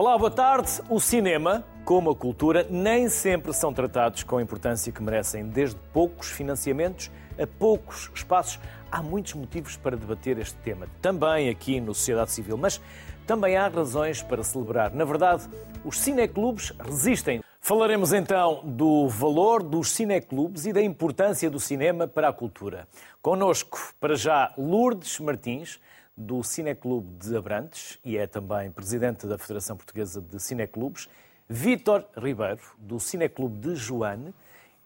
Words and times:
Olá, 0.00 0.16
boa 0.16 0.30
tarde. 0.30 0.80
O 0.88 0.98
cinema, 0.98 1.62
como 1.84 2.08
a 2.08 2.16
cultura, 2.16 2.66
nem 2.70 3.10
sempre 3.10 3.52
são 3.52 3.70
tratados 3.70 4.22
com 4.22 4.38
a 4.38 4.42
importância 4.42 4.90
que 4.90 5.02
merecem, 5.02 5.44
desde 5.44 5.76
poucos 5.92 6.30
financiamentos 6.30 7.10
a 7.38 7.46
poucos 7.46 8.10
espaços. 8.14 8.58
Há 8.90 9.02
muitos 9.02 9.34
motivos 9.34 9.76
para 9.76 9.98
debater 9.98 10.38
este 10.38 10.56
tema, 10.60 10.86
também 11.02 11.50
aqui 11.50 11.82
no 11.82 11.94
Sociedade 11.94 12.30
Civil, 12.30 12.56
mas 12.56 12.80
também 13.26 13.58
há 13.58 13.68
razões 13.68 14.22
para 14.22 14.42
celebrar. 14.42 14.90
Na 14.94 15.04
verdade, 15.04 15.46
os 15.84 16.00
cineclubes 16.00 16.72
resistem. 16.80 17.42
Falaremos 17.60 18.14
então 18.14 18.62
do 18.64 19.06
valor 19.06 19.62
dos 19.62 19.90
cineclubes 19.90 20.64
e 20.64 20.72
da 20.72 20.80
importância 20.80 21.50
do 21.50 21.60
cinema 21.60 22.08
para 22.08 22.30
a 22.30 22.32
cultura. 22.32 22.88
Conosco, 23.20 23.78
para 24.00 24.14
já, 24.14 24.50
Lourdes 24.56 25.20
Martins, 25.20 25.78
do 26.20 26.42
Cineclube 26.42 27.08
de 27.16 27.34
Abrantes 27.34 27.98
e 28.04 28.18
é 28.18 28.26
também 28.26 28.70
presidente 28.70 29.26
da 29.26 29.38
Federação 29.38 29.74
Portuguesa 29.74 30.20
de 30.20 30.38
Cineclubes, 30.38 31.08
Vítor 31.48 32.04
Ribeiro, 32.14 32.60
do 32.76 33.00
Cineclube 33.00 33.58
de 33.58 33.74
Joane 33.74 34.34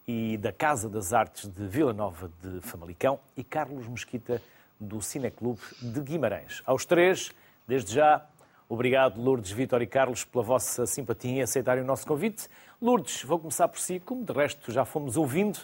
e 0.07 0.37
da 0.37 0.53
Casa 0.53 0.89
das 0.89 1.13
Artes 1.13 1.49
de 1.49 1.67
Vila 1.67 1.93
Nova 1.93 2.31
de 2.41 2.61
Famalicão 2.61 3.19
e 3.37 3.43
Carlos 3.43 3.89
Mesquita, 3.89 4.41
do 4.79 5.03
Cineclube 5.03 5.61
de 5.83 6.01
Guimarães. 6.01 6.63
Aos 6.65 6.85
três, 6.85 7.33
desde 7.67 7.95
já, 7.95 8.25
obrigado 8.69 9.21
Lourdes, 9.21 9.51
Vítor 9.51 9.83
e 9.83 9.89
Carlos 9.89 10.25
pela 10.25 10.45
vossa 10.45 10.87
simpatia 10.87 11.33
em 11.33 11.43
aceitarem 11.43 11.83
o 11.83 11.87
nosso 11.87 12.07
convite. 12.07 12.49
Lourdes, 12.81 13.25
vou 13.25 13.41
começar 13.41 13.67
por 13.67 13.81
si, 13.81 13.99
como 13.99 14.25
de 14.25 14.33
resto 14.33 14.71
já 14.71 14.85
fomos 14.85 15.17
ouvindo, 15.17 15.59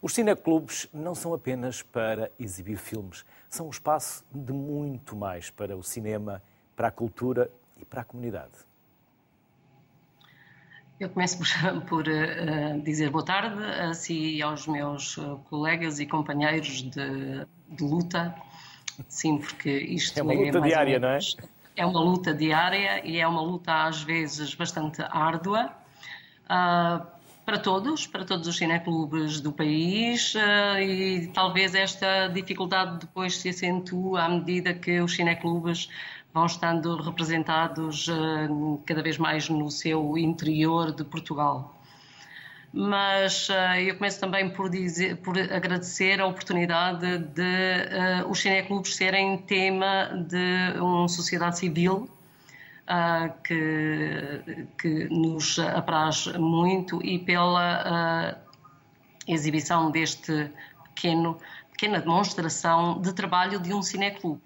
os 0.00 0.14
cineclubes 0.14 0.88
não 0.94 1.14
são 1.14 1.34
apenas 1.34 1.82
para 1.82 2.30
exibir 2.38 2.78
filmes, 2.78 3.22
são 3.50 3.66
um 3.66 3.70
espaço 3.70 4.24
de 4.32 4.52
muito 4.52 5.16
mais 5.16 5.50
para 5.50 5.76
o 5.76 5.82
cinema, 5.82 6.42
para 6.76 6.88
a 6.88 6.90
cultura 6.90 7.50
e 7.78 7.84
para 7.84 8.02
a 8.02 8.04
comunidade. 8.04 8.52
Eu 10.98 11.08
começo 11.08 11.38
por, 11.38 11.80
por 11.88 12.04
uh, 12.06 12.80
dizer 12.82 13.10
boa 13.10 13.24
tarde 13.24 13.62
a 13.64 13.92
si 13.94 14.36
e 14.36 14.42
aos 14.42 14.66
meus 14.66 15.18
eh, 15.18 15.22
colegas 15.48 15.98
e 15.98 16.06
companheiros 16.06 16.82
de, 16.82 17.46
de 17.68 17.82
luta. 17.82 18.34
Sim, 19.08 19.38
porque 19.38 19.70
isto 19.70 20.18
é 20.18 20.22
uma 20.22 20.34
luta 20.34 20.58
é 20.58 20.60
diária, 20.60 20.98
não 20.98 21.08
é? 21.08 21.18
É 21.74 21.86
uma 21.86 22.00
luta 22.00 22.34
diária 22.34 23.06
e 23.06 23.18
é 23.18 23.26
uma 23.26 23.40
luta 23.40 23.84
às 23.84 24.02
vezes 24.02 24.54
bastante 24.54 25.00
árdua. 25.02 25.72
Uh, 26.44 27.06
para 27.50 27.58
todos, 27.58 28.06
para 28.06 28.24
todos 28.24 28.46
os 28.46 28.56
cineclubes 28.56 29.40
do 29.40 29.50
país 29.50 30.36
eh, 30.36 30.84
e 30.84 31.26
talvez 31.34 31.74
esta 31.74 32.28
dificuldade 32.28 33.00
depois 33.00 33.38
se 33.38 33.48
acentua 33.48 34.22
à 34.22 34.28
medida 34.28 34.72
que 34.72 35.00
os 35.00 35.16
cineclubes 35.16 35.90
vão 36.32 36.46
estando 36.46 36.94
representados 37.02 38.08
eh, 38.08 38.48
cada 38.86 39.02
vez 39.02 39.18
mais 39.18 39.48
no 39.48 39.68
seu 39.68 40.16
interior 40.16 40.94
de 40.94 41.02
Portugal. 41.02 41.76
Mas 42.72 43.50
eh, 43.50 43.82
eu 43.82 43.96
começo 43.96 44.20
também 44.20 44.50
por, 44.50 44.70
dizer, 44.70 45.16
por 45.16 45.36
agradecer 45.36 46.20
a 46.20 46.26
oportunidade 46.28 47.18
de 47.18 48.28
os 48.28 48.38
cineclubes 48.38 48.94
serem 48.94 49.38
tema 49.38 50.24
de 50.28 50.78
uma 50.80 51.08
sociedade 51.08 51.58
civil 51.58 52.08
uh, 52.19 52.19
que, 53.44 54.66
que 54.78 55.08
nos 55.08 55.58
apraz 55.58 56.26
muito 56.36 57.00
e 57.04 57.18
pela 57.18 58.36
uh, 58.36 58.50
exibição 59.26 59.90
deste 59.90 60.50
pequeno, 60.82 61.38
pequena 61.70 62.00
demonstração 62.00 63.00
de 63.00 63.12
trabalho 63.12 63.60
de 63.60 63.72
um 63.72 63.82
cineclube. 63.82 64.40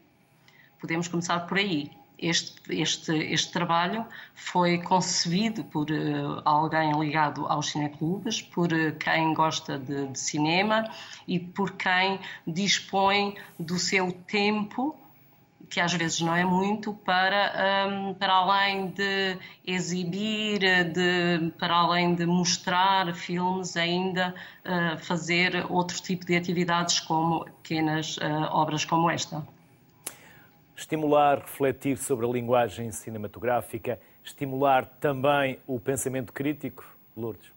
Podemos 0.81 1.09
começar 1.09 1.41
por 1.41 1.59
aí. 1.59 1.91
Este, 2.17 2.61
este, 2.71 3.13
este 3.13 3.53
trabalho 3.53 4.07
foi 4.35 4.79
concebido 4.79 5.65
por 5.65 5.91
uh, 5.91 6.41
alguém 6.45 6.93
ligado 6.99 7.45
aos 7.47 7.71
cineclubes, 7.71 8.41
por 8.41 8.73
uh, 8.73 8.95
quem 8.99 9.35
gosta 9.35 9.79
de, 9.79 10.07
de, 10.07 10.19
cinema 10.19 10.89
e 11.27 11.41
por 11.41 11.73
quem 11.73 12.21
dispõe 12.47 13.35
do 13.59 13.79
seu 13.79 14.13
tempo 14.13 14.97
que 15.69 15.81
às 15.81 15.93
vezes 15.93 16.21
não 16.21 16.35
é 16.35 16.45
muito, 16.45 16.93
para, 16.93 17.89
um, 17.89 18.15
para 18.15 18.33
além 18.33 18.89
de 18.89 19.37
exibir, 19.67 20.61
de, 20.93 21.51
para 21.59 21.75
além 21.75 22.15
de 22.15 22.27
mostrar 22.27 23.15
filmes, 23.15 23.77
ainda 23.77 24.35
uh, 24.65 24.99
fazer 24.99 25.67
outro 25.71 26.01
tipo 26.01 26.25
de 26.25 26.37
atividades 26.37 27.01
como 27.01 27.45
pequenas 27.63 28.17
uh, 28.19 28.23
obras 28.51 28.85
como 28.85 29.11
esta. 29.11 29.47
Estimular, 30.77 31.39
refletir 31.39 31.97
sobre 31.97 32.27
a 32.27 32.29
linguagem 32.29 32.91
cinematográfica, 32.91 34.01
estimular 34.25 34.87
também 35.01 35.59
o 35.67 35.79
pensamento 35.79 36.33
crítico, 36.33 36.85
Lourdes? 37.17 37.54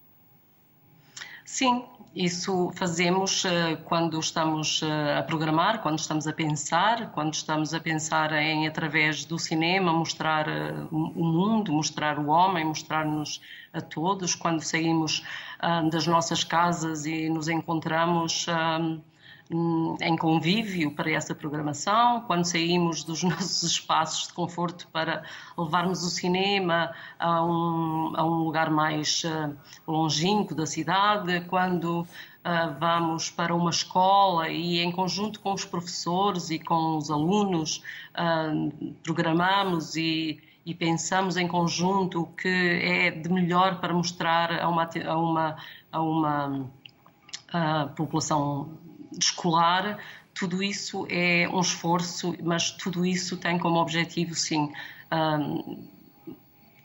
Sim, 1.48 1.86
isso 2.14 2.74
fazemos 2.76 3.46
uh, 3.46 3.78
quando 3.86 4.20
estamos 4.20 4.82
uh, 4.82 5.18
a 5.18 5.24
programar, 5.24 5.82
quando 5.82 5.98
estamos 5.98 6.28
a 6.28 6.34
pensar, 6.34 7.10
quando 7.14 7.34
estamos 7.34 7.74
a 7.74 7.80
pensar 7.80 8.34
em, 8.34 8.68
através 8.68 9.24
do 9.24 9.40
cinema, 9.40 9.94
mostrar 9.94 10.46
uh, 10.50 10.88
o 10.92 11.24
mundo, 11.24 11.72
mostrar 11.72 12.20
o 12.20 12.28
homem, 12.28 12.66
mostrar-nos 12.66 13.42
a 13.72 13.80
todos, 13.80 14.36
quando 14.36 14.60
saímos 14.62 15.24
das 15.90 16.06
nossas 16.06 16.44
casas 16.44 17.06
e 17.06 17.30
nos 17.30 17.48
encontramos 17.48 18.46
em 19.50 20.18
convívio 20.18 20.92
para 20.92 21.10
essa 21.12 21.34
programação, 21.34 22.22
quando 22.22 22.44
saímos 22.46 23.04
dos 23.04 23.24
nossos 23.24 23.64
espaços 23.64 24.28
de 24.28 24.34
conforto 24.34 24.88
para 24.92 25.24
levarmos 25.58 26.04
o 26.04 26.10
cinema 26.10 26.94
a 27.18 27.44
um, 27.46 28.14
a 28.16 28.24
um 28.26 28.44
lugar 28.44 28.70
mais 28.70 29.24
uh, 29.24 29.56
longínquo 29.88 30.54
da 30.54 30.66
cidade, 30.66 31.42
quando 31.48 32.02
uh, 32.02 32.08
vamos 32.80 33.30
para 33.30 33.56
uma 33.56 33.70
escola 33.70 34.50
e, 34.50 34.80
em 34.80 34.92
conjunto 34.92 35.40
com 35.40 35.54
os 35.54 35.64
professores 35.64 36.50
e 36.50 36.60
com 36.60 36.98
os 36.98 37.10
alunos, 37.10 37.82
uh, 38.18 38.94
programamos 39.02 39.96
e, 39.96 40.42
e 40.66 40.76
pensamos 40.76 41.38
em 41.38 41.48
conjunto 41.48 42.22
o 42.22 42.28
que 42.28 42.48
é 42.50 43.12
de 43.12 43.30
melhor 43.30 43.80
para 43.80 43.94
mostrar 43.94 44.60
a 44.60 44.68
uma, 44.68 44.90
a 45.06 45.18
uma, 45.18 45.56
a 45.90 46.02
uma 46.02 46.70
a 47.50 47.86
população 47.96 48.78
escolar, 49.20 50.00
tudo 50.34 50.62
isso 50.62 51.08
é 51.10 51.50
um 51.50 51.60
esforço, 51.60 52.36
mas 52.44 52.72
tudo 52.72 53.06
isso 53.06 53.38
tem 53.38 53.58
como 53.58 53.80
objetivo, 53.80 54.36
sim, 54.36 54.72
um, 55.12 55.84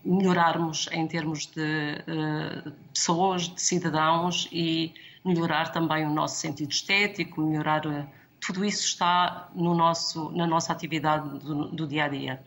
melhorarmos 0.04 0.88
em 0.91 1.06
termos 1.06 1.47
de 1.47 1.60
uh, 1.60 2.72
pessoas, 2.92 3.48
de 3.48 3.60
cidadãos 3.60 4.48
e 4.50 4.94
melhorar 5.25 5.71
também 5.71 6.04
o 6.06 6.10
nosso 6.10 6.37
sentido 6.37 6.71
estético, 6.71 7.42
melhorar. 7.42 7.87
Uh, 7.87 8.06
tudo 8.44 8.65
isso 8.65 8.84
está 8.84 9.48
no 9.54 9.75
nosso, 9.75 10.31
na 10.32 10.47
nossa 10.47 10.72
atividade 10.72 11.38
do, 11.38 11.66
do 11.69 11.87
dia 11.87 12.04
a 12.04 12.09
dia. 12.09 12.42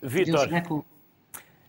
Vitor, 0.00 0.48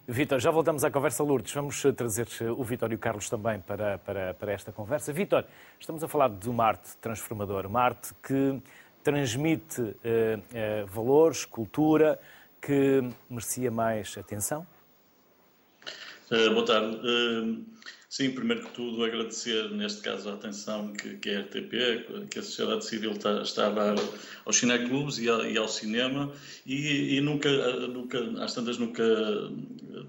Vitor, 0.07 0.39
já 0.39 0.49
voltamos 0.49 0.83
à 0.83 0.89
conversa, 0.89 1.23
Lourdes. 1.23 1.53
Vamos 1.53 1.85
eh, 1.85 1.91
trazer 1.91 2.27
eh, 2.41 2.49
o 2.49 2.63
Vitor 2.63 2.91
e 2.91 2.95
o 2.95 2.97
Carlos 2.97 3.29
também 3.29 3.59
para, 3.59 3.99
para, 3.99 4.33
para 4.33 4.51
esta 4.51 4.71
conversa. 4.71 5.13
Vitor, 5.13 5.45
estamos 5.79 6.03
a 6.03 6.07
falar 6.07 6.29
de 6.29 6.49
uma 6.49 6.65
arte 6.65 6.97
transformadora, 6.97 7.67
uma 7.67 7.81
arte 7.81 8.11
que 8.21 8.59
transmite 9.03 9.81
uh, 9.81 9.93
uh, 9.93 10.87
valores, 10.87 11.45
cultura, 11.45 12.19
que 12.61 13.01
merecia 13.29 13.71
mais 13.71 14.15
atenção? 14.17 14.65
Uh, 16.31 16.53
boa 16.53 16.65
tarde. 16.65 16.99
Sim, 18.11 18.31
primeiro 18.31 18.63
que 18.63 18.73
tudo, 18.73 19.05
agradecer, 19.05 19.71
neste 19.71 20.01
caso, 20.01 20.29
a 20.29 20.33
atenção 20.33 20.91
que, 20.91 21.15
que 21.15 21.29
a 21.29 21.43
RTP, 21.43 22.27
que 22.29 22.39
a 22.39 22.43
sociedade 22.43 22.85
civil 22.85 23.13
está, 23.13 23.41
está 23.41 23.67
a 23.67 23.69
dar 23.69 23.95
aos 24.43 24.57
cineclubes 24.57 25.17
e, 25.17 25.27
e 25.27 25.57
ao 25.57 25.69
cinema, 25.69 26.29
e, 26.65 27.15
e, 27.15 27.21
nunca, 27.21 27.49
nunca, 27.87 28.19
às 28.43 28.53
tantas, 28.53 28.77
nunca 28.77 29.01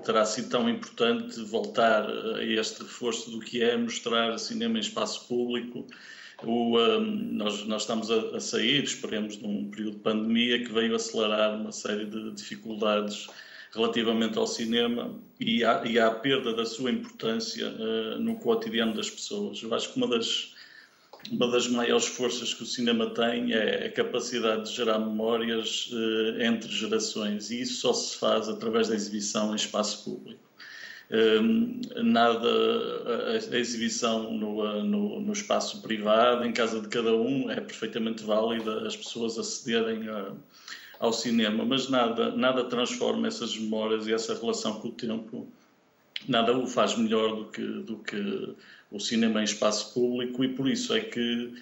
terá 0.04 0.24
sido 0.24 0.48
tão 0.48 0.68
importante 0.68 1.40
voltar 1.44 2.10
a 2.10 2.42
este 2.42 2.82
reforço 2.82 3.30
do 3.30 3.38
que 3.38 3.62
é 3.62 3.76
mostrar 3.76 4.36
cinema 4.36 4.78
em 4.78 4.80
espaço 4.80 5.28
público. 5.28 5.86
O, 6.42 6.76
um, 6.76 7.00
nós, 7.34 7.64
nós, 7.66 7.82
estamos 7.82 8.10
a, 8.10 8.36
a, 8.36 8.40
sair, 8.40 8.82
esperemos, 8.82 9.38
de 9.38 9.46
um 9.46 9.70
período 9.70 9.92
de 9.92 10.00
pandemia 10.00 10.58
que 10.64 10.72
veio 10.72 10.96
acelerar 10.96 11.54
uma 11.54 11.70
série 11.70 12.06
de 12.06 12.32
dificuldades 12.32 13.28
relativamente 13.74 14.38
ao 14.38 14.46
cinema 14.46 15.18
e 15.40 15.64
à, 15.64 15.82
e 15.84 15.98
à 15.98 16.10
perda 16.10 16.54
da 16.54 16.66
sua 16.66 16.90
importância 16.90 17.68
uh, 17.68 18.18
no 18.18 18.36
cotidiano 18.36 18.94
das 18.94 19.08
pessoas. 19.10 19.62
Eu 19.62 19.74
acho 19.74 19.92
que 19.92 19.96
uma 19.96 20.06
das, 20.06 20.54
uma 21.30 21.50
das 21.50 21.66
maiores 21.68 22.06
forças 22.06 22.52
que 22.52 22.62
o 22.62 22.66
cinema 22.66 23.10
tem 23.10 23.52
é 23.52 23.86
a 23.86 23.92
capacidade 23.92 24.68
de 24.68 24.76
gerar 24.76 24.98
memórias 24.98 25.90
uh, 25.90 26.42
entre 26.42 26.70
gerações 26.70 27.50
e 27.50 27.62
isso 27.62 27.80
só 27.80 27.92
se 27.92 28.18
faz 28.18 28.48
através 28.48 28.88
da 28.88 28.94
exibição 28.94 29.52
em 29.52 29.56
espaço 29.56 30.04
público. 30.04 30.42
Um, 31.10 31.80
ehm, 31.94 32.04
nada, 32.04 32.48
a, 32.48 33.54
a 33.54 33.58
exibição 33.58 34.32
no, 34.32 34.82
no, 34.82 35.20
no, 35.20 35.32
espaço 35.32 35.82
privado, 35.82 36.42
em 36.44 36.52
casa 36.54 36.80
de 36.80 36.88
cada 36.88 37.14
um, 37.14 37.50
é 37.50 37.60
perfeitamente 37.60 38.22
válida 38.22 38.86
as 38.86 38.96
pessoas 38.96 39.38
acederem 39.38 40.08
a 40.08 40.32
ao 41.02 41.12
cinema, 41.12 41.64
mas 41.64 41.88
nada, 41.88 42.30
nada 42.30 42.62
transforma 42.62 43.26
essas 43.26 43.58
memórias 43.58 44.06
e 44.06 44.12
essa 44.12 44.38
relação 44.38 44.78
com 44.78 44.86
o 44.86 44.92
tempo, 44.92 45.48
nada 46.28 46.56
o 46.56 46.64
faz 46.64 46.96
melhor 46.96 47.34
do 47.34 47.44
que, 47.46 47.60
do 47.60 47.96
que 47.98 48.54
o 48.88 49.00
cinema 49.00 49.40
em 49.40 49.44
espaço 49.44 49.92
público 49.92 50.44
e 50.44 50.54
por 50.54 50.68
isso 50.68 50.94
é 50.94 51.00
que 51.00 51.52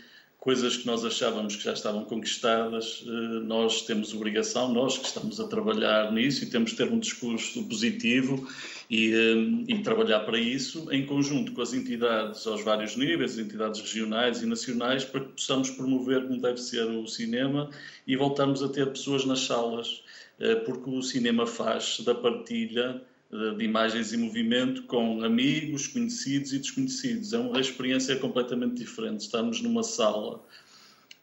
coisas 0.41 0.79
que 0.79 0.87
nós 0.87 1.05
achávamos 1.05 1.55
que 1.55 1.63
já 1.63 1.75
estavam 1.75 2.03
conquistadas, 2.03 3.05
eh, 3.07 3.11
nós 3.45 3.83
temos 3.83 4.15
obrigação, 4.15 4.73
nós 4.73 4.97
que 4.97 5.05
estamos 5.05 5.39
a 5.39 5.47
trabalhar 5.47 6.11
nisso 6.13 6.43
e 6.43 6.47
temos 6.49 6.71
de 6.71 6.79
ter 6.79 6.91
um 6.91 6.99
discurso 6.99 7.63
positivo 7.65 8.49
e, 8.89 9.13
eh, 9.13 9.75
e, 9.75 9.83
trabalhar 9.83 10.21
para 10.21 10.39
isso 10.39 10.89
em 10.91 11.05
conjunto 11.05 11.53
com 11.53 11.61
as 11.61 11.75
entidades 11.75 12.47
aos 12.47 12.65
vários 12.65 12.97
níveis, 12.97 13.39
entidades 13.39 13.83
regionais 13.83 14.43
e 14.43 14.47
nacionais, 14.47 15.05
para 15.05 15.21
que 15.21 15.33
possamos 15.33 15.69
promover 15.71 16.27
como 16.27 16.41
deve 16.41 16.59
ser 16.59 16.85
o 16.85 17.07
cinema 17.07 17.69
e 18.07 18.17
voltarmos 18.17 18.63
a 18.63 18.69
ter 18.71 18.87
pessoas 18.91 19.27
nas 19.27 19.41
salas, 19.41 20.03
eh, 20.39 20.55
porque 20.55 20.89
o 20.89 21.03
cinema 21.03 21.47
faz 21.47 22.01
da 22.01 22.15
partilha 22.15 23.03
de 23.31 23.65
imagens 23.65 24.13
e 24.13 24.17
movimento 24.17 24.83
com 24.85 25.23
amigos, 25.23 25.87
conhecidos 25.87 26.53
e 26.53 26.59
desconhecidos. 26.59 27.33
É 27.33 27.39
uma 27.39 27.61
experiência 27.61 28.17
completamente 28.17 28.75
diferente. 28.75 29.21
Estamos 29.21 29.63
numa 29.63 29.85
sala 29.85 30.43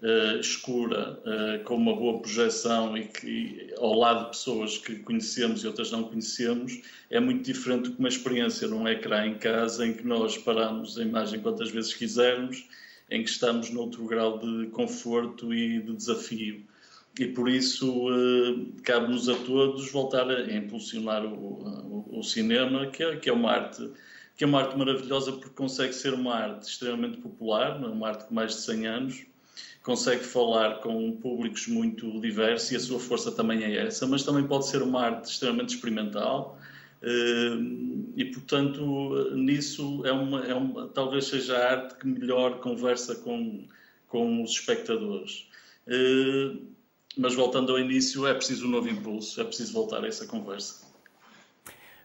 uh, 0.02 0.40
escura, 0.40 1.20
uh, 1.20 1.64
com 1.66 1.76
uma 1.76 1.94
boa 1.94 2.20
projeção 2.22 2.98
e 2.98 3.08
que 3.08 3.74
ao 3.78 3.94
lado 3.94 4.26
de 4.26 4.30
pessoas 4.30 4.78
que 4.78 4.96
conhecemos 5.00 5.64
e 5.64 5.68
outras 5.68 5.92
não 5.92 6.06
conhecemos, 6.06 6.82
é 7.10 7.20
muito 7.20 7.44
diferente 7.44 7.90
do 7.90 7.92
que 7.92 8.00
uma 8.00 8.08
experiência 8.10 8.70
num 8.70 8.88
ecrã 8.88 9.28
em 9.28 9.38
casa 9.38 9.86
em 9.86 9.94
que 9.94 10.08
nós 10.08 10.38
paramos 10.38 10.98
a 10.98 11.02
imagem 11.02 11.42
quantas 11.42 11.70
vezes 11.72 11.94
quisermos, 11.94 12.66
em 13.12 13.22
que 13.22 13.30
estamos 13.30 13.70
noutro 13.70 14.06
grau 14.06 14.40
de 14.40 14.68
conforto 14.68 15.54
e 15.54 15.82
de 15.82 15.94
desafio 15.94 16.64
e 17.20 17.28
por 17.28 17.50
isso 17.50 18.10
uh, 18.10 18.74
cabe-nos 18.84 19.28
a 19.28 19.36
todos 19.36 19.92
voltar 19.92 20.30
a 20.30 20.54
impulsionar 20.54 21.26
o, 21.26 22.06
o, 22.10 22.20
o 22.20 22.24
cinema, 22.24 22.88
que 22.88 23.04
é, 23.04 23.16
que 23.16 23.30
é, 23.30 23.34
uma 23.34 23.52
arte 23.52 23.90
que 24.36 24.44
é 24.44 24.48
uma 24.48 24.62
arte 24.62 24.78
maravilhosa 24.78 25.32
porque 25.32 25.50
consegue 25.50 25.94
ser 25.94 26.14
uma 26.14 26.36
arte 26.36 26.70
extremamente 26.70 27.18
popular, 27.18 27.82
é? 27.82 27.88
uma 27.88 28.10
arte 28.10 28.26
com 28.26 28.36
mais 28.36 28.54
de 28.54 28.62
100 28.62 28.88
anos, 28.88 29.26
consegue 29.82 30.24
falar 30.24 30.76
com 30.82 31.12
públicos 31.14 31.68
muito 31.68 32.22
diversos 32.22 32.72
e 32.72 32.76
a 32.76 32.80
sua 32.80 33.00
força 33.00 33.32
também 33.32 33.64
é 33.64 33.88
essa, 33.88 34.06
mas 34.06 34.24
também 34.24 34.46
pode 34.46 34.68
ser 34.68 34.84
uma 34.84 35.02
arte 35.02 35.32
extremamente 35.32 35.74
experimental 35.74 36.60
uh, 37.02 38.14
e, 38.16 38.26
portanto, 38.26 39.32
nisso 39.34 40.06
é 40.06 40.12
uma, 40.12 40.46
é 40.46 40.54
uma, 40.54 40.88
talvez 40.90 41.26
seja 41.26 41.58
a 41.58 41.72
arte 41.72 41.96
que 41.96 42.06
melhor 42.06 42.60
conversa 42.60 43.16
com, 43.16 43.66
com 44.08 44.44
os 44.44 44.52
espectadores. 44.52 45.50
Uh, 45.88 46.77
mas 47.18 47.34
voltando 47.34 47.72
ao 47.72 47.80
início, 47.80 48.28
é 48.28 48.34
preciso 48.34 48.68
um 48.68 48.70
novo 48.70 48.90
impulso, 48.90 49.40
é 49.42 49.44
preciso 49.44 49.74
voltar 49.74 50.04
a 50.04 50.08
essa 50.08 50.26
conversa. 50.26 50.86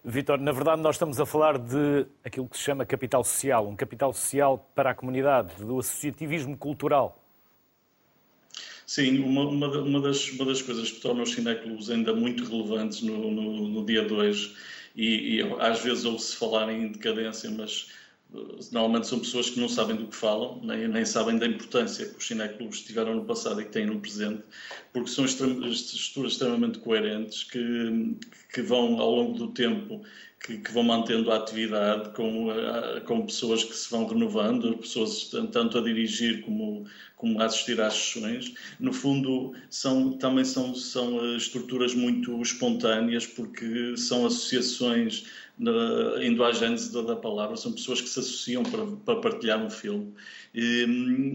Vitor, 0.05 0.41
na 0.41 0.51
verdade 0.51 0.83
nós 0.83 0.97
estamos 0.97 1.21
a 1.21 1.27
falar 1.27 1.59
de 1.59 2.07
aquilo 2.25 2.49
que 2.49 2.57
se 2.57 2.65
chama 2.65 2.85
capital 2.85 3.23
social, 3.23 3.69
um 3.69 3.77
capital 3.77 4.13
social 4.13 4.69
para 4.75 4.91
a 4.91 4.95
comunidade, 4.95 5.55
do 5.65 5.79
associativismo 5.79 6.57
cultural. 6.57 7.23
Sim, 8.85 9.21
uma, 9.21 9.43
uma, 9.43 9.69
uma, 9.69 10.01
das, 10.01 10.29
uma 10.33 10.45
das 10.45 10.61
coisas 10.61 10.91
que 10.91 11.01
torna 11.01 11.23
os 11.23 11.33
cineclubes 11.33 11.89
ainda 11.89 12.13
muito 12.13 12.45
relevantes 12.45 13.01
no, 13.03 13.31
no, 13.31 13.69
no 13.69 13.87
dia 13.87 14.05
de 14.05 14.13
hoje, 14.13 14.57
e, 14.95 15.37
e 15.37 15.43
às 15.61 15.81
vezes 15.81 16.05
ouve-se 16.05 16.37
falar 16.37 16.71
em 16.73 16.89
decadência, 16.89 17.51
mas 17.51 17.89
normalmente 18.73 19.07
são 19.07 19.19
pessoas 19.19 19.51
que 19.51 19.61
não 19.61 19.69
sabem 19.69 19.97
do 19.97 20.07
que 20.07 20.17
falam, 20.17 20.61
nem, 20.63 20.89
nem 20.89 21.05
sabem 21.05 21.39
da 21.39 21.47
importância 21.47 22.07
que 22.07 22.17
os 22.17 22.27
cineclubes 22.27 22.81
tiveram 22.81 23.15
no 23.15 23.25
passado 23.25 23.61
e 23.61 23.65
que 23.65 23.71
têm 23.71 23.87
no 23.87 24.01
presente, 24.01 24.43
porque 24.93 25.11
são 25.11 25.25
estruturas 25.25 26.33
extremamente 26.33 26.79
coerentes 26.79 27.45
que, 27.45 28.17
que 28.53 28.63
vão, 28.63 28.99
ao 29.01 29.11
longo 29.11 29.39
do 29.39 29.49
tempo, 29.49 30.03
que, 30.43 30.59
que, 30.59 30.73
vão 30.73 30.83
mantendo 30.83 31.31
a 31.31 31.37
atividade 31.37 32.11
com, 32.11 32.49
com 33.07 33.27
pessoas 33.27 33.63
que 33.63 33.75
se 33.75 33.91
vão 33.91 34.07
renovando, 34.07 34.77
pessoas 34.79 35.31
tanto 35.53 35.79
a 35.79 35.81
dirigir 35.81 36.43
como, 36.43 36.85
como 37.17 37.41
a 37.41 37.45
assistir 37.45 37.81
às 37.81 37.95
sessões. 37.95 38.53
No 38.81 38.93
fundo, 38.93 39.55
são, 39.71 40.13
também 40.13 40.45
são, 40.45 40.75
são 40.75 41.25
eh, 41.25 41.37
estruturas 41.37 41.95
muito 41.95 42.43
espontâneas, 42.43 43.27
porque 43.27 43.97
são 43.97 44.27
associações 44.27 45.25
indo 46.23 46.43
à 46.43 46.53
gênese 46.53 46.93
da, 46.93 47.03
da, 47.03 47.17
palavra, 47.17 47.57
são 47.57 47.73
pessoas 47.73 48.01
que 48.01 48.09
se 48.09 48.19
associam 48.19 48.63
para, 48.63 48.87
para 49.05 49.21
partilhar 49.21 49.63
um 49.63 49.71
filme. 49.71 50.13
E, 50.55 50.85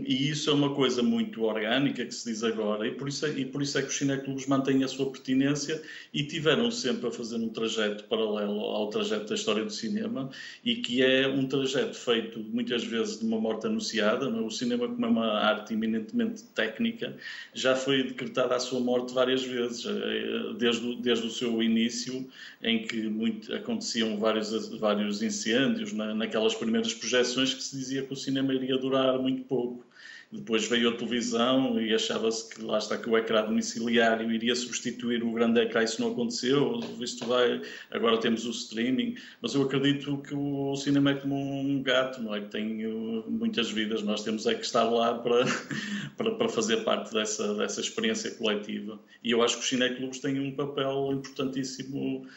e, 0.07 0.29
isso 0.29 0.49
é 0.51 0.53
uma 0.53 0.75
coisa 0.75 1.01
muito 1.01 1.41
orgânica 1.43 2.05
que 2.05 2.13
se 2.13 2.29
diz 2.29 2.43
agora, 2.43 2.87
e 2.87 2.91
por 2.91 3.09
isso 3.09 3.25
é, 3.25 3.31
e 3.31 3.45
por 3.45 3.63
isso 3.63 3.77
é 3.77 3.81
que 3.81 3.87
os 3.87 3.97
cineclubes 3.97 4.45
mantêm 4.45 4.83
a 4.83 4.87
sua 4.87 5.09
pertinência 5.11 5.81
e 6.13 6.23
tiveram 6.23 6.69
sempre 6.69 7.07
a 7.07 7.11
fazer 7.11 7.37
um 7.37 7.49
trajeto 7.49 8.03
paralelo 8.03 8.59
ao 8.59 8.89
trajeto 8.89 9.25
da 9.25 9.35
história 9.35 9.63
do 9.63 9.71
cinema, 9.71 10.29
e 10.63 10.75
que 10.75 11.01
é 11.01 11.27
um 11.27 11.47
trajeto 11.47 11.95
feito 11.95 12.39
muitas 12.39 12.83
vezes 12.83 13.19
de 13.19 13.25
uma 13.25 13.39
morte 13.39 13.65
anunciada. 13.65 14.27
É? 14.27 14.29
O 14.29 14.51
cinema, 14.51 14.87
como 14.87 15.05
é 15.05 15.09
uma 15.09 15.31
arte 15.39 15.73
eminentemente 15.73 16.43
técnica, 16.53 17.15
já 17.55 17.75
foi 17.75 18.03
decretada 18.03 18.55
a 18.55 18.59
sua 18.59 18.79
morte 18.79 19.13
várias 19.15 19.43
vezes, 19.43 19.83
eh, 19.85 20.53
desde, 20.57 20.95
desde 20.97 21.25
o 21.25 21.31
seu 21.31 21.61
início, 21.63 22.27
em 22.61 22.85
que 22.85 23.03
muito, 23.03 23.53
aconteciam 23.53 24.17
vários, 24.17 24.69
vários 24.77 25.21
incêndios 25.23 25.91
na, 25.93 26.13
naquelas 26.13 26.53
primeiras 26.53 26.93
projeções 26.93 27.53
que 27.53 27.63
se 27.63 27.75
dizia 27.75 28.03
que 28.03 28.13
o 28.13 28.15
cinema 28.15 28.53
iria 28.53 28.77
durar 28.77 29.06
muito 29.13 29.43
pouco. 29.43 29.87
Depois 30.29 30.67
veio 30.67 30.89
a 30.89 30.97
televisão 30.97 31.79
e 31.79 31.93
achava-se 31.93 32.53
que 32.53 32.61
lá 32.61 32.77
está 32.79 32.97
que 32.97 33.09
o 33.09 33.17
ecrã 33.17 33.45
domiciliário 33.45 34.29
iria 34.29 34.53
substituir 34.57 35.23
o 35.23 35.31
grande 35.31 35.61
ecrã. 35.61 35.83
Isso 35.83 36.01
não 36.01 36.11
aconteceu. 36.11 36.81
Isto 36.99 37.25
vai. 37.25 37.61
Agora 37.91 38.17
temos 38.19 38.45
o 38.45 38.49
streaming. 38.49 39.15
Mas 39.41 39.53
eu 39.53 39.61
acredito 39.61 40.17
que 40.17 40.35
o 40.35 40.75
cinema 40.75 41.11
é 41.11 41.15
como 41.15 41.33
um 41.35 41.81
gato, 41.81 42.21
não 42.21 42.35
é? 42.35 42.41
Que 42.41 42.49
tem 42.49 42.85
uh, 42.85 43.23
muitas 43.29 43.71
vidas. 43.71 44.03
Nós 44.03 44.21
temos 44.21 44.45
é 44.45 44.53
que 44.53 44.65
estar 44.65 44.83
lá 44.83 45.17
para, 45.17 45.45
para, 46.17 46.35
para 46.35 46.49
fazer 46.49 46.83
parte 46.83 47.13
dessa, 47.13 47.53
dessa 47.53 47.79
experiência 47.79 48.31
coletiva. 48.31 48.99
E 49.23 49.31
eu 49.31 49.41
acho 49.41 49.55
que 49.55 49.61
os 49.61 49.69
cineclubes 49.69 50.19
têm 50.19 50.41
um 50.41 50.51
papel 50.53 51.13
importantíssimo 51.13 52.27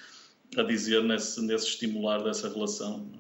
a 0.57 0.63
dizer 0.63 1.03
nesse, 1.03 1.43
nesse 1.43 1.67
estimular 1.67 2.23
dessa 2.23 2.49
relação. 2.49 3.20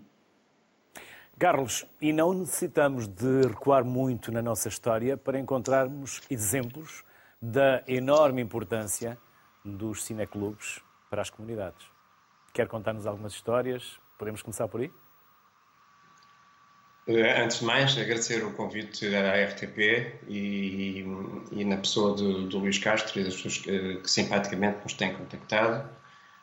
Carlos, 1.41 1.87
e 2.03 2.13
não 2.13 2.35
necessitamos 2.35 3.09
de 3.09 3.49
recuar 3.49 3.83
muito 3.83 4.31
na 4.31 4.43
nossa 4.43 4.69
história 4.69 5.17
para 5.17 5.39
encontrarmos 5.39 6.21
exemplos 6.29 7.03
da 7.41 7.83
enorme 7.89 8.43
importância 8.43 9.17
dos 9.65 10.05
cineclubes 10.05 10.83
para 11.09 11.23
as 11.23 11.31
comunidades. 11.31 11.87
Quer 12.53 12.69
contar-nos 12.69 13.07
algumas 13.07 13.33
histórias? 13.33 13.99
Podemos 14.19 14.43
começar 14.43 14.69
por 14.69 14.83
aí? 14.83 14.93
Eh, 17.07 17.43
antes 17.43 17.61
de 17.61 17.65
mais, 17.65 17.97
agradecer 17.97 18.45
o 18.45 18.53
convite 18.53 19.07
à 19.17 19.43
RTP 19.47 20.21
e, 20.29 21.07
e 21.53 21.65
na 21.65 21.79
pessoa 21.79 22.15
do, 22.15 22.49
do 22.49 22.59
Luís 22.59 22.77
Castro 22.77 23.19
e 23.19 23.25
das 23.25 23.37
pessoas 23.37 23.57
que, 23.57 23.97
que 23.97 24.11
simpaticamente 24.11 24.83
nos 24.83 24.93
têm 24.93 25.15
contactado 25.15 25.89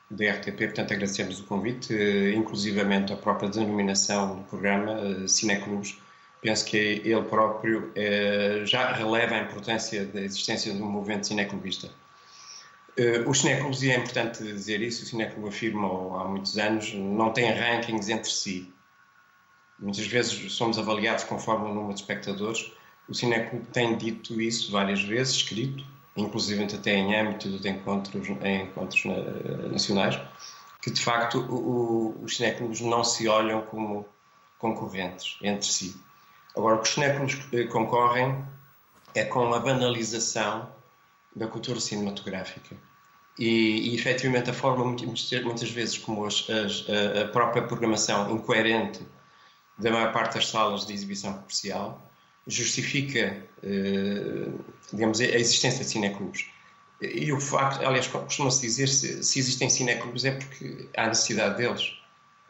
da 0.10 0.32
RTP, 0.32 0.58
portanto 0.58 0.94
agradecemos 0.94 1.40
o 1.40 1.44
convite, 1.44 1.94
eh, 1.94 2.34
inclusivamente 2.34 3.12
a 3.12 3.18
própria 3.18 3.50
denominação 3.50 4.38
do 4.38 4.44
programa, 4.44 4.92
eh, 4.92 5.28
Cineclubes. 5.28 5.98
Penso 6.42 6.66
que 6.66 6.78
ele 6.78 7.24
próprio 7.24 7.92
eh, 7.96 8.62
já 8.66 8.94
releva 8.94 9.36
a 9.36 9.40
importância 9.40 10.06
da 10.06 10.22
existência 10.22 10.74
de 10.74 10.82
um 10.82 10.90
movimento 10.90 11.28
cineclubista. 11.28 11.90
Os 13.28 13.42
cineclubes, 13.42 13.84
e 13.84 13.92
é 13.92 13.96
importante 13.96 14.42
dizer 14.44 14.82
isso, 14.82 15.04
o 15.04 15.06
cineclube 15.06 15.50
afirma 15.50 15.88
há 16.20 16.24
muitos 16.28 16.58
anos, 16.58 16.92
não 16.96 17.32
tem 17.32 17.52
rankings 17.52 18.10
entre 18.12 18.32
si. 18.32 18.74
Muitas 19.78 20.08
vezes 20.08 20.52
somos 20.54 20.80
avaliados 20.80 21.24
conforme 21.24 21.66
o 21.70 21.74
número 21.76 21.94
de 21.94 22.00
espectadores. 22.00 22.72
O 23.08 23.14
cineclube 23.14 23.68
tem 23.68 23.96
dito 23.96 24.42
isso 24.42 24.72
várias 24.72 25.04
vezes, 25.04 25.36
escrito, 25.36 25.86
inclusive 26.18 26.64
até 26.64 26.96
em 26.96 27.16
âmbito 27.16 27.50
de 27.60 27.70
encontros, 27.70 28.28
em 28.44 28.64
encontros 28.64 29.04
nacionais, 29.72 30.20
que 30.82 30.92
de 30.92 31.02
facto 31.02 31.40
o, 31.40 31.56
o, 32.20 32.24
os 32.24 32.38
cineclubes 32.38 32.82
não 32.82 33.04
se 33.04 33.28
olham 33.28 33.62
como 33.62 34.06
concorrentes 34.58 35.38
entre 35.42 35.68
si. 35.68 35.96
Agora, 36.56 36.76
o 36.76 36.80
que 36.80 36.88
os 36.88 36.94
cineclubes 36.94 37.40
eh, 37.54 37.64
concorrem 37.66 38.44
é 39.14 39.24
com 39.24 39.54
a 39.54 39.60
banalização 39.60 40.70
da 41.36 41.48
cultura 41.48 41.80
cinematográfica. 41.80 42.76
E, 43.38 43.92
e 43.92 43.96
efetivamente, 43.96 44.50
a 44.50 44.54
forma, 44.54 44.84
muitas 44.84 45.70
vezes, 45.70 45.98
como 46.00 46.26
as, 46.26 46.50
as, 46.50 46.86
a 47.22 47.28
própria 47.28 47.62
programação 47.62 48.32
incoerente 48.32 49.06
da 49.78 49.92
maior 49.92 50.12
parte 50.12 50.36
das 50.36 50.48
salas 50.48 50.88
de 50.88 50.94
exibição 50.94 51.34
comercial 51.34 52.07
justifica, 52.48 53.44
eh, 53.64 54.48
digamos, 54.92 55.20
a 55.20 55.26
existência 55.26 55.84
de 55.84 55.92
cineclubes. 55.92 56.46
E 57.02 57.32
o 57.32 57.40
facto, 57.40 57.86
aliás, 57.86 58.08
costuma-se 58.08 58.62
dizer 58.62 58.88
se, 58.88 59.24
se 59.24 59.40
existem 59.40 59.70
cineclubes 59.70 60.26
é 60.26 60.32
porque 60.32 60.90
há 60.98 61.08
necessidade 61.08 61.58
deles. 61.58 61.94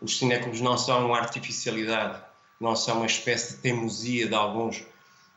Os 0.02 0.18
cineclubes 0.18 0.62
não 0.62 0.78
são 0.78 1.08
uma 1.08 1.18
artificialidade, 1.18 2.22
não 2.60 2.76
são 2.76 2.98
uma 2.98 3.06
espécie 3.08 3.56
de 3.56 3.62
teimosia 3.62 4.28
de 4.28 4.36
alguns, 4.36 4.84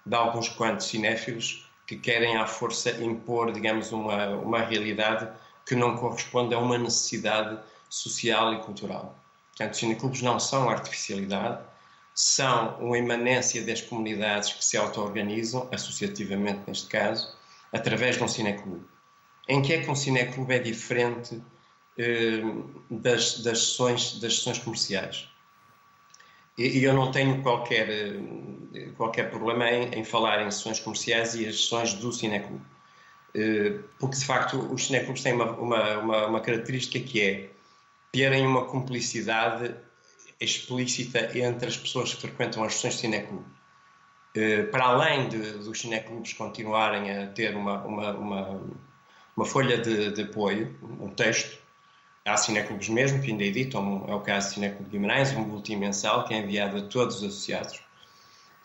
de 0.07 0.15
alguns 0.15 0.49
quantos 0.49 0.87
cinéfilos 0.87 1.67
que 1.87 1.97
querem 1.97 2.37
à 2.37 2.47
força 2.47 2.91
impor, 3.03 3.51
digamos, 3.51 3.91
uma, 3.91 4.29
uma 4.37 4.61
realidade 4.61 5.29
que 5.67 5.75
não 5.75 5.97
corresponde 5.97 6.55
a 6.55 6.59
uma 6.59 6.79
necessidade 6.79 7.59
social 7.89 8.55
e 8.55 8.61
cultural. 8.61 9.19
Portanto, 9.49 9.73
os 9.73 9.79
cineclubes 9.79 10.23
não 10.23 10.39
são 10.39 10.69
artificialidade, 10.71 11.59
são 12.15 12.77
uma 12.79 12.99
imanência 12.99 13.65
das 13.65 13.81
comunidades 13.81 14.53
que 14.53 14.65
se 14.65 14.77
auto-organizam, 14.77 15.69
associativamente 15.73 16.61
neste 16.67 16.87
caso, 16.89 17.35
através 17.73 18.17
de 18.17 18.25
um 18.25 18.29
cineclube. 18.29 18.85
Em 19.49 19.63
que 19.63 19.73
é 19.73 19.83
que 19.83 19.91
um 19.91 19.95
cineclube 19.95 20.55
é 20.55 20.59
diferente 20.59 21.41
eh, 21.99 22.43
das, 22.91 23.43
das, 23.43 23.59
sessões, 23.59 24.21
das 24.21 24.37
sessões 24.37 24.59
comerciais? 24.59 25.29
E, 26.59 26.79
e 26.79 26.85
eu 26.85 26.93
não 26.93 27.11
tenho 27.11 27.43
qualquer, 27.43 27.89
eh, 27.89 28.91
qualquer 28.97 29.31
problema 29.31 29.69
em, 29.71 29.95
em, 29.95 30.05
falar 30.05 30.43
em 30.47 30.51
sessões 30.51 30.81
comerciais 30.81 31.35
e 31.35 31.47
as 31.47 31.63
sessões 31.63 31.95
do 31.95 32.13
cineclube. 32.13 32.63
Eh, 33.35 33.79
porque, 33.99 34.17
de 34.17 34.25
facto, 34.25 34.59
os 34.73 34.87
cineclubes 34.87 35.23
têm 35.23 35.33
uma, 35.33 35.53
uma, 35.53 35.99
uma, 35.99 36.27
uma 36.27 36.41
característica 36.41 37.01
que 37.01 37.21
é 37.23 37.51
terem 38.13 38.47
uma 38.47 38.65
cumplicidade 38.67 39.75
explícita 40.41 41.37
entre 41.39 41.69
as 41.69 41.77
pessoas 41.77 42.15
que 42.15 42.21
frequentam 42.21 42.65
as 42.65 42.75
sessões 42.75 42.95
de 42.95 43.01
cineclube. 43.01 43.45
Eh, 44.35 44.63
para 44.65 44.85
além 44.85 45.29
de, 45.29 45.39
dos 45.39 45.81
cineclubes 45.81 46.33
continuarem 46.33 47.11
a 47.11 47.27
ter 47.29 47.57
uma, 47.57 47.83
uma, 47.85 48.13
uma, 48.13 48.61
uma 49.37 49.47
folha 49.47 49.77
de, 49.79 50.13
de, 50.13 50.23
apoio, 50.23 50.79
um 51.01 51.09
texto, 51.11 51.59
há 52.25 52.37
cineclubes 52.37 52.89
mesmo 52.89 53.21
que 53.21 53.31
ainda 53.31 53.43
editam, 53.43 54.05
é 54.09 54.15
o 54.15 54.21
caso 54.21 54.49
do 54.49 54.55
Cineclube 54.55 54.91
Guimarães, 54.91 55.33
um 55.33 55.45
boletim 55.45 55.77
mensal 55.77 56.25
que 56.25 56.35
é 56.35 56.39
enviado 56.39 56.77
a 56.79 56.83
todos 56.83 57.17
os 57.17 57.25
associados. 57.25 57.83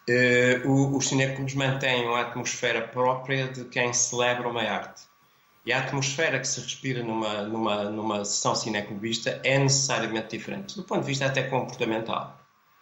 Uh, 0.08 0.96
os 0.96 1.08
cineclubes 1.08 1.56
mantêm 1.56 2.06
uma 2.08 2.22
atmosfera 2.22 2.88
própria 2.88 3.48
de 3.48 3.66
quem 3.66 3.92
celebra 3.92 4.48
uma 4.48 4.62
arte. 4.62 5.02
E 5.66 5.74
a 5.74 5.80
atmosfera 5.80 6.40
que 6.40 6.48
se 6.48 6.62
respira 6.62 7.02
numa, 7.02 7.42
numa, 7.42 7.86
numa 7.86 8.24
sessão 8.24 8.54
cineclubista 8.54 9.42
é 9.44 9.58
necessariamente 9.58 10.38
diferente, 10.38 10.76
do 10.76 10.84
ponto 10.84 11.02
de 11.02 11.08
vista 11.08 11.26
até 11.26 11.42
comportamental. 11.44 12.40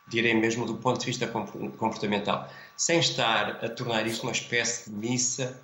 Direi 0.10 0.34
mesmo 0.34 0.66
do 0.66 0.76
ponto 0.76 1.00
de 1.00 1.06
vista 1.06 1.26
comportamental. 1.26 2.50
Sem 2.76 3.00
estar 3.00 3.64
a 3.64 3.70
tornar 3.70 4.06
isto 4.06 4.24
uma 4.24 4.34
espécie 4.34 4.90
de 4.90 4.96
missa 4.98 5.62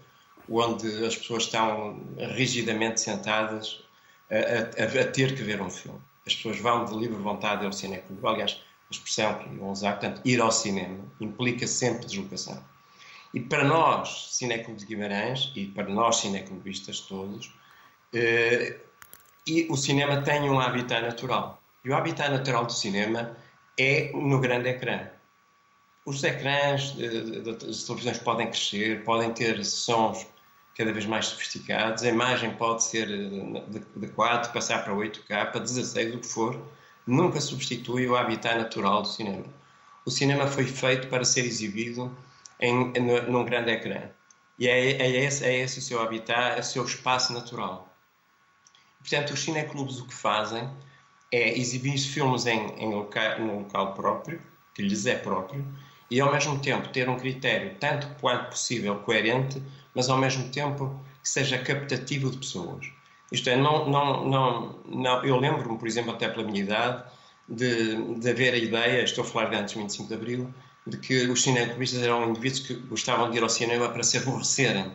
onde 0.49 1.05
as 1.05 1.15
pessoas 1.17 1.43
estão 1.43 2.01
rigidamente 2.35 3.01
sentadas 3.01 3.83
a, 4.31 4.81
a, 4.81 5.01
a 5.01 5.11
ter 5.11 5.35
que 5.35 5.43
ver 5.43 5.61
um 5.61 5.69
filme. 5.69 5.99
As 6.25 6.35
pessoas 6.35 6.59
vão 6.59 6.85
de 6.85 6.95
livre 6.95 7.21
vontade 7.21 7.65
ao 7.65 7.73
cineclube. 7.73 8.25
Aliás, 8.25 8.61
a 8.89 8.91
expressão 8.91 9.33
que 9.39 9.49
vão 9.49 9.71
usar, 9.71 9.99
portanto, 9.99 10.21
ir 10.23 10.39
ao 10.39 10.51
cinema 10.51 11.03
implica 11.19 11.67
sempre 11.67 12.05
deslocação. 12.05 12.63
E 13.33 13.39
para 13.39 13.63
nós, 13.63 14.35
Cineclube 14.35 14.79
de 14.79 14.85
Guimarães, 14.85 15.51
e 15.55 15.67
para 15.67 15.87
nós, 15.87 16.17
cineclubistas 16.17 17.01
todos, 17.01 17.53
eh, 18.13 18.79
e 19.45 19.67
o 19.69 19.75
cinema 19.75 20.21
tem 20.21 20.49
um 20.49 20.59
habitat 20.59 21.01
natural. 21.01 21.61
E 21.83 21.89
o 21.89 21.95
habitat 21.95 22.29
natural 22.29 22.65
do 22.65 22.73
cinema 22.73 23.37
é 23.77 24.11
no 24.13 24.39
grande 24.39 24.69
ecrã. 24.69 25.07
Os 26.05 26.23
ecrãs 26.23 26.93
das 26.93 27.83
televisões 27.83 28.17
podem 28.19 28.47
crescer, 28.47 29.03
podem 29.03 29.31
ter 29.31 29.63
sons 29.63 30.25
cada 30.75 30.93
vez 30.93 31.05
mais 31.05 31.27
sofisticados, 31.27 32.03
a 32.03 32.07
imagem 32.07 32.55
pode 32.55 32.83
ser 32.83 33.07
de 33.07 34.07
4, 34.07 34.53
passar 34.53 34.83
para 34.83 34.93
8K, 34.93 35.51
para 35.51 35.59
16, 35.59 36.15
o 36.15 36.19
que 36.19 36.27
for, 36.27 36.61
nunca 37.05 37.41
substitui 37.41 38.07
o 38.07 38.15
habitat 38.15 38.57
natural 38.57 39.01
do 39.01 39.07
cinema. 39.07 39.43
O 40.05 40.09
cinema 40.11 40.47
foi 40.47 40.65
feito 40.65 41.07
para 41.09 41.25
ser 41.25 41.41
exibido 41.41 42.15
em, 42.59 42.93
num 43.29 43.45
grande 43.45 43.71
ecrã. 43.71 44.09
E 44.57 44.67
é, 44.67 45.01
é, 45.01 45.23
esse, 45.23 45.45
é 45.45 45.57
esse 45.59 45.79
o 45.79 45.81
seu 45.81 46.01
habitat, 46.01 46.57
é 46.57 46.59
o 46.59 46.63
seu 46.63 46.83
espaço 46.83 47.31
natural. 47.31 47.87
Portanto, 48.99 49.31
os 49.33 49.39
cineclubes 49.39 49.99
o 49.99 50.05
que 50.05 50.13
fazem 50.13 50.69
é 51.31 51.57
exibir 51.57 51.97
filmes 51.97 52.45
em, 52.45 52.67
em 52.77 52.93
local, 52.93 53.39
num 53.39 53.59
local 53.59 53.93
próprio, 53.93 54.41
que 54.73 54.81
lhes 54.81 55.05
é 55.05 55.15
próprio, 55.15 55.65
e 56.11 56.19
ao 56.19 56.31
mesmo 56.31 56.59
tempo 56.59 56.89
ter 56.89 57.07
um 57.07 57.17
critério 57.17 57.75
tanto 57.79 58.07
quanto 58.19 58.49
possível 58.49 58.95
coerente, 58.99 59.61
mas 59.93 60.09
ao 60.09 60.17
mesmo 60.17 60.49
tempo 60.49 60.99
que 61.21 61.29
seja 61.29 61.57
captativo 61.59 62.31
de 62.31 62.37
pessoas. 62.37 62.87
Isto 63.31 63.49
é, 63.49 63.55
não, 63.55 63.87
não, 63.87 64.27
não, 64.27 64.79
não 64.85 65.23
eu 65.23 65.37
lembro-me, 65.37 65.77
por 65.77 65.87
exemplo, 65.87 66.11
até 66.11 66.27
pela 66.27 66.43
minha 66.43 66.61
idade, 66.61 67.03
de, 67.47 68.15
de 68.15 68.29
haver 68.29 68.53
a 68.53 68.57
ideia, 68.57 69.03
estou 69.03 69.23
a 69.23 69.27
falar 69.27 69.49
de 69.49 69.55
antes 69.55 69.73
do 69.73 69.81
25 69.81 70.07
de 70.07 70.13
Abril, 70.13 70.53
de 70.89 70.97
que 70.97 71.27
os 71.27 71.43
cineclubistas 71.43 72.01
eram 72.01 72.29
indivíduos 72.29 72.61
que 72.61 72.73
gostavam 72.73 73.29
de 73.29 73.37
ir 73.37 73.43
ao 73.43 73.49
cinema 73.49 73.89
para 73.89 74.03
se 74.03 74.17
aborrecerem. 74.17 74.91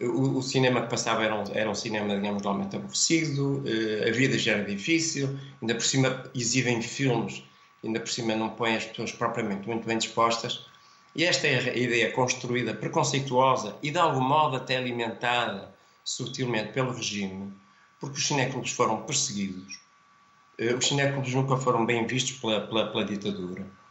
O, 0.00 0.38
o 0.38 0.42
cinema 0.42 0.82
que 0.82 0.90
passava 0.90 1.24
era 1.24 1.34
um, 1.34 1.44
era 1.52 1.70
um 1.70 1.74
cinema, 1.74 2.16
digamos, 2.16 2.42
normalmente 2.42 2.76
aborrecido, 2.76 3.58
uh, 3.58 4.08
a 4.08 4.10
vida 4.10 4.36
já 4.36 4.52
era 4.52 4.64
difícil, 4.64 5.38
ainda 5.62 5.74
por 5.74 5.84
cima 5.84 6.30
exibem 6.34 6.82
filmes, 6.82 7.44
ainda 7.82 8.00
por 8.00 8.08
cima 8.08 8.34
não 8.34 8.50
põem 8.50 8.76
as 8.76 8.84
pessoas 8.84 9.12
propriamente 9.12 9.68
muito 9.68 9.86
bem 9.86 9.96
dispostas. 9.96 10.66
E 11.14 11.24
esta 11.24 11.46
é 11.46 11.70
a 11.70 11.76
ideia 11.76 12.10
construída, 12.10 12.74
preconceituosa 12.74 13.76
e 13.82 13.90
de 13.90 13.98
algum 13.98 14.20
modo 14.20 14.56
até 14.56 14.76
alimentada 14.76 15.72
sutilmente 16.04 16.72
pelo 16.72 16.92
regime, 16.92 17.52
porque 18.00 18.18
os 18.18 18.26
cineclubes 18.26 18.72
foram 18.72 19.02
perseguidos. 19.02 19.78
Uh, 20.58 20.76
os 20.76 20.88
cineclubes 20.88 21.32
nunca 21.32 21.56
foram 21.56 21.86
bem 21.86 22.04
vistos 22.04 22.32
pela, 22.38 22.66
pela, 22.66 22.88
pela 22.88 23.04
ditadura 23.04 23.64
eh, 23.64 23.83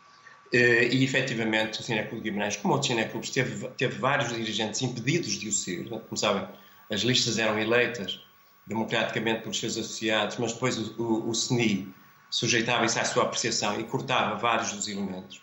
e 0.54 1.04
efetivamente 1.04 1.80
o 1.80 1.84
Cineclube 1.84 2.24
de 2.24 2.30
Guimarães, 2.30 2.58
como 2.58 2.74
outros 2.74 2.92
cineclubes, 2.92 3.32
teve, 3.32 3.68
teve 3.70 3.98
vários 3.98 4.30
dirigentes 4.30 4.82
impedidos 4.82 5.34
de 5.34 5.50
o 5.50 5.52
ser. 5.52 5.90
Como 5.90 6.16
sabem, 6.16 6.48
as 6.92 7.02
listas 7.02 7.40
eram 7.40 7.58
eleitas 7.58 8.20
democraticamente 8.68 9.42
pelos 9.42 9.60
seus 9.60 9.78
associados, 9.78 10.38
mas 10.38 10.54
depois 10.54 10.78
o, 10.78 11.02
o, 11.02 11.30
o 11.30 11.32
CNI 11.34 11.92
sujeitava-se 12.30 13.00
à 13.00 13.06
sua 13.06 13.24
apreciação 13.24 13.80
e 13.80 13.84
cortava 13.84 14.36
vários 14.36 14.72
dos 14.74 14.88
elementos. 14.88 15.42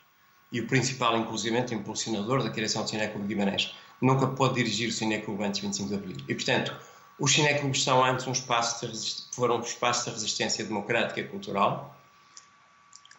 E 0.53 0.61
o 0.61 0.67
principal, 0.67 1.19
inclusivamente, 1.19 1.75
impulsionador 1.75 2.43
da 2.43 2.51
criação 2.51 2.83
do 2.83 2.91
Cineclube 2.91 3.27
de 3.27 3.35
Guimarães, 3.35 3.75
nunca 4.01 4.27
pôde 4.29 4.55
dirigir 4.55 4.89
o 4.89 4.93
Cineclube 4.93 5.43
antes 5.45 5.61
de 5.61 5.67
25 5.67 5.89
de 5.89 5.95
Abril. 5.95 6.17
E, 6.29 6.35
portanto, 6.35 6.77
os 7.19 7.33
cineclubes 7.33 7.83
são 7.83 8.03
antes 8.03 8.27
um 8.27 8.33
espaço 8.33 8.87
de, 8.89 9.35
foram 9.35 9.59
um 9.59 9.61
espaço 9.61 10.07
de 10.07 10.11
resistência 10.13 10.65
democrática 10.65 11.21
e 11.21 11.25
cultural, 11.25 12.00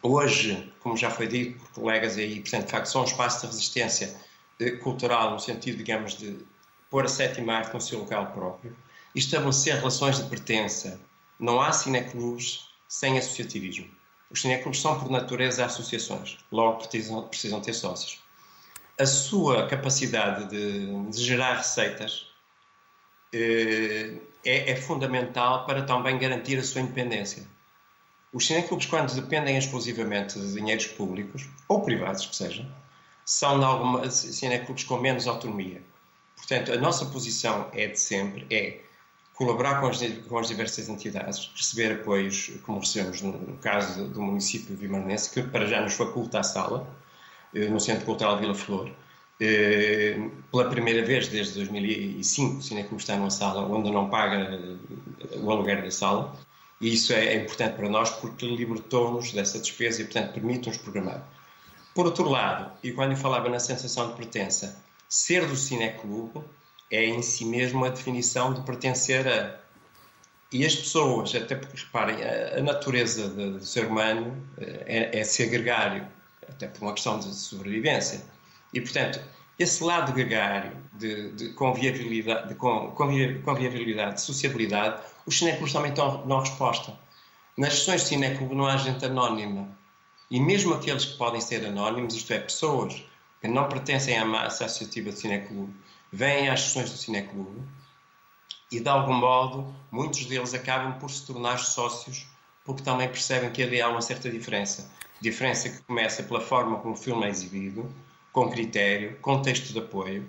Hoje, 0.02 0.72
como 0.80 0.96
já 0.96 1.10
foi 1.10 1.28
dito 1.28 1.60
por 1.60 1.82
colegas 1.82 2.16
aí, 2.16 2.40
portanto, 2.40 2.64
de 2.64 2.72
facto, 2.72 2.86
são 2.86 3.02
um 3.02 3.04
espaço 3.04 3.42
de 3.42 3.46
resistência 3.46 4.16
eh, 4.58 4.72
cultural, 4.72 5.30
no 5.30 5.38
sentido, 5.38 5.78
digamos, 5.78 6.18
de 6.18 6.38
pôr 6.90 7.04
a 7.04 7.08
sétima 7.08 7.54
arte 7.54 7.72
no 7.72 7.80
seu 7.80 8.00
local 8.00 8.26
próprio 8.32 8.76
e 9.14 9.20
estabelecer 9.20 9.76
relações 9.76 10.18
de 10.18 10.28
pertença. 10.28 11.00
Não 11.38 11.60
há 11.60 11.72
cineclubes 11.72 12.68
sem 12.88 13.16
associativismo. 13.16 13.88
Os 14.28 14.40
cineclubes 14.40 14.80
são, 14.80 14.98
por 14.98 15.08
natureza, 15.08 15.64
associações, 15.64 16.38
logo 16.50 16.78
precisam, 16.78 17.28
precisam 17.28 17.60
ter 17.60 17.72
sócios. 17.72 18.20
A 18.98 19.06
sua 19.06 19.68
capacidade 19.68 20.50
de, 20.50 21.10
de 21.10 21.24
gerar 21.24 21.58
receitas 21.58 22.26
eh, 23.32 24.16
é, 24.44 24.72
é 24.72 24.76
fundamental 24.76 25.64
para 25.64 25.82
também 25.82 26.18
garantir 26.18 26.58
a 26.58 26.64
sua 26.64 26.80
independência. 26.80 27.46
Os 28.32 28.46
cineclubes, 28.46 28.86
quando 28.86 29.14
dependem 29.14 29.58
exclusivamente 29.58 30.38
de 30.38 30.54
dinheiros 30.54 30.86
públicos, 30.86 31.46
ou 31.68 31.82
privados 31.82 32.24
que 32.24 32.34
sejam, 32.34 32.66
são 33.24 33.58
de 33.58 33.64
com 34.84 34.96
menos 34.96 35.26
autonomia. 35.26 35.82
Portanto, 36.36 36.72
a 36.72 36.76
nossa 36.76 37.04
posição 37.06 37.68
é 37.72 37.88
de 37.88 38.00
sempre, 38.00 38.46
é 38.50 38.80
colaborar 39.34 39.80
com 39.80 39.88
as, 39.88 40.00
com 40.28 40.38
as 40.38 40.48
diversas 40.48 40.88
entidades, 40.88 41.50
receber 41.54 42.00
apoios, 42.00 42.52
como 42.62 42.80
recebemos 42.80 43.20
no, 43.20 43.32
no 43.32 43.56
caso 43.58 44.08
do 44.08 44.22
município 44.22 44.74
vimarnense, 44.76 45.30
que 45.30 45.42
para 45.42 45.66
já 45.66 45.80
nos 45.82 45.94
faculta 45.94 46.40
a 46.40 46.42
sala, 46.42 46.88
eh, 47.54 47.68
no 47.68 47.78
Centro 47.78 48.06
Cultural 48.06 48.38
Vila 48.38 48.54
Flor. 48.54 48.90
Eh, 49.40 50.30
pela 50.50 50.68
primeira 50.70 51.04
vez 51.04 51.28
desde 51.28 51.54
2005, 51.54 52.58
o 52.58 52.62
Cineclube 52.62 53.02
está 53.02 53.16
numa 53.16 53.30
sala 53.30 53.62
onde 53.62 53.90
não 53.90 54.08
paga 54.08 54.36
eh, 54.36 55.38
o 55.38 55.50
aluguer 55.50 55.82
da 55.82 55.90
sala 55.90 56.34
e 56.82 56.94
isso 56.94 57.12
é, 57.12 57.26
é 57.26 57.36
importante 57.36 57.76
para 57.76 57.88
nós 57.88 58.10
porque 58.10 58.44
libertou-nos 58.44 59.32
dessa 59.32 59.60
despesa 59.60 60.02
e, 60.02 60.04
portanto, 60.04 60.32
permite-nos 60.34 60.76
programar. 60.78 61.24
Por 61.94 62.06
outro 62.06 62.28
lado, 62.28 62.72
e 62.82 62.90
quando 62.90 63.12
eu 63.12 63.16
falava 63.16 63.48
na 63.48 63.60
sensação 63.60 64.08
de 64.08 64.16
pertença, 64.16 64.82
ser 65.08 65.46
do 65.46 65.54
cineclube 65.54 66.42
é 66.90 67.04
em 67.04 67.22
si 67.22 67.44
mesmo 67.44 67.84
a 67.84 67.88
definição 67.88 68.52
de 68.52 68.62
pertencer 68.62 69.28
a. 69.28 69.62
E 70.50 70.66
as 70.66 70.74
pessoas, 70.74 71.34
até 71.34 71.54
porque 71.54 71.78
reparem, 71.78 72.16
a, 72.22 72.58
a 72.58 72.62
natureza 72.62 73.28
do 73.28 73.64
ser 73.64 73.86
humano 73.86 74.36
eh, 74.58 75.10
é, 75.12 75.20
é 75.20 75.24
ser 75.24 75.46
gregário, 75.46 76.06
até 76.46 76.66
por 76.66 76.82
uma 76.82 76.92
questão 76.92 77.18
de 77.18 77.34
sobrevivência. 77.34 78.22
E, 78.74 78.80
portanto, 78.80 79.18
esse 79.58 79.82
lado 79.82 80.12
gregário 80.12 80.76
de, 80.92 81.32
de 81.32 81.48
conviabilidade, 81.50 82.48
de 82.48 82.54
conviabilidade, 82.54 84.14
de 84.14 84.20
sociabilidade, 84.20 85.02
os 85.26 85.38
cineclubes 85.38 85.72
também 85.72 85.92
dão 85.92 86.40
resposta. 86.40 86.98
Nas 87.56 87.74
sessões 87.74 88.02
de 88.02 88.08
cineclube 88.08 88.54
não 88.54 88.66
há 88.66 88.76
gente 88.76 89.04
anónima. 89.04 89.68
E 90.30 90.40
mesmo 90.40 90.74
aqueles 90.74 91.04
que 91.04 91.18
podem 91.18 91.40
ser 91.40 91.64
anónimos, 91.66 92.14
isto 92.14 92.32
é, 92.32 92.38
pessoas 92.38 93.04
que 93.40 93.48
não 93.48 93.68
pertencem 93.68 94.16
à 94.16 94.24
massa 94.24 94.64
associativa 94.64 95.10
de 95.10 95.18
cineclube, 95.18 95.74
vêm 96.12 96.48
às 96.48 96.60
sessões 96.60 96.90
do 96.90 96.96
Cineclube 96.96 97.60
e, 98.70 98.78
de 98.78 98.88
algum 98.88 99.14
modo, 99.14 99.74
muitos 99.90 100.26
deles 100.26 100.52
acabam 100.52 100.98
por 100.98 101.10
se 101.10 101.26
tornar 101.26 101.58
sócios 101.58 102.26
porque 102.64 102.82
também 102.82 103.08
percebem 103.08 103.50
que 103.50 103.62
ali 103.62 103.80
há 103.80 103.88
uma 103.88 104.02
certa 104.02 104.30
diferença. 104.30 104.90
Diferença 105.20 105.68
que 105.68 105.82
começa 105.82 106.22
pela 106.22 106.40
forma 106.40 106.78
como 106.78 106.94
o 106.94 106.96
filme 106.96 107.26
é 107.26 107.30
exibido, 107.30 107.92
com 108.32 108.50
critério, 108.50 109.16
com 109.20 109.42
texto 109.42 109.72
de 109.72 109.78
apoio, 109.78 110.26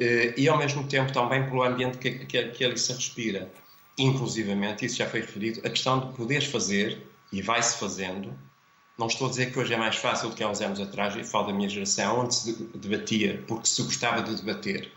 eh, 0.00 0.34
e 0.36 0.48
ao 0.48 0.58
mesmo 0.58 0.86
tempo 0.88 1.12
também 1.12 1.44
pelo 1.44 1.62
ambiente 1.62 1.98
que, 1.98 2.10
que, 2.26 2.48
que 2.48 2.64
ali 2.64 2.78
se 2.78 2.92
respira. 2.92 3.50
Inclusivamente, 3.98 4.84
isso 4.84 4.96
já 4.96 5.08
foi 5.08 5.20
referido, 5.20 5.60
a 5.64 5.70
questão 5.70 6.00
de 6.00 6.16
poderes 6.16 6.46
fazer, 6.46 7.06
e 7.32 7.42
vai-se 7.42 7.78
fazendo, 7.78 8.32
não 8.98 9.06
estou 9.08 9.26
a 9.26 9.30
dizer 9.30 9.52
que 9.52 9.58
hoje 9.58 9.74
é 9.74 9.76
mais 9.76 9.96
fácil 9.96 10.30
do 10.30 10.36
que 10.36 10.42
há 10.42 10.48
uns 10.48 10.60
anos 10.60 10.80
atrás, 10.80 11.14
e 11.16 11.24
falo 11.24 11.48
da 11.48 11.52
minha 11.52 11.68
geração, 11.68 12.20
onde 12.20 12.34
se 12.34 12.52
debatia, 12.74 13.42
porque 13.46 13.66
se 13.66 13.82
gostava 13.82 14.22
de 14.22 14.34
debater. 14.34 14.90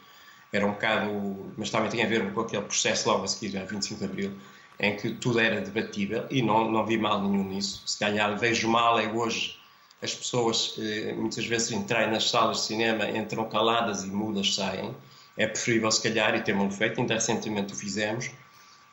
Era 0.52 0.66
um 0.66 0.72
bocado, 0.72 1.54
mas 1.58 1.70
também 1.70 1.90
tem 1.90 2.04
a 2.04 2.08
ver 2.08 2.34
com 2.34 2.42
aquele 2.42 2.64
processo 2.64 3.10
logo 3.10 3.24
a 3.24 3.28
seguir, 3.28 3.58
a 3.58 3.66
25 3.66 4.00
de 4.00 4.06
Abril, 4.06 4.34
em 4.80 4.96
que 4.96 5.12
tudo 5.12 5.40
era 5.40 5.62
debatível, 5.62 6.26
e 6.32 6.42
não, 6.42 6.72
não 6.72 6.86
vi 6.86 6.98
mal 6.98 7.22
nenhum 7.22 7.44
nisso. 7.44 7.84
Se 7.86 8.00
calhar 8.00 8.38
vejo 8.38 8.68
mal 8.70 8.98
é 8.98 9.08
hoje 9.12 9.59
as 10.02 10.14
pessoas, 10.14 10.76
eh, 10.78 11.14
muitas 11.14 11.46
vezes 11.46 11.72
entrem 11.72 12.10
nas 12.10 12.30
salas 12.30 12.58
de 12.58 12.64
cinema, 12.64 13.10
entram 13.10 13.48
caladas 13.50 14.04
e 14.04 14.08
mudas 14.08 14.56
saem. 14.56 14.96
É 15.38 15.48
preferível, 15.48 15.92
se 15.92 16.02
calhar, 16.02 16.36
e 16.36 16.42
temos 16.42 16.76
feito, 16.76 17.00
ainda 17.00 17.16
recentemente 17.16 17.74
o 17.74 17.76
fizemos, 17.76 18.30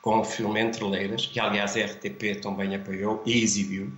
com 0.02 0.20
o 0.20 0.24
filme 0.24 0.60
Entre 0.60 0.84
Leiras, 0.84 1.26
que 1.26 1.40
aliás 1.40 1.76
a 1.76 1.80
RTP 1.80 2.40
também 2.40 2.74
apoiou 2.74 3.22
e 3.26 3.42
exibiu, 3.42 3.92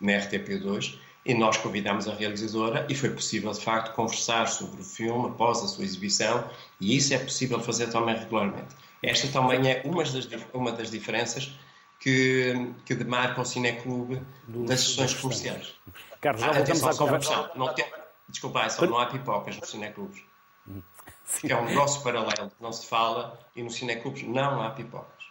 na 0.00 0.12
RTP2 0.12 0.98
e 1.24 1.34
nós 1.34 1.58
convidamos 1.58 2.08
a 2.08 2.14
realizadora 2.14 2.86
e 2.88 2.94
foi 2.94 3.10
possível 3.10 3.52
de 3.52 3.60
facto 3.60 3.94
conversar 3.94 4.46
sobre 4.48 4.80
o 4.80 4.84
filme 4.84 5.28
após 5.28 5.62
a 5.62 5.68
sua 5.68 5.84
exibição 5.84 6.48
e 6.80 6.96
isso 6.96 7.12
é 7.12 7.18
possível 7.18 7.60
fazer 7.60 7.88
também 7.88 8.16
regularmente. 8.16 8.74
Esta 9.02 9.28
também 9.28 9.70
é 9.70 9.82
uma 9.84 10.02
das, 10.02 10.28
uma 10.52 10.72
das 10.72 10.90
diferenças 10.90 11.52
que, 12.00 12.74
que 12.86 12.94
demarca 12.94 13.42
o 13.42 13.44
Cineclube 13.44 14.20
das 14.48 14.80
sessões 14.80 15.14
comerciais. 15.14 15.74
Carlos, 16.20 16.42
já 16.42 16.52
voltamos 16.52 16.84
à 16.84 16.94
conversa. 16.94 17.50
Não 17.54 17.74
tem, 17.74 17.84
desculpa, 18.28 18.62
é 18.62 18.68
só 18.70 18.86
não 18.86 18.98
há 18.98 19.06
pipocas 19.06 19.56
nos 19.58 19.70
cineclubes. 19.70 20.22
Que 21.40 21.52
é 21.52 21.56
um 21.56 21.64
negócio 21.64 22.02
paralelo, 22.02 22.50
não 22.60 22.72
se 22.72 22.88
fala, 22.88 23.38
e 23.54 23.62
nos 23.62 23.76
cineclubes 23.76 24.24
não 24.24 24.60
há 24.62 24.70
pipocas. 24.70 25.24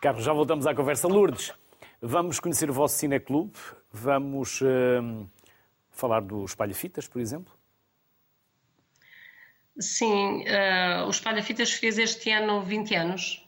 Carlos, 0.00 0.24
já 0.24 0.32
voltamos 0.32 0.66
à 0.66 0.74
conversa. 0.74 1.06
Lourdes, 1.06 1.52
vamos 2.00 2.40
conhecer 2.40 2.70
o 2.70 2.72
vosso 2.72 2.96
cineclube. 2.96 3.52
Vamos 3.92 4.62
uh, 4.62 5.28
falar 5.90 6.22
do 6.22 6.46
Espalha 6.46 6.74
Fitas, 6.74 7.06
por 7.06 7.20
exemplo? 7.20 7.52
Sim, 9.78 10.44
uh, 10.44 11.06
o 11.06 11.10
Espalha 11.10 11.42
Fitas 11.42 11.72
fez 11.72 11.98
este 11.98 12.30
ano 12.30 12.62
20 12.62 12.94
anos 12.94 13.46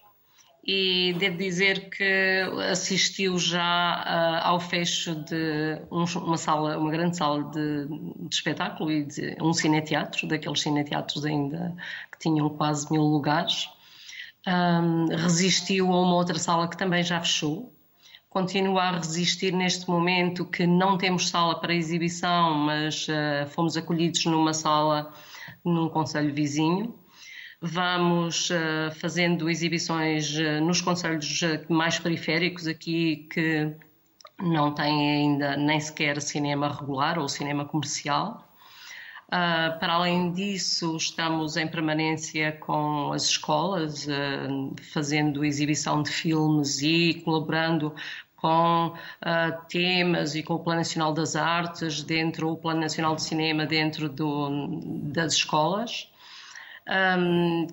e 0.62 1.14
devo 1.19 1.38
dizer 1.38 1.88
que 1.88 2.43
assistiu 2.71 3.38
já 3.38 4.43
uh, 4.45 4.47
ao 4.47 4.61
fecho 4.61 5.14
de 5.14 5.81
um, 5.90 6.05
uma 6.19 6.37
sala, 6.37 6.76
uma 6.76 6.90
grande 6.90 7.17
sala 7.17 7.45
de, 7.45 7.87
de 8.29 8.35
espetáculo 8.35 8.93
e 8.93 9.05
de 9.05 9.37
um 9.40 9.55
cineteatro, 9.55 10.26
daqueles 10.29 10.61
cineteatros 10.61 11.25
ainda 11.25 11.75
que 12.12 12.19
tinham 12.19 12.49
quase 12.50 12.90
mil 12.93 13.02
lugares. 13.02 13.69
Um, 14.47 15.07
resistiu 15.07 15.93
a 15.93 16.00
uma 16.00 16.14
outra 16.14 16.38
sala 16.38 16.69
que 16.69 16.76
também 16.76 17.02
já 17.02 17.21
fechou, 17.21 17.75
continua 18.29 18.83
a 18.83 18.97
resistir 18.99 19.52
neste 19.52 19.88
momento 19.88 20.45
que 20.45 20.67
não 20.67 20.99
temos 20.99 21.29
sala 21.31 21.59
para 21.59 21.75
exibição, 21.75 22.55
mas 22.55 23.09
uh, 23.09 23.49
fomos 23.49 23.76
acolhidos 23.76 24.25
numa 24.26 24.52
sala 24.52 25.12
num 25.64 25.88
conselho 25.88 26.35
vizinho. 26.35 26.99
Vamos 27.61 28.51
uh, 28.51 28.90
fazendo 28.94 29.51
exibições 29.51 30.35
uh, 30.38 30.64
nos 30.64 30.81
conselhos 30.81 31.40
mais 31.68 31.99
periféricos 31.99 32.66
aqui 32.66 33.29
que 33.31 33.77
não 34.40 34.73
têm 34.73 35.11
ainda 35.11 35.57
nem 35.57 35.79
sequer 35.79 36.20
cinema 36.23 36.68
regular 36.68 37.18
ou 37.18 37.29
cinema 37.29 37.64
comercial. 37.64 38.51
Uh, 39.29 39.79
para 39.79 39.92
além 39.92 40.33
disso, 40.33 40.96
estamos 40.96 41.57
em 41.57 41.68
permanência 41.68 42.51
com 42.51 43.12
as 43.12 43.27
escolas, 43.27 44.07
uh, 44.09 44.75
fazendo 44.92 45.44
exibição 45.44 46.03
de 46.03 46.11
filmes 46.11 46.83
e 46.83 47.23
colaborando 47.25 47.94
com 48.35 48.87
uh, 48.88 49.66
temas 49.68 50.35
e 50.35 50.42
com 50.42 50.55
o 50.55 50.59
Plano 50.59 50.79
Nacional 50.79 51.12
das 51.12 51.37
Artes, 51.37 52.03
dentro 52.03 52.49
do 52.49 52.57
Plano 52.57 52.81
Nacional 52.81 53.14
de 53.14 53.23
Cinema, 53.23 53.66
dentro 53.66 54.09
do, 54.09 54.81
das 55.12 55.35
escolas. 55.35 56.11
Um, 56.90 57.66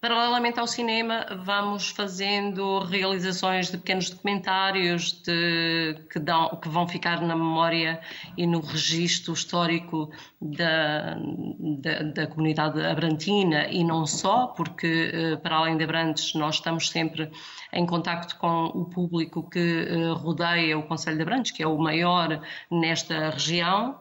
Paralelamente 0.00 0.60
ao 0.60 0.66
cinema, 0.68 1.26
vamos 1.44 1.88
fazendo 1.90 2.78
realizações 2.78 3.68
de 3.68 3.78
pequenos 3.78 4.08
documentários 4.08 5.10
de, 5.22 5.96
que, 6.08 6.20
dão, 6.20 6.50
que, 6.50 6.68
vão 6.68 6.86
ficar 6.86 7.20
na 7.20 7.34
memória 7.34 8.00
e 8.36 8.46
no 8.46 8.60
registro 8.60 9.32
histórico 9.32 10.08
da, 10.40 11.16
da, 11.58 12.02
da, 12.14 12.26
comunidade 12.28 12.80
abrantina. 12.80 13.66
E 13.66 13.82
não 13.82 14.06
só, 14.06 14.46
porque 14.46 15.10
eh, 15.12 15.36
para 15.36 15.56
além 15.56 15.76
de 15.76 15.82
Abrantes 15.82 16.32
nós 16.34 16.54
estamos 16.54 16.90
sempre 16.90 17.28
em 17.72 17.84
contacto 17.84 18.36
com 18.36 18.66
o 18.66 18.84
público 18.84 19.50
que 19.50 19.58
eh, 19.58 20.12
rodeia 20.12 20.78
o 20.78 20.84
Conselho 20.84 21.16
de 21.16 21.22
Abrantes, 21.22 21.50
que 21.50 21.64
é 21.64 21.66
o 21.66 21.76
maior 21.76 22.40
nesta 22.70 23.30
região, 23.30 23.98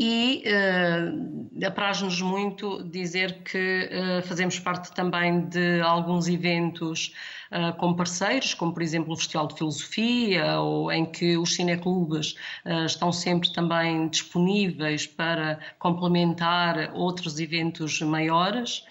e 0.00 0.44
uh, 0.46 1.66
apraz-nos 1.66 2.20
muito 2.22 2.84
dizer 2.84 3.42
que 3.42 3.90
uh, 3.90 4.22
fazemos 4.28 4.56
parte 4.60 4.92
também 4.92 5.40
de 5.48 5.80
alguns 5.80 6.28
eventos 6.28 7.12
uh, 7.50 7.76
com 7.78 7.92
parceiros, 7.94 8.54
como 8.54 8.72
por 8.72 8.80
exemplo 8.80 9.12
o 9.12 9.16
Festival 9.16 9.48
de 9.48 9.56
Filosofia, 9.56 10.60
ou 10.60 10.92
em 10.92 11.04
que 11.04 11.36
os 11.36 11.52
cineclubes 11.56 12.36
uh, 12.64 12.84
estão 12.86 13.10
sempre 13.10 13.52
também 13.52 14.06
disponíveis 14.08 15.04
para 15.04 15.58
complementar 15.80 16.92
outros 16.94 17.40
eventos 17.40 18.00
maiores 18.00 18.84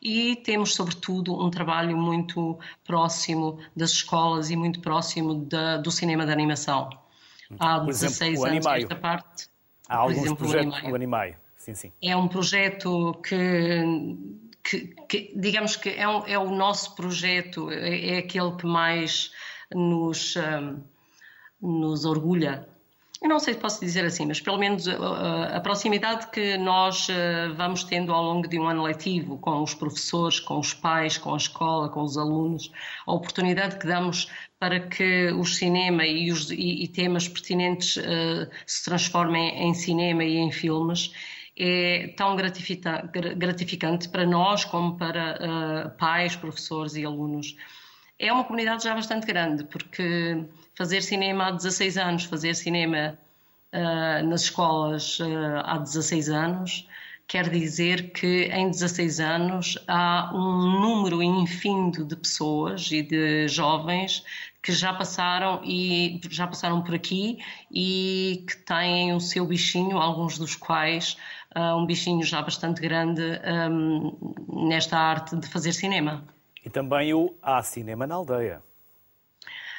e 0.00 0.34
temos, 0.36 0.74
sobretudo, 0.74 1.44
um 1.44 1.50
trabalho 1.50 1.94
muito 1.94 2.58
próximo 2.84 3.58
das 3.76 3.90
escolas 3.90 4.48
e 4.48 4.56
muito 4.56 4.80
próximo 4.80 5.34
da, 5.44 5.76
do 5.76 5.90
cinema 5.90 6.24
de 6.24 6.32
animação. 6.32 6.88
Há 7.58 7.80
16 7.80 8.42
anos 8.44 8.64
esta 8.64 8.96
parte 8.96 9.53
Há 9.88 9.96
alguns 9.96 10.18
exemplo, 10.18 10.36
projetos 10.36 10.82
no 10.82 10.94
Animaio. 10.94 11.36
Sim, 11.56 11.74
sim. 11.74 11.92
É 12.02 12.16
um 12.16 12.28
projeto 12.28 13.14
que, 13.26 13.82
que, 14.62 14.94
que 15.08 15.32
digamos 15.36 15.76
que 15.76 15.90
é, 15.90 16.08
um, 16.08 16.26
é, 16.26 16.38
o 16.38 16.50
nosso 16.50 16.94
projeto, 16.94 17.70
é, 17.70 18.14
é 18.14 18.18
aquele 18.18 18.54
que 18.56 18.66
mais 18.66 19.30
nos, 19.72 20.36
um, 20.36 20.82
nos 21.60 22.04
orgulha. 22.04 22.68
Eu 23.22 23.28
não 23.28 23.38
sei 23.38 23.54
se 23.54 23.60
posso 23.60 23.80
dizer 23.80 24.04
assim, 24.04 24.26
mas 24.26 24.40
pelo 24.40 24.58
menos 24.58 24.86
a, 24.86 25.56
a 25.56 25.60
proximidade 25.60 26.26
que 26.30 26.58
nós 26.58 27.08
uh, 27.08 27.54
vamos 27.56 27.82
tendo 27.84 28.12
ao 28.12 28.22
longo 28.22 28.46
de 28.46 28.58
um 28.58 28.68
ano 28.68 28.82
letivo 28.82 29.38
com 29.38 29.62
os 29.62 29.72
professores, 29.72 30.40
com 30.40 30.58
os 30.58 30.74
pais, 30.74 31.16
com 31.16 31.32
a 31.32 31.36
escola, 31.36 31.88
com 31.88 32.02
os 32.02 32.18
alunos, 32.18 32.70
a 33.06 33.12
oportunidade 33.12 33.78
que 33.78 33.86
damos 33.86 34.28
para 34.58 34.80
que 34.80 35.28
o 35.32 35.44
cinema 35.44 36.04
e, 36.04 36.30
os, 36.30 36.50
e, 36.50 36.84
e 36.84 36.88
temas 36.88 37.26
pertinentes 37.26 37.96
uh, 37.96 38.50
se 38.66 38.84
transformem 38.84 39.68
em 39.68 39.72
cinema 39.72 40.22
e 40.22 40.36
em 40.36 40.52
filmes 40.52 41.12
é 41.56 42.08
tão 42.16 42.34
gratificante 42.36 44.08
para 44.08 44.26
nós 44.26 44.64
como 44.64 44.96
para 44.96 45.38
uh, 45.38 45.96
pais, 45.96 46.34
professores 46.34 46.96
e 46.96 47.04
alunos. 47.04 47.56
É 48.18 48.32
uma 48.32 48.44
comunidade 48.44 48.84
já 48.84 48.94
bastante 48.94 49.26
grande, 49.26 49.64
porque 49.64 50.44
fazer 50.74 51.02
cinema 51.02 51.48
há 51.48 51.50
16 51.50 51.96
anos, 51.96 52.24
fazer 52.24 52.54
cinema 52.54 53.18
uh, 53.72 54.26
nas 54.26 54.42
escolas 54.42 55.18
uh, 55.20 55.26
há 55.64 55.78
16 55.78 56.28
anos, 56.28 56.88
quer 57.26 57.48
dizer 57.48 58.12
que 58.12 58.44
em 58.46 58.70
16 58.70 59.20
anos 59.20 59.78
há 59.88 60.30
um 60.34 60.80
número 60.80 61.22
infindo 61.22 62.04
de 62.04 62.16
pessoas 62.16 62.90
e 62.90 63.02
de 63.02 63.48
jovens 63.48 64.24
que 64.62 64.72
já 64.72 64.92
passaram 64.94 65.60
e 65.62 66.20
já 66.30 66.46
passaram 66.46 66.82
por 66.82 66.94
aqui 66.94 67.38
e 67.70 68.44
que 68.46 68.56
têm 68.58 69.12
o 69.12 69.20
seu 69.20 69.46
bichinho, 69.46 69.98
alguns 69.98 70.38
dos 70.38 70.56
quais 70.56 71.16
uh, 71.54 71.76
um 71.76 71.86
bichinho 71.86 72.22
já 72.22 72.40
bastante 72.42 72.80
grande 72.80 73.22
um, 73.70 74.66
nesta 74.68 74.98
arte 74.98 75.36
de 75.36 75.46
fazer 75.48 75.72
cinema. 75.72 76.24
E 76.64 76.70
também 76.70 77.12
o 77.12 77.34
Há 77.42 77.62
Cinema 77.62 78.06
na 78.06 78.14
Aldeia. 78.14 78.62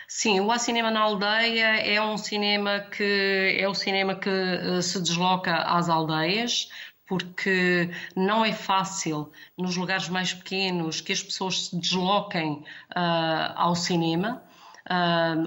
Sim, 0.08 0.39
o 0.39 0.52
A 0.52 0.60
Cinema 0.60 0.91
na 0.91 1.02
Aldeia 1.02 1.78
é 1.78 2.02
um 2.02 2.18
cinema 2.18 2.80
que 2.80 3.58
é 3.60 3.68
o 3.68 3.74
cinema 3.74 4.15
que 4.15 4.30
uh, 4.30 4.82
se 4.82 5.02
desloca 5.02 5.56
às 5.56 5.89
aldeias, 5.89 6.70
porque 7.08 7.89
não 8.15 8.44
é 8.46 8.54
fácil 8.54 9.32
nos 9.58 9.76
lugares 9.78 10.10
mais 10.10 10.34
pequenos 10.34 11.02
que 11.02 11.13
as 11.13 11.22
pessoas 11.22 11.68
se 11.68 11.80
desloquem 11.80 12.63
uh, 12.96 13.54
ao 13.56 13.76
cinema. 13.76 14.44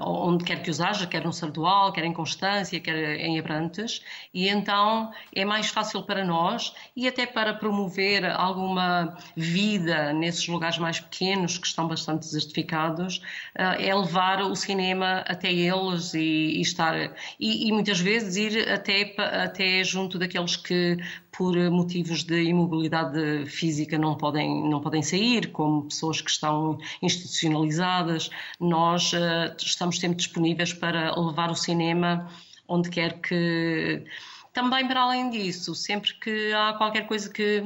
Onde 0.03 0.43
quer 0.43 0.61
que 0.61 0.69
os 0.69 0.81
haja, 0.81 1.07
quer 1.07 1.23
no 1.23 1.31
Sardual, 1.31 1.93
quer 1.93 2.03
em 2.03 2.13
Constância, 2.13 2.79
quer 2.79 3.19
em 3.19 3.39
Abrantes, 3.39 4.01
e 4.33 4.49
então 4.49 5.11
é 5.33 5.45
mais 5.45 5.69
fácil 5.69 6.03
para 6.03 6.25
nós 6.25 6.73
e 6.95 7.07
até 7.07 7.25
para 7.25 7.53
promover 7.53 8.25
alguma 8.25 9.17
vida 9.35 10.11
nesses 10.11 10.47
lugares 10.47 10.77
mais 10.77 10.99
pequenos 10.99 11.57
que 11.57 11.67
estão 11.67 11.87
bastante 11.87 12.21
desertificados, 12.21 13.17
uh, 13.57 13.79
é 13.79 13.93
levar 13.93 14.41
o 14.41 14.55
cinema 14.55 15.23
até 15.27 15.51
eles 15.51 16.13
e, 16.13 16.19
e 16.19 16.61
estar 16.61 16.95
e, 17.39 17.67
e, 17.67 17.71
muitas 17.71 17.99
vezes 17.99 18.35
ir 18.35 18.69
até 18.69 19.15
até 19.17 19.83
junto 19.83 20.19
daqueles 20.19 20.55
que 20.55 20.97
por 21.39 21.55
motivos 21.71 22.25
de 22.25 22.43
imobilidade 22.43 23.45
física 23.45 23.97
não 23.97 24.13
podem 24.17 24.69
não 24.69 24.81
podem 24.81 25.01
sair, 25.01 25.53
como 25.53 25.83
pessoas 25.83 26.19
que 26.19 26.29
estão 26.29 26.77
institucionalizadas. 27.01 28.29
Nós 28.59 29.13
uh, 29.13 29.55
estamos 29.57 29.97
sempre 30.01 30.17
disponíveis 30.17 30.73
para 30.73 31.17
levar 31.17 31.49
o 31.49 31.55
cinema 31.55 32.29
onde 32.67 32.89
quer 32.89 33.21
que. 33.21 34.03
Também 34.51 34.85
para 34.85 34.99
além 34.99 35.29
disso, 35.29 35.73
sempre 35.73 36.13
que 36.15 36.51
há 36.51 36.73
qualquer 36.73 37.07
coisa 37.07 37.31
que. 37.31 37.63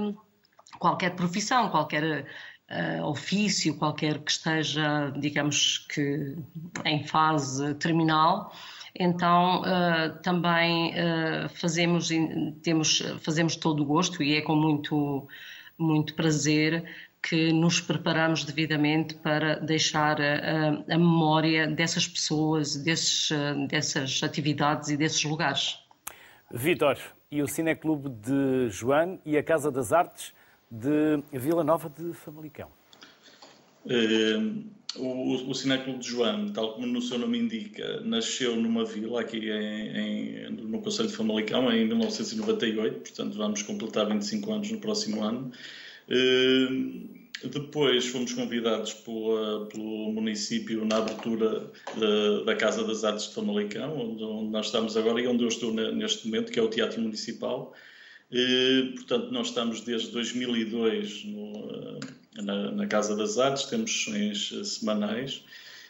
qualquer 0.78 1.16
profissão, 1.16 1.70
qualquer 1.70 2.28
uh, 2.70 3.06
ofício, 3.06 3.76
qualquer 3.76 4.20
que 4.20 4.32
esteja, 4.34 5.12
digamos 5.18 5.80
que 5.90 6.38
em 6.86 7.08
fase 7.08 7.74
terminal, 7.74 8.54
então 8.96 9.62
uh, 9.62 10.22
também 10.22 10.92
uh, 10.92 11.50
fazemos, 11.50 12.10
temos, 12.62 13.00
fazemos 13.22 13.56
todo 13.56 13.82
o 13.82 13.86
gosto 13.86 14.22
e 14.22 14.36
é 14.36 14.42
com 14.42 14.56
muito, 14.56 15.28
muito 15.78 16.14
prazer 16.16 16.84
que 17.22 17.54
nos 17.54 17.80
preparamos 17.80 18.44
devidamente 18.44 19.16
para 19.16 19.56
deixar 19.56 20.22
a, 20.22 20.70
a 20.94 20.98
memória 20.98 21.68
dessas 21.68 22.08
pessoas, 22.08 22.76
desses, 22.76 23.30
dessas 23.70 24.22
atividades 24.22 24.90
e 24.90 24.98
desses 24.98 25.24
lugares. 25.24 25.80
Vítor, 26.52 26.98
e 27.32 27.42
o 27.42 27.48
Cineclube 27.48 28.10
de 28.10 28.70
João 28.70 29.20
e 29.26 29.38
a 29.38 29.42
Casa 29.42 29.72
das 29.72 29.92
Artes 29.92 30.34
de 30.70 31.24
Vila 31.32 31.64
Nova 31.64 31.90
de 31.90 32.14
Famalicão? 32.14 32.70
O, 34.96 35.50
o 35.50 35.54
Cineclube 35.54 36.00
de 36.00 36.08
João, 36.10 36.50
tal 36.50 36.74
como 36.74 36.88
no 36.88 37.02
seu 37.02 37.18
nome 37.18 37.40
indica, 37.40 38.00
nasceu 38.02 38.56
numa 38.56 38.86
vila 38.86 39.22
aqui 39.22 39.50
em, 39.50 39.98
em, 39.98 40.50
no 40.52 40.82
Conselho 40.82 41.10
de 41.10 41.16
Famalicão 41.16 41.72
em 41.72 41.86
1998, 41.88 43.00
portanto 43.00 43.38
vamos 43.38 43.62
completar 43.64 44.08
25 44.08 44.52
anos 44.52 44.72
no 44.72 44.80
próximo 44.80 45.24
ano. 45.24 45.52
Uh, 46.08 47.24
depois 47.48 48.06
fomos 48.06 48.34
convidados 48.34 48.94
pela, 48.94 49.66
pelo 49.68 50.12
município 50.12 50.86
na 50.86 50.98
abertura 50.98 51.70
de, 51.98 52.46
da 52.46 52.56
Casa 52.56 52.84
das 52.84 53.04
Artes 53.04 53.28
de 53.28 53.34
Famalicão, 53.34 53.98
onde, 53.98 54.24
onde, 54.24 54.52
nós 54.52 54.68
estamos 54.68 54.96
agora 54.96 55.20
e 55.20 55.28
onde 55.28 55.44
eu 55.44 55.50
estou 55.50 55.74
neste 55.74 56.26
momento, 56.26 56.52
que 56.52 56.60
é 56.60 56.62
o 56.62 56.70
Teatro 56.70 57.02
Municipal. 57.02 57.74
E, 58.32 58.94
portanto, 58.96 59.32
nós 59.32 59.48
estamos 59.48 59.82
desde 59.82 60.12
2002 60.12 61.26
no, 61.26 62.00
na, 62.42 62.72
na, 62.72 62.88
Casa 62.88 63.16
das 63.16 63.38
Artes, 63.38 63.66
temos 63.66 64.04
sessões 64.04 64.68
semanais. 64.68 65.44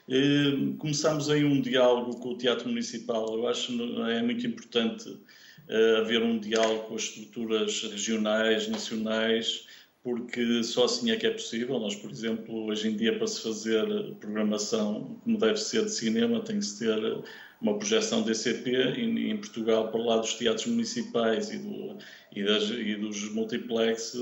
E, 0.07 0.75
começamos 0.77 1.29
aí 1.29 1.45
um 1.45 1.61
diálogo 1.61 2.17
com 2.19 2.29
o 2.29 2.37
Teatro 2.37 2.67
Municipal. 2.67 3.33
Eu 3.37 3.47
acho 3.47 3.67
que 3.67 4.01
é 4.11 4.21
muito 4.21 4.45
importante 4.45 5.09
uh, 5.09 5.97
haver 6.01 6.21
um 6.21 6.39
diálogo 6.39 6.87
com 6.87 6.95
as 6.95 7.03
estruturas 7.03 7.81
regionais, 7.83 8.67
nacionais, 8.67 9.65
porque 10.03 10.63
só 10.63 10.85
assim 10.85 11.11
é 11.11 11.15
que 11.15 11.25
é 11.25 11.31
possível. 11.31 11.79
Nós, 11.79 11.95
por 11.95 12.11
exemplo, 12.11 12.65
hoje 12.65 12.89
em 12.89 12.97
dia, 12.97 13.17
para 13.17 13.27
se 13.27 13.41
fazer 13.41 13.85
programação 14.19 15.19
como 15.23 15.37
deve 15.37 15.57
ser 15.57 15.85
de 15.85 15.91
cinema, 15.91 16.41
tem 16.41 16.59
que 16.59 16.65
se 16.65 16.79
ter 16.79 17.23
uma 17.63 17.77
projeção 17.77 18.21
DCP 18.21 18.71
e 18.97 19.31
em 19.31 19.37
Portugal, 19.37 19.87
para 19.87 20.01
lá 20.01 20.17
dos 20.17 20.33
teatros 20.33 20.67
municipais 20.67 21.49
e, 21.49 21.57
do, 21.57 21.97
e, 22.35 22.43
das, 22.43 22.69
e 22.69 22.95
dos 22.95 23.33
multiplex, 23.33 24.13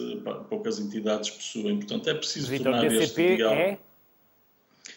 poucas 0.48 0.80
entidades 0.80 1.32
possuem. 1.32 1.78
Portanto, 1.78 2.08
é 2.08 2.14
preciso 2.14 2.48
Victor, 2.48 2.72
tornar 2.72 2.88
DCP 2.88 3.04
este 3.04 3.36
diálogo. 3.38 3.62
É? 3.62 3.80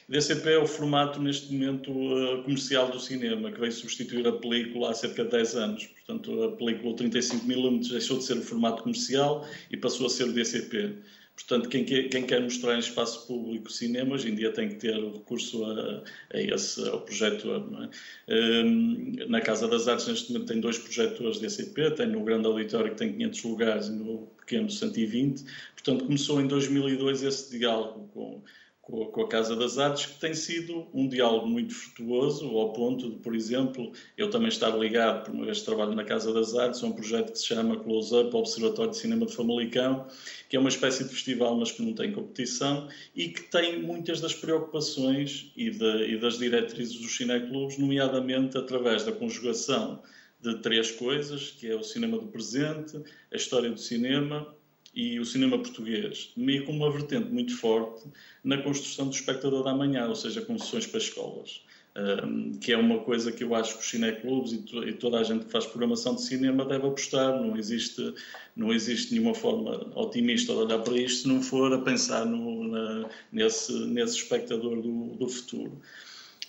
DCP 0.06 0.50
é 0.50 0.58
o 0.58 0.66
formato, 0.66 1.20
neste 1.22 1.50
momento, 1.50 1.90
uh, 1.90 2.42
comercial 2.42 2.90
do 2.90 3.00
cinema, 3.00 3.50
que 3.50 3.58
veio 3.58 3.72
substituir 3.72 4.26
a 4.26 4.32
película 4.32 4.90
há 4.90 4.94
cerca 4.94 5.24
de 5.24 5.30
10 5.30 5.56
anos. 5.56 5.86
Portanto, 5.86 6.44
a 6.44 6.52
película 6.52 6.94
35mm 6.94 7.90
deixou 7.90 8.18
de 8.18 8.24
ser 8.24 8.36
o 8.36 8.42
formato 8.42 8.82
comercial 8.82 9.46
e 9.70 9.76
passou 9.78 10.06
a 10.06 10.10
ser 10.10 10.24
o 10.24 10.32
DCP. 10.32 10.98
Portanto, 11.34 11.68
quem 11.68 11.84
quer, 11.84 12.08
quem 12.08 12.24
quer, 12.26 12.40
mostrar 12.40 12.76
em 12.76 12.78
espaço 12.78 13.26
público 13.26 13.70
cinema, 13.70 14.14
hoje 14.14 14.30
em 14.30 14.34
dia 14.36 14.52
tem 14.52 14.68
que 14.68 14.76
ter 14.76 14.96
o 14.96 15.12
recurso 15.14 15.64
a, 15.64 16.04
a 16.32 16.40
esse, 16.40 16.88
ao 16.88 17.00
projetor. 17.00 17.90
É? 18.28 18.64
Um, 18.64 19.16
na 19.28 19.40
Casa 19.40 19.66
das 19.66 19.88
Artes, 19.88 20.06
neste 20.06 20.32
momento, 20.32 20.48
tem 20.48 20.60
dois 20.60 20.78
projetores 20.78 21.40
DCP, 21.40 21.90
tem 21.90 22.06
no 22.06 22.22
grande 22.22 22.46
auditório 22.46 22.92
que 22.92 22.98
tem 22.98 23.12
500 23.12 23.42
lugares 23.44 23.86
e 23.88 23.92
no 23.92 24.28
pequeno 24.38 24.70
120. 24.70 25.44
Portanto, 25.72 26.04
começou 26.04 26.40
em 26.40 26.46
2002 26.46 27.22
esse 27.24 27.58
diálogo 27.58 28.08
com 28.14 28.42
com 28.86 29.22
a 29.22 29.28
Casa 29.28 29.56
das 29.56 29.78
Artes, 29.78 30.06
que 30.06 30.20
tem 30.20 30.34
sido 30.34 30.86
um 30.92 31.08
diálogo 31.08 31.46
muito 31.46 31.74
frutuoso, 31.74 32.46
ao 32.58 32.72
ponto 32.72 33.10
de, 33.10 33.16
por 33.16 33.34
exemplo, 33.34 33.92
eu 34.16 34.28
também 34.28 34.48
estar 34.48 34.76
ligado, 34.76 35.24
por 35.24 35.34
uma 35.34 35.46
vez 35.46 35.62
trabalho 35.62 35.94
na 35.94 36.04
Casa 36.04 36.32
das 36.34 36.54
Artes, 36.54 36.82
a 36.82 36.86
um 36.86 36.92
projeto 36.92 37.32
que 37.32 37.38
se 37.38 37.46
chama 37.46 37.78
Close 37.78 38.14
Up, 38.14 38.36
Observatório 38.36 38.90
de 38.90 38.98
Cinema 38.98 39.24
de 39.24 39.34
Famalicão, 39.34 40.06
que 40.48 40.56
é 40.56 40.60
uma 40.60 40.68
espécie 40.68 41.04
de 41.04 41.10
festival, 41.10 41.56
mas 41.56 41.72
que 41.72 41.82
não 41.82 41.94
tem 41.94 42.12
competição, 42.12 42.88
e 43.14 43.28
que 43.28 43.42
tem 43.44 43.80
muitas 43.80 44.20
das 44.20 44.34
preocupações 44.34 45.50
e, 45.56 45.70
de, 45.70 46.14
e 46.14 46.18
das 46.18 46.38
diretrizes 46.38 47.00
dos 47.00 47.16
cineclubes, 47.16 47.78
nomeadamente 47.78 48.58
através 48.58 49.02
da 49.04 49.12
conjugação 49.12 50.02
de 50.40 50.58
três 50.58 50.90
coisas, 50.90 51.50
que 51.50 51.66
é 51.68 51.74
o 51.74 51.82
cinema 51.82 52.18
do 52.18 52.26
presente, 52.26 53.02
a 53.32 53.36
história 53.36 53.70
do 53.70 53.80
cinema 53.80 54.54
e 54.94 55.18
o 55.18 55.24
cinema 55.24 55.58
português, 55.58 56.30
meio 56.36 56.64
com 56.64 56.72
uma 56.72 56.90
vertente 56.90 57.28
muito 57.30 57.56
forte 57.56 58.04
na 58.42 58.58
construção 58.58 59.08
do 59.08 59.14
espectador 59.14 59.64
da 59.64 59.74
manhã, 59.74 60.06
ou 60.06 60.14
seja, 60.14 60.40
com 60.40 60.58
sessões 60.58 60.86
para 60.86 60.98
escolas. 60.98 61.62
Um, 61.96 62.54
que 62.54 62.72
é 62.72 62.76
uma 62.76 62.98
coisa 62.98 63.30
que 63.30 63.44
eu 63.44 63.54
acho 63.54 63.74
que 63.74 63.80
os 63.80 63.88
cineclubes 63.88 64.52
e, 64.52 64.58
to, 64.62 64.82
e 64.82 64.92
toda 64.94 65.20
a 65.20 65.22
gente 65.22 65.44
que 65.44 65.52
faz 65.52 65.64
programação 65.64 66.16
de 66.16 66.22
cinema 66.22 66.64
deve 66.64 66.88
apostar. 66.88 67.40
Não 67.40 67.56
existe, 67.56 68.14
não 68.56 68.72
existe 68.72 69.12
nenhuma 69.12 69.32
forma 69.32 69.92
otimista 69.94 70.52
de 70.52 70.58
olhar 70.58 70.80
para 70.80 70.96
isto 70.96 71.22
se 71.22 71.28
não 71.28 71.40
for 71.40 71.72
a 71.72 71.78
pensar 71.78 72.26
no, 72.26 72.64
na, 72.66 73.08
nesse, 73.30 73.72
nesse 73.86 74.16
espectador 74.16 74.82
do, 74.82 75.14
do 75.14 75.28
futuro. 75.28 75.80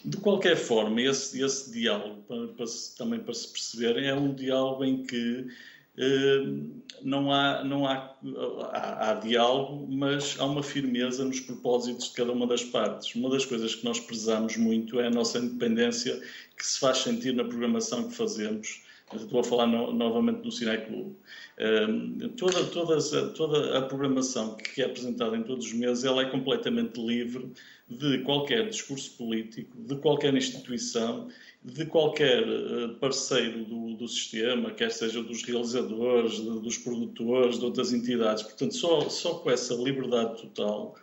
De 0.04 0.18
qualquer 0.18 0.56
forma, 0.56 1.00
esse, 1.02 1.40
esse 1.44 1.72
diálogo, 1.72 2.24
para, 2.28 2.48
para, 2.48 2.66
também 2.98 3.20
para 3.20 3.34
se 3.36 3.48
perceberem, 3.48 4.08
é 4.08 4.16
um 4.16 4.34
diálogo 4.34 4.84
em 4.84 5.04
que 5.04 5.48
não 7.02 7.32
há, 7.32 7.64
não 7.64 7.88
há, 7.88 8.16
há, 8.72 9.12
há, 9.12 9.14
diálogo, 9.16 9.88
mas 9.90 10.36
há 10.40 10.46
uma 10.46 10.64
firmeza 10.64 11.24
nos 11.24 11.40
propósitos 11.40 12.10
de 12.10 12.16
cada 12.16 12.32
uma 12.32 12.48
das 12.48 12.64
partes. 12.64 13.16
Uma 13.16 13.30
das 13.30 13.46
coisas 13.46 13.76
que 13.76 13.86
nós 13.86 14.00
prezamos 14.00 14.58
muito 14.58 15.00
é 15.00 15.08
a 15.08 15.12
nossa 15.12 15.38
independência 15.40 16.22
que 16.58 16.66
se 16.66 16.80
faz 16.80 17.00
sentir 17.00 17.34
na 17.34 17.44
programação 17.44 18.08
que 18.10 18.16
fazemos. 18.16 18.84
Estou 19.14 19.40
a 19.40 19.44
falar 19.44 19.68
no, 19.68 19.94
novamente 19.94 20.44
no 20.44 20.52
Cineclube. 20.52 21.16
Um, 21.60 22.30
toda, 22.30 22.66
toda, 22.66 23.00
toda 23.30 23.78
a 23.78 23.82
programação 23.84 24.56
que 24.56 24.82
é 24.82 24.86
apresentada 24.86 25.38
em 25.38 25.44
todos 25.44 25.68
os 25.68 25.74
meses 25.74 26.04
ela 26.04 26.24
é 26.24 26.26
completamente 26.26 27.00
livre 27.00 27.52
de 27.88 28.18
qualquer 28.24 28.68
discurso 28.68 29.16
político, 29.16 29.78
de 29.78 29.96
qualquer 29.98 30.34
instituição 30.34 31.30
de 31.66 31.86
qualquer 31.86 32.44
eh, 32.44 32.88
parceiro 33.00 33.66
do, 33.66 33.96
do, 33.96 34.08
sistema, 34.08 34.72
quer 34.72 34.92
seja 34.92 35.24
dos 35.24 35.42
realizadores, 35.44 36.34
de, 36.34 36.60
dos 36.60 36.78
produtores, 36.78 37.58
de 37.58 37.66
outras 37.66 37.92
entidades. 37.92 38.44
Portanto, 38.44 38.76
só, 38.76 39.10
só 39.10 39.36
com 39.36 39.50
essa 39.50 39.74
liberdade 39.74 40.42
total, 40.44 40.96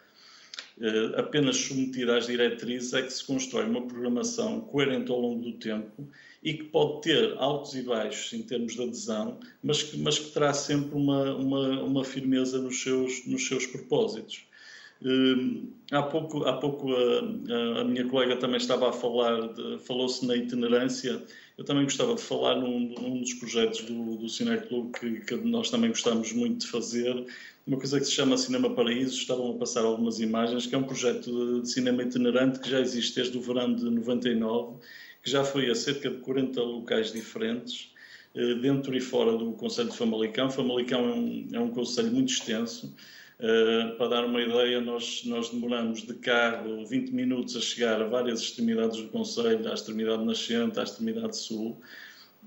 eh, 0.81 1.15
apenas 1.17 1.57
submetida 1.57 2.17
às 2.17 2.27
diretrizes, 2.27 2.93
é 2.93 3.03
que 3.03 3.13
se 3.13 3.25
constrói 3.25 3.65
uma 3.67 3.83
programação 3.83 4.61
coerente 4.61 5.11
ao 5.11 5.21
longo 5.21 5.43
do 5.43 5.53
tempo 5.55 6.09
e 6.45 6.55
que 6.55 6.65
pode 6.65 7.03
ter 7.03 7.35
altos 7.39 7.75
e 7.75 7.83
baixos 7.83 8.33
em 8.33 8.43
termos 8.43 8.75
de 8.75 8.83
adesão, 8.83 9.41
mas 9.65 9.83
que, 9.83 9.99
mas 9.99 10.19
que 10.19 10.31
terá 10.31 10.55
sempre 10.55 10.95
uma, 10.95 11.35
uma, 11.35 11.83
uma 11.83 12.05
firmeza 12.05 12.59
nos 12.61 12.81
seus, 12.81 13.27
nos 13.27 13.47
seus 13.49 13.67
propósitos. 13.67 14.45
Hum, 15.05 15.73
há 15.91 16.03
pouco, 16.03 16.45
há 16.45 16.53
pouco 16.59 16.93
a, 16.95 17.81
a, 17.81 17.85
minha 17.85 18.07
colega 18.09 18.37
também 18.37 18.57
estava 18.59 18.89
a 18.89 18.93
falar, 18.93 19.51
falou-se 19.81 20.25
na 20.27 20.37
itinerância. 20.37 21.23
Eu 21.59 21.65
também 21.65 21.85
gostava 21.85 22.15
de 22.15 22.23
falar 22.23 22.57
num, 22.57 22.95
num 22.99 23.21
dos 23.21 23.35
projetos 23.35 23.83
do, 23.83 24.17
do 24.17 24.91
que, 24.93 25.21
que 25.21 25.35
nós 25.37 25.71
também 25.71 25.91
gostamos 25.91 26.33
muito 26.33 26.61
de 26.61 26.69
fazer, 26.69 27.27
uma 27.67 27.77
coisa 27.77 27.99
que 28.01 28.07
se 28.07 28.13
chama 28.13 28.37
Cinema 28.37 28.75
Paraíso. 28.75 29.17
Estavam 29.17 29.53
a 29.53 29.59
passar 29.59 29.85
algumas 29.85 30.21
imagens, 30.21 30.67
que 30.67 30.75
é 30.75 30.79
um 30.79 30.85
projeto 30.85 31.31
de, 31.31 31.63
de 31.63 31.71
cinema 31.71 32.03
itinerante 32.03 32.61
que 32.61 32.69
já 32.71 32.81
existe 32.81 33.17
desde 33.17 33.37
o 33.39 33.41
verão 33.41 33.75
de 33.75 33.85
99, 33.85 34.79
que 35.23 35.31
já 35.31 35.45
foi 35.45 35.71
a 35.71 35.75
cerca 35.75 36.11
de 36.11 36.19
40 36.19 36.61
locais 36.61 37.13
diferentes 37.13 37.93
eh, 38.35 38.55
dentro 38.57 38.97
e 38.97 39.01
fora 39.01 39.37
do 39.37 39.53
Conselho 39.53 39.91
de 39.91 39.97
Famalicão. 39.97 40.51
Famalicão 40.51 41.01
é 41.01 41.13
um, 41.13 41.49
é 41.53 41.61
um 41.61 41.71
conselho 41.71 42.11
muito 42.13 42.33
extenso, 42.33 42.95
Uh, 43.43 43.97
para 43.97 44.07
dar 44.07 44.25
uma 44.25 44.41
ideia, 44.41 44.81
nós, 44.81 45.25
nós 45.25 45.51
demoramos 45.51 46.03
de 46.03 46.15
carro 46.15 46.87
20 46.87 47.11
minutos 47.11 47.57
a 47.57 47.61
chegar 47.61 48.01
a 48.01 48.07
várias 48.07 48.41
extremidades 48.41 49.03
do 49.03 49.09
Conselho, 49.09 49.69
à 49.69 49.75
extremidade 49.75 50.25
nascente, 50.25 50.79
à 50.79 50.85
extremidade 50.85 51.37
sul. 51.37 51.81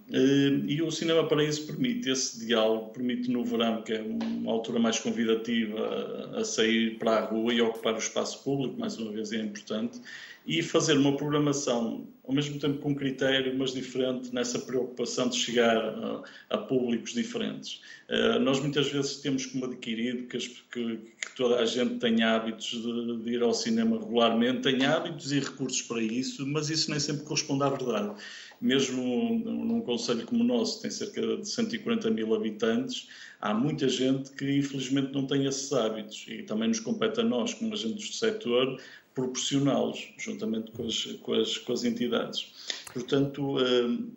Uh, 0.09 0.63
e 0.67 0.83
o 0.83 0.91
Cinema 0.91 1.27
para 1.27 1.43
isso 1.43 1.65
permite 1.65 2.09
esse 2.09 2.45
diálogo, 2.45 2.91
permite 2.91 3.29
no 3.31 3.43
verão, 3.43 3.81
que 3.81 3.93
é 3.93 4.01
uma 4.01 4.51
altura 4.51 4.79
mais 4.79 4.99
convidativa, 4.99 6.31
a, 6.35 6.45
sair 6.45 6.99
para 6.99 7.17
a 7.17 7.25
rua 7.25 7.51
e 7.51 7.59
ocupar 7.59 7.95
o 7.95 7.97
espaço 7.97 8.43
público, 8.43 8.79
mais 8.79 8.97
uma 8.99 9.11
vez 9.11 9.31
é 9.31 9.37
importante, 9.37 9.99
e 10.45 10.61
fazer 10.61 10.95
uma 10.95 11.17
programação 11.17 12.07
ao 12.23 12.33
mesmo 12.33 12.59
tempo 12.59 12.79
com 12.79 12.95
critério, 12.95 13.55
mas 13.57 13.73
diferente 13.73 14.33
nessa 14.33 14.59
preocupação 14.59 15.27
de 15.27 15.37
chegar 15.37 15.75
a, 15.75 16.23
a 16.51 16.57
públicos 16.57 17.13
diferentes. 17.13 17.81
Uh, 18.07 18.39
nós 18.39 18.59
muitas 18.59 18.91
vezes 18.91 19.17
temos 19.17 19.47
como 19.47 19.65
adquirido 19.65 20.27
que, 20.27 20.37
que, 20.37 20.97
que 20.97 21.35
toda 21.35 21.59
a 21.59 21.65
gente 21.65 21.95
tem 21.95 22.23
hábitos 22.23 22.81
de, 22.81 23.23
de, 23.23 23.31
ir 23.31 23.41
ao 23.41 23.53
cinema 23.53 23.97
regularmente, 23.97 24.61
tem 24.61 24.85
hábitos 24.85 25.31
e 25.31 25.39
recursos 25.39 25.81
para 25.81 26.01
isso, 26.01 26.45
mas 26.45 26.69
isso 26.69 26.91
nem 26.91 26.99
sempre 26.99 27.25
corresponde 27.25 27.63
à 27.63 27.69
verdade. 27.69 28.15
Mesmo 28.61 29.39
num 29.39 29.81
conselho 29.81 30.25
como 30.25 30.43
o 30.43 30.47
nosso, 30.47 30.77
que 30.77 30.81
tem 30.83 30.91
cerca 30.91 31.37
de 31.37 31.47
140 31.47 32.09
mil 32.09 32.33
habitantes, 32.33 33.07
há 33.41 33.53
muita 33.53 33.87
gente 33.87 34.31
que 34.31 34.57
infelizmente 34.57 35.13
não 35.13 35.27
tem 35.27 35.45
esses 35.45 35.71
hábitos 35.73 36.25
e 36.27 36.43
também 36.43 36.69
nos 36.69 36.79
compete 36.79 37.19
a 37.19 37.23
nós, 37.23 37.53
como 37.53 37.73
agentes 37.73 38.09
do 38.09 38.15
setor, 38.15 38.79
proporcioná-los, 39.15 40.13
juntamente 40.17 40.71
com 40.71 40.85
as, 40.85 41.03
com, 41.21 41.33
as, 41.33 41.57
com 41.57 41.73
as 41.73 41.83
entidades. 41.83 42.51
Portanto. 42.93 43.57
Uh, 43.57 44.11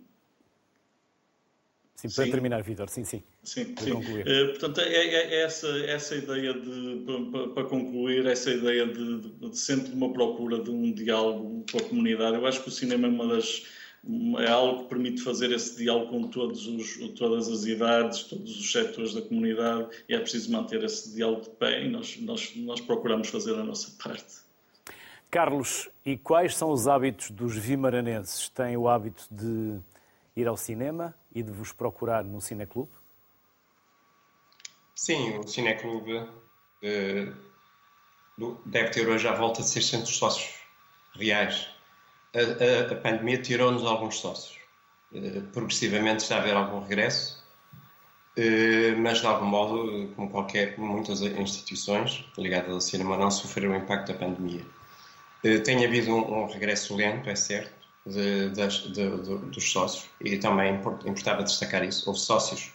sim, 1.95 2.09
para 2.15 2.25
sim. 2.25 2.31
terminar, 2.31 2.63
Vitor, 2.63 2.89
sim, 2.89 3.05
sim. 3.05 3.23
Sim, 3.45 3.75
sim. 3.79 3.93
Uh, 3.93 4.49
portanto, 4.49 4.81
é, 4.81 4.93
é, 4.93 5.35
é, 5.35 5.43
essa, 5.43 5.69
essa 5.87 6.17
ideia 6.17 6.53
de, 6.53 7.05
para, 7.31 7.49
para 7.49 7.65
concluir, 7.65 8.27
essa 8.27 8.51
ideia 8.51 8.87
de, 8.87 9.21
de, 9.21 9.31
de, 9.49 9.59
sempre 9.59 9.93
uma 9.93 10.13
procura 10.13 10.63
de 10.63 10.71
um 10.71 10.93
diálogo 10.93 11.65
com 11.71 11.79
a 11.79 11.83
comunidade. 11.83 12.37
Eu 12.37 12.47
acho 12.47 12.63
que 12.63 12.69
o 12.69 12.73
cinema 12.73 13.07
é 13.07 13.11
uma 13.11 13.29
das 13.29 13.65
é 14.39 14.51
algo 14.51 14.83
que 14.83 14.89
permite 14.89 15.23
fazer 15.23 15.51
esse 15.53 15.77
diálogo 15.77 16.11
com 16.11 16.29
todos 16.29 16.67
os, 16.67 16.97
todas 17.19 17.49
as 17.49 17.65
idades, 17.65 18.23
todos 18.25 18.59
os 18.59 18.73
setores 18.73 19.15
da 19.15 19.23
comunidade 19.23 19.89
e 20.09 20.15
é 20.15 20.19
preciso 20.19 20.53
manter 20.53 20.83
esse 20.85 21.15
diálogo 21.15 21.43
de 21.43 21.51
pé 21.51 21.85
e 21.85 21.89
nós, 21.89 22.17
nós, 22.21 22.53
nós 22.57 22.81
procuramos 22.81 23.29
fazer 23.29 23.55
a 23.55 23.65
nossa 23.65 23.91
parte. 24.03 24.49
Carlos, 25.31 25.91
e 26.07 26.17
quais 26.17 26.57
são 26.57 26.71
os 26.71 26.89
hábitos 26.89 27.31
dos 27.31 27.55
vimaranenses? 27.57 28.49
Têm 28.49 28.77
o 28.77 28.89
hábito 28.89 29.27
de 29.31 29.79
ir 30.35 30.49
ao 30.49 30.57
cinema 30.57 31.15
e 31.35 31.43
de 31.43 31.53
vos 31.53 31.73
procurar 31.73 32.25
no 32.25 32.41
Cineclube? 32.41 32.91
Sim, 34.95 35.39
o 35.39 35.47
Cineclube 35.47 36.17
uh, 36.17 37.35
deve 38.65 38.91
ter 38.91 39.07
hoje 39.07 39.29
à 39.29 39.35
volta 39.35 39.61
de 39.61 39.69
600 39.69 40.17
sócios 40.17 40.55
reais. 41.13 41.69
A, 42.35 42.39
a, 42.39 42.93
a 42.93 42.97
pandemia 42.97 43.39
tirou-nos 43.39 43.85
alguns 43.85 44.21
sócios. 44.21 44.59
Uh, 45.13 45.43
progressivamente 45.53 46.23
está 46.23 46.37
a 46.37 46.39
haver 46.41 46.55
algum 46.55 46.81
regresso, 46.81 47.43
uh, 48.37 48.99
mas 49.01 49.21
de 49.21 49.27
algum 49.27 49.47
modo, 49.47 50.13
como 50.15 50.31
qualquer, 50.31 50.79
muitas 50.79 51.23
instituições 51.23 52.25
ligadas 52.37 52.73
ao 52.73 52.81
cinema, 52.81 53.17
não 53.17 53.31
sofreram 53.31 53.73
o 53.73 53.77
impacto 53.77 54.13
da 54.13 54.19
pandemia. 54.19 54.65
Eh, 55.45 55.59
tem 55.59 55.85
havido 55.85 56.13
um, 56.13 56.43
um, 56.43 56.47
regresso 56.47 56.97
lento, 56.97 57.31
é 57.31 57.37
certo, 57.37 57.73
de, 58.05 58.51
de, 58.51 58.93
de, 58.93 59.37
dos 59.51 59.71
sócios 59.71 60.11
e 60.21 60.37
também 60.39 60.75
importava 61.07 61.43
destacar 61.43 61.85
isso. 61.85 62.09
Houve 62.09 62.21
sócios 62.21 62.73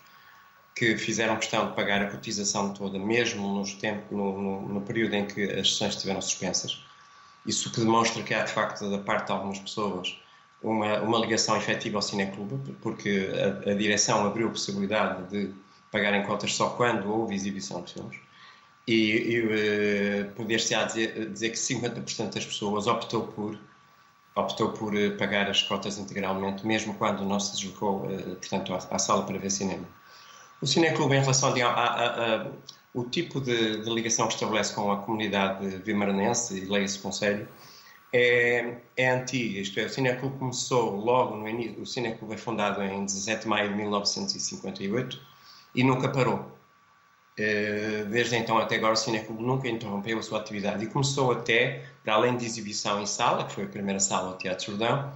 que 0.76 0.98
fizeram 0.98 1.38
questão 1.38 1.70
de 1.70 1.76
pagar 1.76 2.02
a 2.02 2.10
cotização 2.10 2.74
toda, 2.74 2.98
mesmo 2.98 3.54
nos 3.54 3.74
tempo, 3.74 4.16
no, 4.16 4.42
no, 4.42 4.70
no, 4.70 4.82
período 4.82 5.14
em 5.16 5.26
que 5.26 5.44
as 5.44 5.72
sessões 5.72 5.96
estiveram 5.96 6.22
suspensas. 6.22 6.84
Isso 7.46 7.72
que 7.72 7.80
demonstra 7.80 8.24
que 8.24 8.34
há, 8.34 8.44
de 8.44 8.52
facto, 8.52 8.90
da 8.90 9.00
parte 9.00 9.28
de 9.28 9.32
algumas 9.34 9.60
pessoas, 9.60 10.18
uma, 10.62 11.02
uma 11.02 11.18
ligação 11.20 11.58
efetiva 11.58 11.98
ao 11.98 12.02
Cineclube, 12.02 12.74
porque 12.82 13.30
a, 13.66 13.72
a 13.72 13.74
direção 13.74 14.26
abriu 14.26 14.48
a 14.48 14.52
possibilidade 14.52 15.30
de 15.30 15.54
pagarem 15.92 16.24
cotas 16.24 16.54
só 16.54 16.70
quando 16.70 17.12
houve 17.12 17.36
exibição 17.36 17.82
de 17.84 17.94
filmes 17.94 18.18
e, 18.88 18.94
e 18.94 20.26
uh, 20.26 20.32
poder-se 20.32 20.76
dizer, 20.86 21.30
dizer 21.32 21.50
que 21.50 21.58
50% 21.58 22.34
das 22.34 22.46
pessoas 22.46 22.88
optou 22.88 23.28
por 23.28 23.58
optou 24.36 24.72
por 24.72 24.96
uh, 24.96 25.16
pagar 25.18 25.50
as 25.50 25.62
cotas 25.62 25.98
integralmente, 25.98 26.66
mesmo 26.66 26.96
quando 26.96 27.24
não 27.24 27.40
se 27.40 27.56
deslocou, 27.56 28.06
uh, 28.06 28.36
portanto, 28.36 28.74
à, 28.74 28.78
à, 28.78 29.00
sala 29.00 29.26
para 29.26 29.38
ver 29.38 29.52
cinema. 29.52 29.86
O 30.62 30.66
Cineclube, 30.66 31.16
em 31.16 31.20
relação 31.20 31.54
a, 31.54 31.68
a, 31.68 32.36
a, 32.36 32.48
o 32.94 33.04
tipo 33.04 33.42
de, 33.42 33.82
de, 33.84 33.90
ligação 33.90 34.28
que 34.28 34.34
estabelece 34.36 34.74
com 34.74 34.92
a 34.92 34.98
comunidade 34.98 35.68
vimaranense, 35.78 36.58
e 36.58 36.66
leia-se 36.66 37.00
Conselho, 37.00 37.48
é, 38.14 38.78
é 38.96 39.10
antiga, 39.10 39.60
isto 39.60 39.80
é, 39.80 39.86
o 39.86 39.90
Cineclube 39.90 40.38
começou 40.38 40.96
logo 40.96 41.36
no 41.36 41.48
início, 41.48 41.82
o 41.82 41.86
Cineclube 41.86 42.36
é 42.36 42.38
fundado 42.38 42.82
em 42.84 43.06
17 43.06 43.44
de 43.44 43.48
maio 43.48 43.70
de 43.70 43.76
1958 43.76 45.20
e 45.74 45.84
nunca 45.84 46.10
parou. 46.10 46.54
Eh, 47.36 48.06
desde 48.12 48.36
então 48.36 48.60
até 48.60 48.76
agora 48.76 48.94
o 48.94 48.96
Cineclube 48.96 49.42
nunca 49.42 49.68
interrompeu 49.68 50.20
a 50.20 50.22
sua 50.22 50.40
atividade 50.40 50.84
e 50.84 50.88
começou 50.88 51.32
até, 51.32 51.84
para 52.04 52.14
além 52.14 52.38
de 52.38 52.46
exibição 52.46 53.02
em 53.02 53.08
sala, 53.08 53.46
que 53.46 53.54
foi 53.54 53.64
a 53.64 53.68
primeira 53.68 54.00
sala 54.00 54.30
ao 54.30 54.38
Teatro 54.38 54.68
Jordão, 54.68 55.12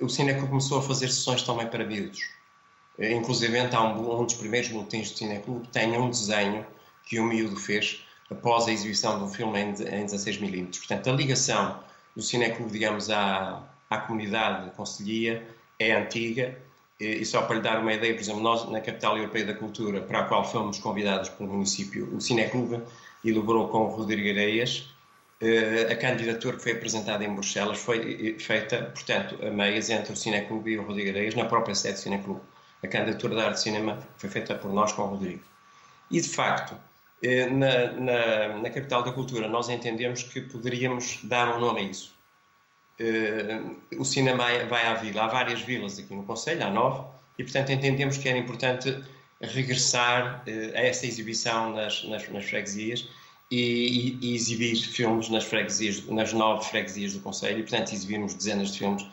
o 0.00 0.08
Cineclube 0.08 0.48
começou 0.48 0.78
a 0.80 0.82
fazer 0.82 1.08
sessões 1.08 1.42
também 1.42 1.68
para 1.68 1.84
miúdos. 1.84 2.20
Eh, 2.98 3.12
inclusive, 3.12 3.56
há 3.60 3.82
um, 3.82 4.20
um 4.20 4.24
dos 4.24 4.34
primeiros 4.34 4.70
boletins 4.70 5.12
do 5.12 5.18
Cineclube 5.18 5.68
tem 5.68 5.96
um 5.96 6.10
desenho 6.10 6.66
que 7.04 7.18
o 7.18 7.24
miúdo 7.24 7.56
fez 7.56 8.04
após 8.30 8.66
a 8.66 8.72
exibição 8.72 9.18
de 9.18 9.24
um 9.24 9.28
filme 9.28 9.58
em, 9.58 9.68
em 9.70 10.06
16mm. 10.06 10.78
Portanto, 10.78 11.10
a 11.10 11.12
ligação 11.12 11.80
do 12.16 12.22
Cineclube, 12.22 12.72
digamos, 12.72 13.10
à, 13.10 13.62
à 13.90 13.98
comunidade 13.98 14.70
conselhia 14.70 15.46
é 15.78 15.92
antiga 15.92 16.56
e 17.00 17.24
só 17.24 17.42
para 17.42 17.56
lhe 17.56 17.62
dar 17.62 17.80
uma 17.80 17.92
ideia, 17.92 18.14
por 18.14 18.20
exemplo, 18.20 18.40
nós 18.40 18.68
na 18.70 18.80
Capital 18.80 19.16
Europeia 19.16 19.46
da 19.46 19.54
Cultura, 19.54 20.00
para 20.02 20.20
a 20.20 20.24
qual 20.24 20.44
fomos 20.44 20.78
convidados 20.78 21.28
pelo 21.30 21.52
município, 21.52 22.08
o 22.14 22.20
Cineclube 22.20 22.80
elaborou 23.24 23.68
com 23.68 23.86
o 23.86 23.88
Rodrigo 23.88 24.28
Areias 24.28 24.88
eh, 25.42 25.92
a 25.92 25.96
candidatura 25.96 26.56
que 26.56 26.62
foi 26.62 26.72
apresentada 26.72 27.24
em 27.24 27.34
Bruxelas 27.34 27.78
foi 27.78 28.38
feita, 28.38 28.84
portanto, 28.94 29.36
a 29.44 29.50
meias 29.50 29.90
entre 29.90 30.12
o 30.12 30.16
Cineclube 30.16 30.70
e 30.70 30.78
o 30.78 30.84
Rodrigo 30.84 31.10
Areias, 31.10 31.34
na 31.34 31.44
própria 31.46 31.74
sede 31.74 31.94
do 31.94 32.00
Cineclube. 32.00 32.40
A 32.84 32.86
candidatura 32.86 33.34
da 33.34 33.46
arte 33.46 33.54
de 33.56 33.62
cinema 33.62 33.98
foi 34.16 34.30
feita 34.30 34.54
por 34.54 34.72
nós 34.72 34.92
com 34.92 35.02
o 35.02 35.06
Rodrigo. 35.06 35.42
E, 36.12 36.20
de 36.20 36.28
facto, 36.28 36.76
na, 37.50 37.92
na, 37.92 38.58
na 38.58 38.70
Capital 38.70 39.02
da 39.02 39.12
Cultura, 39.12 39.48
nós 39.48 39.68
entendemos 39.68 40.24
que 40.24 40.40
poderíamos 40.40 41.20
dar 41.22 41.56
um 41.56 41.60
nome 41.60 41.80
a 41.80 41.84
isso. 41.84 42.12
Uh, 43.00 44.00
o 44.00 44.04
cinema 44.04 44.44
vai 44.68 44.86
à 44.86 44.94
vila. 44.94 45.24
Há 45.24 45.28
várias 45.28 45.60
vilas 45.62 45.98
aqui 45.98 46.14
no 46.14 46.24
Conselho, 46.24 46.64
há 46.64 46.70
nove, 46.70 47.04
e 47.38 47.42
portanto 47.42 47.70
entendemos 47.70 48.16
que 48.16 48.28
era 48.28 48.38
importante 48.38 49.02
regressar 49.40 50.44
uh, 50.46 50.76
a 50.76 50.80
essa 50.80 51.06
exibição 51.06 51.72
nas, 51.74 52.04
nas, 52.04 52.28
nas 52.28 52.44
freguesias 52.44 53.08
e, 53.50 54.18
e, 54.20 54.34
exibir 54.34 54.76
filmes 54.76 55.28
nas 55.28 55.44
freguesias, 55.44 56.04
nas 56.06 56.32
nove 56.32 56.64
freguesias 56.68 57.14
do 57.14 57.20
Conselho, 57.20 57.60
e 57.60 57.62
portanto 57.62 57.92
exibirmos 57.92 58.34
dezenas 58.34 58.72
de 58.72 58.78
filmes 58.78 59.06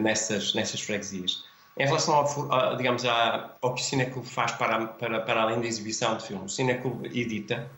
nessas, 0.00 0.54
nessas 0.54 0.80
freguesias. 0.80 1.44
Em 1.76 1.86
relação 1.86 2.14
ao, 2.14 2.52
a, 2.52 2.74
digamos, 2.74 3.04
a, 3.04 3.56
ao 3.62 3.74
que 3.74 3.82
o 3.82 3.84
Cineclube 3.84 4.28
faz 4.28 4.52
para, 4.52 4.86
para, 4.86 5.20
para 5.20 5.42
além 5.42 5.60
da 5.60 5.66
exibição 5.66 6.16
de 6.16 6.26
filmes, 6.26 6.52
o 6.52 6.54
Cineclube 6.54 7.06
edita, 7.18 7.70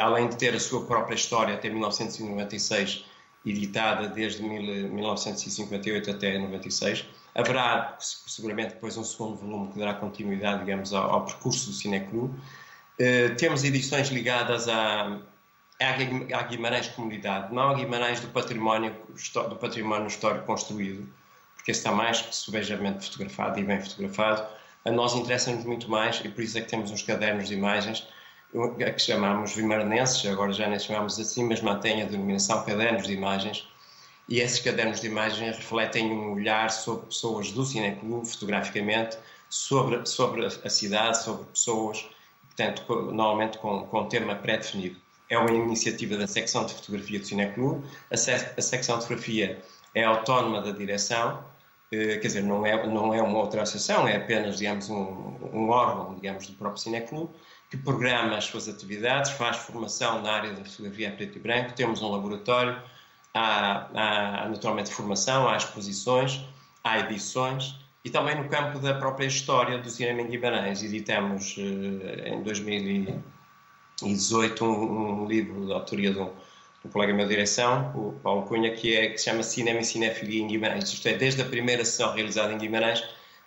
além 0.00 0.28
de 0.28 0.36
ter 0.36 0.54
a 0.54 0.60
sua 0.60 0.84
própria 0.84 1.14
história 1.14 1.54
até 1.54 1.68
1996 1.68 3.04
editada 3.46 4.08
desde 4.08 4.42
1958 4.42 6.10
até 6.10 6.38
96. 6.38 7.06
Haverá 7.34 7.96
seguramente 7.98 8.74
depois 8.74 8.96
um 8.96 9.04
segundo 9.04 9.36
volume 9.36 9.72
que 9.72 9.78
dará 9.78 9.94
continuidade, 9.94 10.60
digamos, 10.60 10.92
ao, 10.92 11.10
ao 11.10 11.24
percurso 11.24 11.66
do 11.66 11.72
Cinecru. 11.72 12.24
Uh, 12.24 13.34
temos 13.36 13.62
edições 13.62 14.08
ligadas 14.08 14.68
à, 14.68 15.18
à 15.80 16.42
Guimarães 16.42 16.88
Comunidade, 16.88 17.54
não 17.54 17.70
a 17.70 17.74
Guimarães 17.74 18.20
do 18.20 18.28
património, 18.28 18.94
do 19.48 19.56
património 19.56 20.08
histórico 20.08 20.44
construído, 20.46 21.08
esse 21.70 21.80
está 21.80 21.92
mais 21.92 22.18
subejamente 22.30 23.06
fotografado 23.06 23.58
e 23.58 23.64
bem 23.64 23.80
fotografado. 23.80 24.46
A 24.84 24.90
nós 24.90 25.14
interessa-nos 25.14 25.64
muito 25.64 25.90
mais 25.90 26.20
e 26.24 26.28
por 26.28 26.42
isso 26.42 26.58
é 26.58 26.60
que 26.60 26.68
temos 26.68 26.90
uns 26.90 27.02
cadernos 27.02 27.48
de 27.48 27.54
imagens 27.54 28.06
é 28.78 28.90
que 28.90 29.02
chamamos 29.02 29.54
vimaranenses, 29.54 30.24
agora 30.26 30.52
já 30.52 30.66
nem 30.68 30.78
chamamos 30.78 31.18
assim, 31.18 31.44
mas 31.44 31.60
mantém 31.60 32.02
a 32.02 32.06
denominação 32.06 32.64
cadernos 32.64 33.06
de 33.06 33.12
imagens, 33.12 33.68
e 34.28 34.40
esses 34.40 34.58
cadernos 34.60 35.00
de 35.00 35.06
imagens 35.06 35.56
refletem 35.56 36.10
um 36.10 36.32
olhar 36.32 36.70
sobre 36.70 37.06
pessoas 37.06 37.52
do 37.52 37.64
Cineclube, 37.64 38.26
fotograficamente, 38.26 39.18
sobre, 39.48 40.04
sobre 40.06 40.46
a 40.46 40.70
cidade, 40.70 41.22
sobre 41.22 41.44
pessoas, 41.46 42.06
portanto, 42.46 42.82
normalmente 43.12 43.58
com, 43.58 43.86
com 43.86 44.00
um 44.00 44.08
tema 44.08 44.34
pré-definido. 44.34 44.96
É 45.30 45.38
uma 45.38 45.50
iniciativa 45.50 46.16
da 46.16 46.26
secção 46.26 46.64
de 46.64 46.74
fotografia 46.74 47.18
do 47.18 47.26
Cineclube, 47.26 47.86
a, 48.10 48.16
sec, 48.16 48.58
a 48.58 48.62
secção 48.62 48.96
de 48.96 49.02
fotografia 49.02 49.62
é 49.94 50.04
autónoma 50.04 50.62
da 50.62 50.70
direção, 50.70 51.42
quer 51.90 52.18
dizer, 52.18 52.42
não 52.42 52.66
é, 52.66 52.86
não 52.86 53.14
é 53.14 53.22
uma 53.22 53.38
outra 53.38 53.62
associação, 53.62 54.06
é 54.06 54.16
apenas, 54.16 54.58
digamos, 54.58 54.90
um, 54.90 55.36
um 55.52 55.70
órgão, 55.70 56.14
digamos, 56.14 56.46
do 56.46 56.52
próprio 56.54 56.82
Cineclube, 56.82 57.32
que 57.70 57.76
programa 57.76 58.36
as 58.36 58.44
suas 58.44 58.68
atividades, 58.68 59.30
faz 59.32 59.56
formação 59.58 60.22
na 60.22 60.32
área 60.32 60.52
da 60.52 60.64
fotografia 60.64 61.10
preto 61.10 61.36
e 61.36 61.40
branco, 61.40 61.72
temos 61.74 62.02
um 62.02 62.10
laboratório, 62.10 62.80
há, 63.34 64.44
há 64.44 64.48
naturalmente 64.48 64.92
formação, 64.92 65.48
há 65.48 65.56
exposições, 65.56 66.44
há 66.82 66.98
edições 67.00 67.74
e 68.04 68.10
também 68.10 68.36
no 68.36 68.48
campo 68.48 68.78
da 68.78 68.94
própria 68.94 69.26
história 69.26 69.78
do 69.78 69.90
cinema 69.90 70.22
em 70.22 70.28
Guimarães. 70.28 70.82
Editamos 70.82 71.56
eh, 71.58 72.30
em 72.30 72.42
2018 72.42 74.64
um, 74.64 75.22
um, 75.22 75.26
livro 75.26 75.66
de 75.66 75.72
autoria 75.72 76.12
de 76.12 76.18
um, 76.18 76.30
um 76.88 76.90
colega 76.90 77.12
meu 77.12 77.26
de 77.26 77.30
direção, 77.30 77.92
o 77.94 78.12
Paulo 78.20 78.42
Cunha, 78.42 78.74
que, 78.74 78.96
é, 78.96 79.10
que 79.10 79.18
se 79.18 79.26
chama 79.26 79.42
Cinema 79.42 79.80
e 79.80 79.84
Cinefilia 79.84 80.42
em 80.42 80.46
Guimarães. 80.46 80.90
Isto 80.90 81.06
é, 81.08 81.12
desde 81.14 81.42
a 81.42 81.44
primeira 81.44 81.84
sessão 81.84 82.14
realizada 82.14 82.52
em 82.52 82.58
Guimarães 82.58 83.04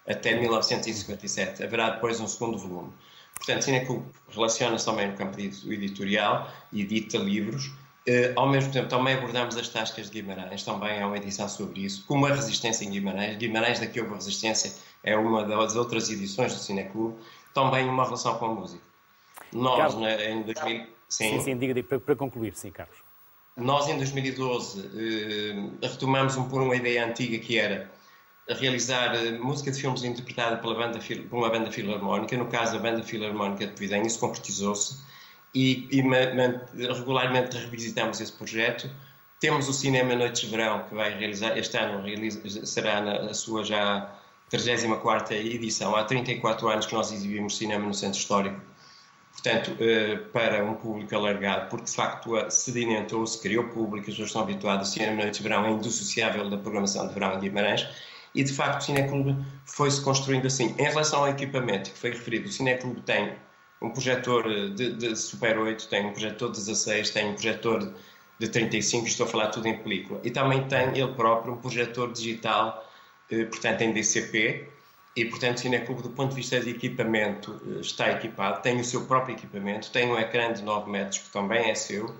até 0.07 0.35
1957. 0.35 1.63
Haverá 1.63 1.89
depois 1.89 2.19
um 2.19 2.27
segundo 2.27 2.57
volume. 2.57 2.93
Portanto, 3.35 3.63
Cineclube 3.63 4.05
relaciona-se 4.29 4.85
também 4.85 5.07
no 5.07 5.17
campo 5.17 5.39
editorial 5.39 6.49
e 6.71 6.81
edita 6.81 7.17
livros 7.17 7.71
Uh, 8.07 8.33
ao 8.35 8.49
mesmo 8.49 8.71
tempo, 8.71 8.89
também 8.89 9.13
abordamos 9.13 9.55
as 9.55 9.69
tascas 9.69 10.09
de 10.09 10.19
Guimarães, 10.19 10.63
também 10.63 10.99
há 10.99 11.05
uma 11.05 11.17
edição 11.17 11.47
sobre 11.47 11.81
isso, 11.81 12.03
como 12.07 12.25
a 12.25 12.29
resistência 12.29 12.83
em 12.83 12.89
Guimarães. 12.89 13.37
Guimarães, 13.37 13.79
daqui 13.79 14.01
houve 14.01 14.15
resistência, 14.15 14.73
é 15.03 15.15
uma 15.15 15.43
das 15.45 15.75
outras 15.75 16.09
edições 16.09 16.51
do 16.51 16.57
Cineclube, 16.57 17.15
também 17.53 17.87
uma 17.87 18.03
relação 18.03 18.39
com 18.39 18.45
a 18.45 18.55
música. 18.55 18.83
Nós, 19.53 19.93
Carlos, 19.93 20.19
em 20.19 20.41
2000... 20.41 20.87
Sim, 21.07 21.29
sim, 21.29 21.39
sim 21.41 21.57
diga, 21.57 21.75
diga 21.75 21.87
para, 21.87 21.99
para, 21.99 22.15
concluir, 22.15 22.55
sim, 22.55 22.71
Carlos. 22.71 22.97
Nós, 23.57 23.87
em 23.87 23.97
2012, 23.97 24.79
uh, 24.79 25.77
retomamos 25.81 26.37
um, 26.37 26.47
por 26.47 26.61
uma 26.61 26.75
ideia 26.75 27.05
antiga 27.05 27.37
que 27.37 27.57
era 27.57 27.91
realizar 28.47 29.13
uh, 29.15 29.43
música 29.43 29.71
de 29.71 29.79
filmes 29.79 30.03
interpretada 30.03 30.57
pela 30.57 30.75
banda, 30.75 30.99
por 31.29 31.37
uma 31.37 31.49
banda 31.49 31.71
filarmónica, 31.71 32.37
no 32.37 32.47
caso 32.47 32.77
a 32.77 32.79
Banda 32.79 33.03
Filarmónica 33.03 33.67
de 33.67 33.73
Pividem, 33.73 34.05
isso 34.05 34.19
concretizou-se 34.19 34.99
e, 35.53 35.87
e 35.91 36.01
regularmente 36.87 37.57
revisitamos 37.57 38.19
esse 38.21 38.31
projeto. 38.31 38.89
Temos 39.39 39.67
o 39.67 39.73
Cinema 39.73 40.15
Noites 40.15 40.41
de 40.41 40.47
Verão, 40.47 40.83
que 40.83 40.95
vai 40.95 41.17
realizar, 41.17 41.57
este 41.57 41.77
ano 41.77 42.03
realiza, 42.03 42.65
será 42.65 43.01
na, 43.01 43.33
sua 43.33 43.63
já 43.63 44.09
34 44.49 45.35
edição. 45.35 45.95
Há 45.95 46.03
34 46.03 46.67
anos 46.69 46.85
que 46.85 46.93
nós 46.93 47.11
exibimos 47.11 47.57
cinema 47.57 47.85
no 47.85 47.93
Centro 47.93 48.19
Histórico, 48.19 48.61
portanto, 49.31 49.75
eh, 49.79 50.17
para 50.31 50.63
um 50.63 50.75
público 50.75 51.15
alargado, 51.15 51.69
porque 51.69 51.85
de 51.85 51.95
facto 51.95 52.31
sedimentou-se, 52.49 53.41
criou 53.41 53.65
público, 53.65 54.09
as 54.09 54.13
pessoas 54.13 54.29
estão 54.29 54.41
habituadas. 54.41 54.89
O 54.89 54.93
Cinema 54.93 55.15
Noites 55.15 55.37
de 55.37 55.43
Verão 55.43 55.65
é 55.65 55.71
indissociável 55.71 56.49
da 56.49 56.57
programação 56.57 57.07
de 57.07 57.13
verão 57.13 57.35
em 57.35 57.39
Guimarães. 57.39 57.87
E 58.33 58.43
de 58.43 58.53
facto 58.53 58.81
o 58.81 58.83
Cineclube 58.85 59.35
foi-se 59.65 60.01
construindo 60.01 60.47
assim. 60.47 60.75
Em 60.77 60.83
relação 60.83 61.21
ao 61.21 61.29
equipamento 61.29 61.91
que 61.91 61.97
foi 61.97 62.11
referido, 62.11 62.47
o 62.47 62.51
Cineclube 62.51 63.01
tem 63.01 63.33
um 63.81 63.89
projetor 63.89 64.47
de, 64.73 64.93
de, 64.93 65.15
Super 65.15 65.57
8, 65.57 65.87
tem 65.89 66.05
um 66.05 66.11
projetor 66.11 66.51
de 66.51 66.57
16, 66.57 67.09
tem 67.09 67.29
um 67.29 67.33
projetor 67.33 67.93
de 68.39 68.47
35, 68.47 69.07
estou 69.07 69.25
a 69.25 69.29
falar 69.29 69.47
tudo 69.47 69.67
em 69.67 69.77
película. 69.77 70.21
E 70.23 70.31
também 70.31 70.67
tem 70.67 70.97
ele 70.97 71.13
próprio 71.13 71.53
um 71.53 71.57
projetor 71.57 72.11
digital, 72.11 72.87
eh, 73.29 73.45
portanto 73.45 73.81
em 73.81 73.91
DCP, 73.91 74.67
e 75.15 75.25
portanto 75.25 75.57
o 75.57 75.59
Cineclube 75.59 76.03
do 76.03 76.09
ponto 76.09 76.29
de 76.29 76.35
vista 76.35 76.59
de 76.59 76.69
equipamento 76.69 77.59
eh, 77.65 77.81
está 77.81 78.11
equipado, 78.11 78.61
tem 78.61 78.79
o 78.79 78.83
seu 78.83 79.05
próprio 79.05 79.35
equipamento, 79.35 79.91
tem 79.91 80.09
um 80.09 80.17
ecrã 80.17 80.53
de 80.53 80.63
9 80.63 80.89
metros 80.89 81.19
que 81.19 81.29
também 81.31 81.69
é 81.69 81.75
seu. 81.75 82.15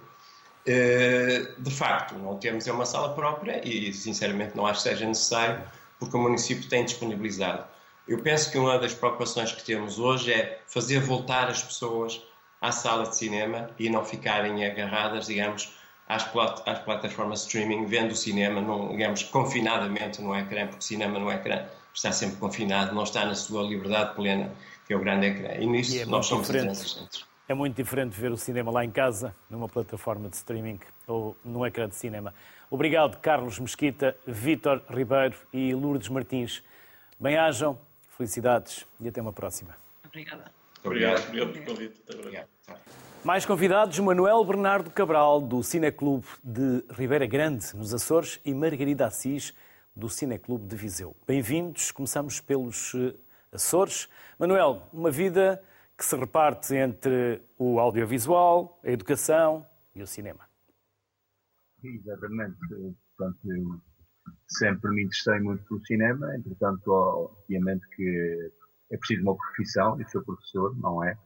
Eh, 0.65 1.53
de 1.57 1.71
facto, 1.71 2.15
não 2.15 2.37
temos 2.37 2.67
uma 2.67 2.85
sala 2.85 3.13
própria 3.13 3.65
e 3.67 3.93
sinceramente 3.93 4.55
não 4.55 4.65
acho 4.65 4.83
que 4.83 4.89
seja 4.89 5.05
necessário, 5.07 5.63
porque 5.99 6.15
o 6.15 6.19
município 6.19 6.67
tem 6.67 6.83
disponibilizado. 6.83 7.65
Eu 8.07 8.19
penso 8.19 8.51
que 8.51 8.57
uma 8.57 8.77
das 8.77 8.93
preocupações 8.93 9.51
que 9.53 9.63
temos 9.63 9.97
hoje 9.97 10.33
é 10.33 10.61
fazer 10.67 10.99
voltar 10.99 11.47
as 11.47 11.63
pessoas 11.63 12.21
à 12.59 12.71
sala 12.71 13.07
de 13.07 13.15
cinema 13.15 13.69
e 13.79 13.89
não 13.89 14.03
ficarem 14.03 14.65
agarradas, 14.65 15.27
digamos, 15.27 15.73
às, 16.07 16.23
plat 16.25 16.61
às 16.67 16.79
plataformas 16.79 17.43
streaming, 17.43 17.85
vendo 17.85 18.11
o 18.11 18.15
cinema, 18.15 18.59
não, 18.59 18.89
digamos, 18.89 19.23
confinadamente 19.23 20.21
no 20.21 20.35
ecrã, 20.35 20.67
porque 20.67 20.83
cinema 20.83 21.17
no 21.17 21.31
ecrã 21.31 21.65
está 21.93 22.11
sempre 22.11 22.37
confinado, 22.37 22.93
não 22.93 23.03
está 23.03 23.25
na 23.25 23.35
sua 23.35 23.63
liberdade 23.63 24.15
plena, 24.15 24.51
que 24.85 24.93
é 24.93 24.95
o 24.95 24.99
grande 24.99 25.27
ecrã. 25.27 25.53
E 25.55 25.65
nisso 25.65 25.95
e 25.95 25.99
é 25.99 26.05
nós 26.05 26.25
somos 26.25 26.47
diferente. 26.47 27.25
É 27.47 27.53
muito 27.53 27.75
diferente 27.75 28.19
ver 28.19 28.31
o 28.31 28.37
cinema 28.37 28.71
lá 28.71 28.85
em 28.85 28.91
casa, 28.91 29.35
numa 29.49 29.67
plataforma 29.67 30.29
de 30.29 30.37
streaming 30.37 30.79
ou 31.05 31.35
num 31.43 31.65
ecrã 31.65 31.87
de 31.89 31.95
cinema. 31.95 32.33
Obrigado, 32.69 33.17
Carlos 33.17 33.59
Mesquita, 33.59 34.15
Vítor 34.25 34.81
Ribeiro 34.89 35.35
e 35.51 35.73
Lourdes 35.73 36.07
Martins. 36.07 36.63
Bem-ajam 37.19 37.77
Felicidades 38.21 38.85
e 38.99 39.07
até 39.07 39.19
uma 39.19 39.33
próxima. 39.33 39.75
Obrigada. 40.05 40.51
Obrigado, 40.83 41.27
obrigado 41.27 41.53
pelo 41.53 41.65
convite. 41.65 42.01
Obrigado. 42.13 42.47
Mais 43.23 43.45
convidados, 43.45 43.97
Manuel 43.99 44.43
Bernardo 44.43 44.89
Cabral, 44.91 45.41
do 45.41 45.63
Cineclube 45.63 46.27
de 46.43 46.83
Ribeira 46.91 47.25
Grande, 47.25 47.75
nos 47.75 47.93
Açores, 47.93 48.39
e 48.45 48.53
Margarida 48.53 49.07
Assis, 49.07 49.53
do 49.95 50.09
Cineclube 50.09 50.67
de 50.67 50.75
Viseu. 50.75 51.15
Bem-vindos. 51.27 51.91
Começamos 51.91 52.39
pelos 52.39 52.93
eh, 52.95 53.15
Açores. 53.51 54.09
Manuel, 54.39 54.87
uma 54.93 55.11
vida 55.11 55.61
que 55.97 56.05
se 56.05 56.15
reparte 56.15 56.75
entre 56.75 57.41
o 57.57 57.79
audiovisual, 57.79 58.79
a 58.83 58.89
educação 58.89 59.67
e 59.93 60.01
o 60.01 60.07
cinema. 60.07 60.47
Exatamente. 61.83 62.57
Portanto, 63.17 63.81
sempre 64.47 64.91
me 64.91 65.03
interessei 65.03 65.39
muito 65.39 65.63
pelo 65.65 65.85
cinema, 65.85 66.35
entretanto, 66.35 66.91
obviamente 66.91 67.87
que 67.95 68.51
é 68.91 68.97
preciso 68.97 69.21
uma 69.23 69.35
profissão, 69.35 69.99
e 69.99 70.09
sou 70.09 70.23
professor, 70.23 70.75
não 70.77 71.03
é? 71.03 71.17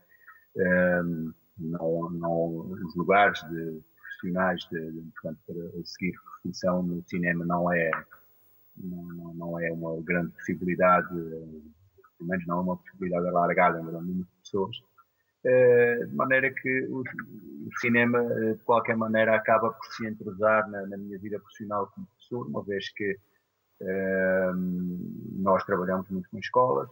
Um, 0.58 1.34
não, 1.58 2.10
não, 2.12 2.72
os 2.72 2.96
lugares 2.96 3.42
de 3.50 3.82
profissionais 3.98 4.62
de, 4.72 4.92
de, 4.92 5.12
portanto, 5.12 5.40
para 5.48 5.86
seguir 5.86 6.14
profissão 6.42 6.84
no 6.84 7.04
cinema 7.08 7.46
não 7.46 7.72
é, 7.72 7.90
não, 8.78 9.34
não 9.34 9.60
é 9.60 9.72
uma 9.72 10.02
grande 10.02 10.32
possibilidade, 10.34 11.08
pelo 11.08 12.30
menos 12.30 12.46
não 12.48 12.58
é 12.58 12.62
uma 12.62 12.78
possibilidade 12.78 13.28
alargada 13.28 13.80
em 13.80 13.86
grande 13.86 14.08
número 14.08 14.26
de 14.26 14.42
pessoas. 14.42 14.78
Uh, 15.46 16.08
de 16.08 16.16
maneira 16.16 16.52
que 16.52 16.88
o, 16.90 17.04
cinema, 17.80 18.24
de 18.24 18.64
qualquer 18.64 18.98
maneira, 18.98 19.36
acaba 19.36 19.72
por 19.72 19.86
se 19.94 20.08
entrosar 20.08 20.70
na, 20.70 20.88
na 20.88 20.98
minha 20.98 21.20
vida 21.20 21.40
profissional 21.40 21.88
como 21.94 22.08
professor, 22.08 22.48
uma 22.48 22.64
vez 22.64 22.92
que 22.94 23.18
uh, 23.82 24.56
nós 25.42 25.64
trabalhamos 25.66 26.10
muito 26.10 26.30
com 26.30 26.40
escolas 26.40 26.90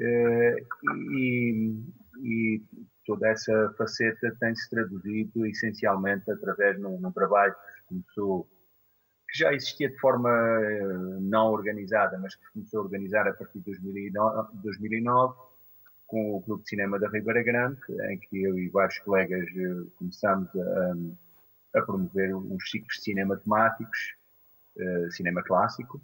e, 0.00 1.74
e, 2.22 2.62
toda 3.06 3.28
essa 3.28 3.74
faceta 3.76 4.34
tem-se 4.40 4.68
traduzido 4.70 5.46
essencialmente 5.46 6.30
através 6.30 6.76
de 6.78 6.86
um, 6.86 7.12
trabalho 7.12 7.54
que 7.54 7.88
começou, 7.88 8.48
que 9.30 9.38
já 9.38 9.52
existia 9.52 9.88
de 9.88 9.98
forma 9.98 10.30
eh, 10.30 10.82
não 11.20 11.52
organizada, 11.52 12.18
mas 12.18 12.34
que 12.34 12.52
começou 12.52 12.80
a 12.80 12.84
organizar 12.84 13.28
a 13.28 13.32
partir 13.32 13.58
de 13.58 13.64
2009, 13.66 14.48
2009 14.54 15.34
com 16.06 16.36
o 16.36 16.42
Clube 16.42 16.64
de 16.64 16.70
Cinema 16.70 16.98
da 16.98 17.08
Ribeira 17.08 17.42
Grande, 17.42 17.80
em 18.10 18.18
que 18.18 18.42
eu 18.42 18.58
e 18.58 18.68
vários 18.68 18.98
colegas 19.00 19.46
eh, 19.56 19.90
começámos 19.96 20.48
a, 20.56 21.78
a 21.78 21.82
promover 21.82 22.34
uns 22.34 22.70
ciclos 22.70 22.96
de 22.96 23.02
cinema 23.02 23.36
temáticos 23.36 24.14
eh, 24.78 25.08
cinema 25.10 25.42
clássico. 25.42 26.00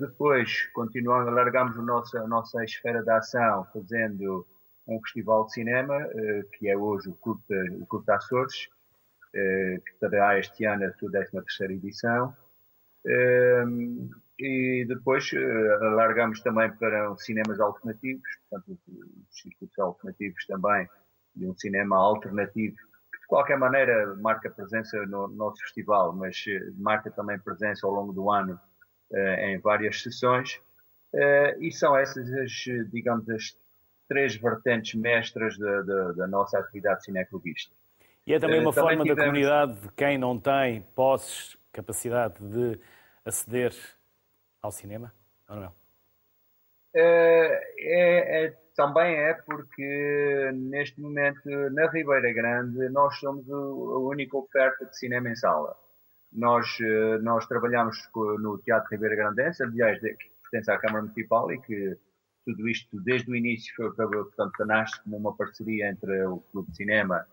Depois 0.00 0.64
continuamos, 0.72 1.28
alargamos 1.28 1.78
a 1.78 1.82
nossa, 1.82 2.18
a 2.18 2.26
nossa 2.26 2.64
esfera 2.64 3.02
de 3.02 3.10
ação 3.10 3.66
fazendo 3.74 4.46
um 4.86 4.98
festival 5.02 5.44
de 5.44 5.52
cinema, 5.52 5.98
que 6.54 6.66
é 6.66 6.74
hoje 6.74 7.10
o 7.10 7.14
Curta, 7.14 7.54
o 7.78 7.84
Curta 7.84 8.14
Açores, 8.14 8.70
que 9.32 9.94
terá 10.00 10.38
este 10.38 10.64
ano 10.64 10.86
a 10.86 10.92
sua 10.94 11.10
13 11.10 11.30
terceira 11.32 11.72
edição. 11.72 12.34
e 14.38 14.84
depois 14.88 15.30
alargamos 15.80 16.40
também 16.40 16.70
para 16.72 17.16
cinemas 17.16 17.60
alternativos, 17.60 18.28
portanto, 18.48 18.78
os 18.88 19.40
circuitos 19.40 19.78
alternativos 19.78 20.46
também, 20.46 20.88
e 21.36 21.46
um 21.46 21.56
cinema 21.56 21.96
alternativo 21.96 22.76
qualquer 23.28 23.58
maneira 23.58 24.16
marca 24.16 24.50
presença 24.50 24.96
no 25.06 25.28
nosso 25.28 25.62
festival, 25.62 26.12
mas 26.14 26.42
eh, 26.48 26.72
marca 26.78 27.10
também 27.10 27.38
presença 27.38 27.86
ao 27.86 27.92
longo 27.92 28.12
do 28.12 28.30
ano 28.30 28.58
eh, 29.12 29.52
em 29.52 29.58
várias 29.60 30.02
sessões. 30.02 30.60
Eh, 31.14 31.58
e 31.60 31.70
são 31.70 31.96
essas 31.96 32.32
as, 32.32 32.52
digamos, 32.90 33.28
as 33.28 33.56
três 34.08 34.34
vertentes 34.36 34.94
mestras 34.94 35.58
da, 35.58 35.82
da, 35.82 36.12
da 36.12 36.26
nossa 36.26 36.58
atividade 36.58 37.04
cineclubista. 37.04 37.76
E 38.28 38.34
é 38.34 38.38
também 38.38 38.60
uma 38.60 38.74
também 38.74 38.90
forma 38.90 39.04
tivemos... 39.04 39.16
da 39.16 39.24
comunidade 39.24 39.80
de 39.80 39.88
quem 39.92 40.18
não 40.18 40.38
tem 40.38 40.82
posses, 40.94 41.56
capacidade 41.72 42.34
de 42.46 42.78
aceder 43.24 43.72
ao 44.60 44.70
cinema, 44.70 45.14
ou 45.48 45.56
não 45.56 45.64
é? 45.64 45.70
É, 46.94 48.44
é 48.44 48.58
também 48.76 49.16
é 49.16 49.32
porque 49.32 50.50
neste 50.52 51.00
momento 51.00 51.40
na 51.72 51.90
Ribeira 51.90 52.30
Grande 52.34 52.90
nós 52.90 53.18
somos 53.18 53.50
a 53.50 53.98
única 53.98 54.36
oferta 54.36 54.84
de 54.84 54.98
cinema 54.98 55.30
em 55.30 55.34
sala. 55.34 55.74
Nós, 56.30 56.66
eh, 56.82 57.18
nós 57.22 57.46
trabalhamos 57.46 57.96
no 58.14 58.58
Teatro 58.58 58.90
Ribeira 58.90 59.16
Grandense, 59.16 59.62
aliás, 59.62 59.98
que 60.00 60.30
pertence 60.42 60.70
à 60.70 60.76
Câmara 60.76 61.02
Municipal 61.02 61.50
e 61.50 61.58
que, 61.62 61.96
tudo 62.44 62.68
isto 62.68 63.00
desde 63.00 63.30
o 63.30 63.34
início 63.34 63.74
foi, 63.74 63.90
portanto, 63.90 64.66
nasce 64.66 65.02
como 65.02 65.16
uma 65.16 65.34
parceria 65.34 65.88
entre 65.88 66.26
o 66.26 66.40
Clube 66.52 66.70
de 66.70 66.76
Cinema, 66.76 67.26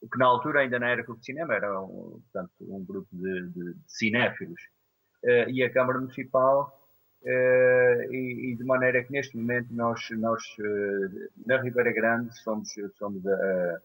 o 0.00 0.08
que 0.08 0.18
na 0.18 0.26
altura 0.26 0.60
ainda 0.60 0.78
não 0.78 0.86
era 0.86 1.04
Clube 1.04 1.20
de 1.20 1.26
Cinema, 1.26 1.54
era 1.54 1.80
um, 1.80 2.20
portanto, 2.22 2.52
um 2.60 2.84
grupo 2.84 3.08
de, 3.12 3.48
de, 3.48 3.74
de 3.74 3.80
cinéfilos, 3.86 4.60
uh, 5.24 5.50
e 5.50 5.62
a 5.62 5.72
Câmara 5.72 5.98
Municipal, 5.98 6.74
uh, 7.22 8.12
e, 8.12 8.52
e, 8.52 8.56
de 8.56 8.64
maneira 8.64 9.04
que 9.04 9.12
neste 9.12 9.36
momento 9.36 9.72
nós, 9.74 10.08
nós 10.12 10.42
uh, 10.58 11.30
na 11.46 11.60
Ribeira 11.60 11.92
Grande 11.92 12.34
somos, 12.38 12.72
somos 12.96 13.26
a, 13.26 13.80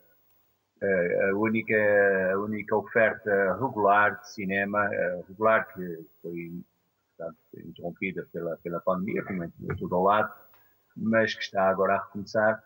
a, 1.30 1.36
única, 1.36 2.32
a 2.34 2.40
única 2.40 2.76
oferta 2.76 3.58
regular 3.60 4.22
de 4.22 4.32
cinema, 4.32 4.88
regular 5.28 5.68
que 5.74 6.06
foi 6.22 6.64
portanto, 7.18 7.38
interrompida 7.56 8.28
pela, 8.32 8.58
pela 8.58 8.80
pandemia, 8.82 9.24
como 9.24 9.44
é 9.44 9.50
tudo 9.78 9.96
ao 9.96 10.04
lado, 10.04 10.34
mas 10.96 11.34
que 11.34 11.44
está 11.44 11.70
agora 11.70 11.96
a 11.96 12.04
recomeçar, 12.04 12.64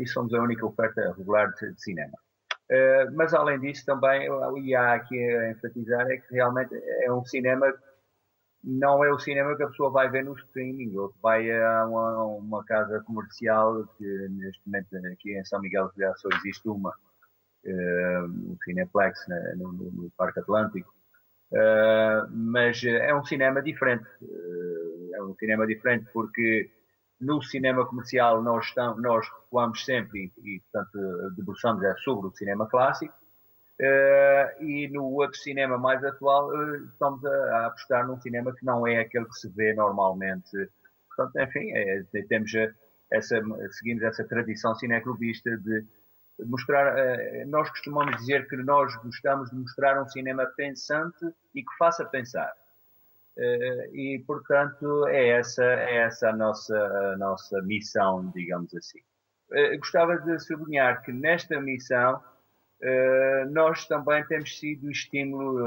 e 0.00 0.06
somos 0.06 0.32
a 0.34 0.40
única 0.40 0.64
oferta 0.66 1.14
regular 1.16 1.52
de, 1.54 1.72
de 1.72 1.82
cinema. 1.82 2.16
Uh, 2.70 3.14
mas 3.14 3.32
além 3.32 3.60
disso 3.60 3.84
também, 3.86 4.28
e 4.64 4.74
há 4.74 4.94
aqui 4.94 5.18
a 5.18 5.50
enfatizar, 5.50 6.10
é 6.10 6.16
que 6.16 6.34
realmente 6.34 6.74
é 6.74 7.12
um 7.12 7.24
cinema, 7.24 7.72
não 8.64 9.04
é 9.04 9.12
o 9.12 9.18
cinema 9.18 9.56
que 9.56 9.62
a 9.62 9.68
pessoa 9.68 9.90
vai 9.90 10.10
ver 10.10 10.24
no 10.24 10.36
streaming, 10.36 10.96
ou 10.96 11.10
que 11.10 11.18
vai 11.22 11.50
a 11.50 11.86
uma, 11.86 12.24
uma 12.24 12.64
casa 12.64 13.00
comercial, 13.04 13.86
que 13.96 14.04
neste 14.30 14.60
momento 14.66 14.96
aqui 15.12 15.38
em 15.38 15.44
São 15.44 15.60
Miguel 15.60 15.90
já 15.96 16.12
só 16.16 16.28
existe 16.38 16.68
uma, 16.68 16.90
uh, 16.90 18.24
um 18.24 18.56
Cineplex 18.64 19.26
né, 19.28 19.54
no, 19.56 19.72
no, 19.72 19.90
no 19.92 20.10
Parque 20.16 20.40
Atlântico, 20.40 20.96
Uh, 21.52 22.26
mas 22.30 22.82
é 22.82 23.14
um 23.14 23.24
cinema 23.24 23.62
diferente. 23.62 24.04
Uh, 24.20 25.14
é 25.14 25.22
um 25.22 25.34
cinema 25.36 25.66
diferente 25.66 26.06
porque 26.12 26.70
no 27.20 27.42
cinema 27.42 27.86
comercial 27.86 28.42
nós, 28.42 28.66
estamos, 28.66 29.02
nós 29.02 29.26
recuamos 29.28 29.84
sempre 29.84 30.32
e, 30.38 30.56
e, 30.56 30.60
portanto, 30.60 31.34
debruçamos 31.36 31.82
é 31.84 31.94
sobre 31.96 32.28
o 32.28 32.32
cinema 32.32 32.68
clássico. 32.68 33.14
Uh, 33.78 34.62
e 34.62 34.88
no 34.88 35.04
outro 35.04 35.36
cinema 35.36 35.76
mais 35.76 36.02
atual 36.02 36.50
estamos 36.84 37.22
a, 37.26 37.30
a, 37.30 37.66
apostar 37.66 38.06
num 38.06 38.18
cinema 38.18 38.54
que 38.54 38.64
não 38.64 38.86
é 38.86 39.00
aquele 39.00 39.26
que 39.26 39.34
se 39.34 39.48
vê 39.50 39.74
normalmente. 39.74 40.50
Portanto, 41.14 41.36
enfim, 41.36 41.72
é, 41.72 42.02
temos 42.28 42.52
essa, 43.12 43.40
seguimos 43.72 44.02
essa 44.02 44.24
tradição 44.24 44.74
cineclubista 44.74 45.56
de 45.58 45.84
mostrar, 46.44 46.98
eh, 46.98 47.44
nós 47.46 47.68
costumamos 47.70 48.16
dizer 48.16 48.46
que 48.48 48.56
nós 48.56 48.94
gostamos 48.96 49.50
de 49.50 49.56
mostrar 49.56 50.00
um 50.02 50.08
cinema 50.08 50.44
pensante 50.56 51.24
e 51.54 51.62
que 51.62 51.76
faça 51.78 52.04
pensar. 52.04 52.52
Eh, 53.38 53.90
e, 53.92 54.24
portanto, 54.26 55.06
é 55.08 55.28
essa, 55.28 55.64
é 55.64 55.96
essa 55.98 56.30
a, 56.30 56.32
nossa, 56.36 56.76
a 56.76 57.16
nossa 57.18 57.60
missão, 57.62 58.30
digamos 58.34 58.74
assim. 58.74 59.00
Eh, 59.52 59.76
gostava 59.76 60.18
de 60.18 60.38
sublinhar 60.40 61.02
que 61.02 61.12
nesta 61.12 61.60
missão 61.60 62.22
nós 63.52 63.86
também 63.86 64.22
temos 64.26 64.58
sido 64.58 64.90
estímulo, 64.90 65.66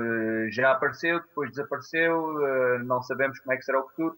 já 0.52 0.72
apareceu, 0.74 1.20
depois 1.20 1.50
desapareceu, 1.50 2.36
não 2.86 3.02
sabemos 3.02 3.40
como 3.40 3.52
é 3.54 3.58
que 3.58 3.64
será 3.64 3.80
o 3.80 3.90
futuro, 3.90 4.16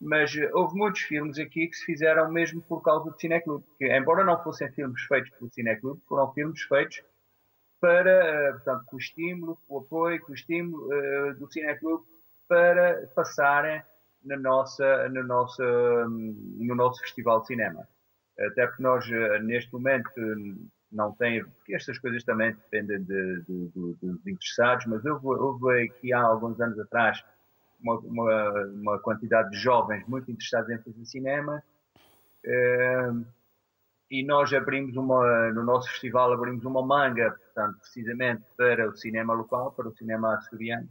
mas 0.00 0.36
eh, 0.36 0.50
houve 0.52 0.76
muitos 0.76 1.00
filmes 1.02 1.38
aqui 1.38 1.66
que 1.66 1.76
se 1.76 1.84
fizeram 1.86 2.30
mesmo 2.30 2.60
por 2.62 2.82
causa 2.82 3.10
do 3.10 3.18
Cineclube, 3.18 3.64
que 3.78 3.86
embora 3.86 4.24
não 4.24 4.42
fossem 4.42 4.70
filmes 4.72 5.02
feitos 5.02 5.30
pelo 5.30 5.50
Cineclube, 5.50 6.00
foram 6.06 6.32
filmes 6.34 6.60
feitos 6.62 7.02
para, 7.80 8.10
eh, 8.10 8.52
portanto, 8.52 8.84
com 8.86 8.96
o 8.96 8.98
estímulo, 8.98 9.58
com 9.66 9.74
o 9.74 9.78
apoio, 9.78 10.20
com 10.20 10.32
o 10.32 10.34
estímulo 10.34 10.88
do 11.38 11.50
Cineclube 11.50 12.04
para 12.48 13.06
passarem 13.14 13.82
na 14.24 14.36
nossa, 14.36 15.08
no, 15.08 15.22
nosso, 15.22 15.62
hum, 15.62 16.58
no 16.60 16.74
nosso 16.74 17.00
Festival 17.00 17.40
de 17.40 17.48
Cinema. 17.48 17.86
Até 18.38 18.66
porque 18.66 18.82
nós, 18.82 19.08
neste 19.42 19.72
momento, 19.72 20.10
não 20.90 21.12
tem, 21.12 21.44
porque 21.44 21.74
estas 21.74 21.98
coisas 21.98 22.24
também 22.24 22.52
dependem 22.52 23.02
de, 23.02 23.42
de, 23.42 23.68
de, 23.68 23.94
dos 24.00 24.26
interessados, 24.26 24.86
mas 24.86 25.04
houve, 25.04 25.26
houve 25.26 25.84
aqui 25.84 26.12
há 26.12 26.20
alguns 26.20 26.60
anos 26.60 26.78
atrás 26.78 27.22
uma, 27.80 27.98
uma, 27.98 28.50
uma, 28.66 28.98
quantidade 29.00 29.50
de 29.50 29.58
jovens 29.58 30.06
muito 30.06 30.30
interessados 30.30 30.70
em 30.70 30.78
fazer 30.78 31.04
cinema. 31.04 31.62
Uh, 32.44 33.24
e 34.10 34.24
nós 34.24 34.52
abrimos 34.52 34.96
uma, 34.96 35.50
no 35.50 35.64
nosso 35.64 35.90
festival, 35.90 36.32
abrimos 36.32 36.64
uma 36.64 36.84
manga, 36.84 37.30
portanto, 37.30 37.78
precisamente 37.80 38.44
para 38.56 38.88
o 38.88 38.94
cinema 38.94 39.34
local, 39.34 39.72
para 39.72 39.88
o 39.88 39.96
cinema 39.96 40.34
açoriano, 40.34 40.88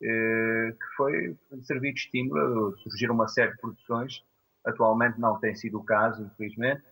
que 0.00 0.96
foi 0.96 1.36
servir 1.62 1.92
de 1.92 2.00
estímulo. 2.00 2.76
Surgiram 2.78 3.14
uma 3.14 3.28
série 3.28 3.52
de 3.52 3.58
produções, 3.58 4.24
atualmente 4.64 5.20
não 5.20 5.38
tem 5.38 5.54
sido 5.54 5.78
o 5.78 5.84
caso, 5.84 6.22
infelizmente, 6.22 6.82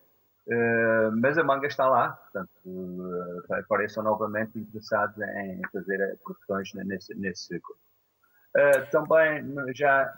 uh, 0.48 1.10
mas 1.20 1.38
a 1.38 1.44
manga 1.44 1.66
está 1.66 1.88
lá, 1.88 2.10
portanto, 2.10 2.52
apareçam 3.50 4.02
novamente 4.02 4.58
interessados 4.58 5.16
em 5.18 5.62
fazer 5.72 6.18
produções 6.22 6.72
nesse, 6.74 7.14
nesse 7.14 7.60
Uh, 8.56 8.90
também 8.90 9.44
já, 9.74 10.10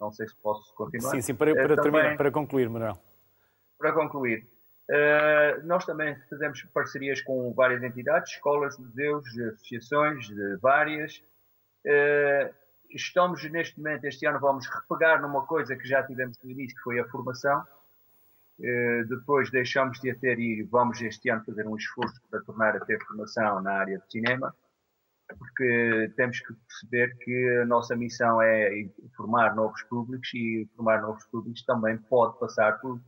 não 0.00 0.12
sei 0.12 0.28
se 0.28 0.36
posso 0.36 0.74
continuar. 0.74 1.10
Sim, 1.10 1.20
sim, 1.20 1.34
para, 1.34 1.52
para, 1.52 1.74
uh, 1.74 1.82
terminar, 1.82 2.16
para 2.16 2.30
concluir, 2.30 2.68
Manuel. 2.70 2.96
Para 3.76 3.92
concluir, 3.92 4.48
uh, 4.90 5.66
nós 5.66 5.84
também 5.84 6.16
fazemos 6.30 6.62
parcerias 6.72 7.20
com 7.20 7.52
várias 7.52 7.82
entidades, 7.82 8.32
escolas, 8.32 8.78
museus, 8.78 9.26
associações, 9.38 10.28
várias. 10.62 11.22
Estamos 12.90 13.42
neste 13.50 13.78
momento, 13.78 14.04
este 14.04 14.26
ano, 14.26 14.40
vamos 14.40 14.66
repegar 14.66 15.20
numa 15.20 15.46
coisa 15.46 15.76
que 15.76 15.86
já 15.86 16.02
tivemos 16.02 16.38
no 16.42 16.50
início, 16.50 16.76
que 16.76 16.82
foi 16.82 16.98
a 17.00 17.08
formação. 17.08 17.64
depois 19.08 19.50
deixamos 19.50 20.00
de 20.00 20.10
a 20.10 20.16
ter 20.16 20.38
e 20.38 20.62
vamos 20.62 21.00
este 21.00 21.30
ano 21.30 21.44
fazer 21.44 21.66
um 21.66 21.76
esforço 21.76 22.20
para 22.30 22.42
tornar 22.42 22.76
a 22.76 22.80
ter 22.80 22.98
formação 23.04 23.60
na 23.60 23.72
área 23.72 23.98
de 23.98 24.10
cinema 24.10 24.54
porque 25.36 26.12
temos 26.16 26.40
que 26.40 26.54
perceber 26.54 27.16
que 27.18 27.58
a 27.62 27.66
nossa 27.66 27.94
missão 27.94 28.40
é 28.40 28.88
formar 29.16 29.54
novos 29.54 29.82
públicos 29.82 30.32
e 30.34 30.68
formar 30.74 31.02
novos 31.02 31.24
públicos 31.26 31.62
também 31.64 31.98
pode 31.98 32.38
passar 32.38 32.80
por 32.80 33.00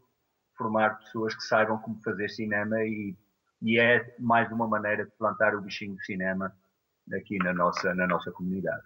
formar 0.57 0.99
pessoas 0.99 1.35
que 1.35 1.43
saibam 1.43 1.79
como 1.79 2.03
fazer 2.03 2.29
cinema 2.29 2.83
e, 2.85 3.16
e 3.62 3.79
é 3.79 4.14
mais 4.18 4.51
uma 4.53 4.66
maneira 4.66 5.05
de 5.05 5.11
plantar 5.12 5.55
o 5.55 5.62
bichinho 5.62 5.95
do 5.95 6.03
cinema 6.03 6.55
aqui 7.14 7.38
na 7.38 7.52
nossa, 7.52 7.94
na 7.94 8.06
nossa 8.06 8.30
comunidade. 8.30 8.82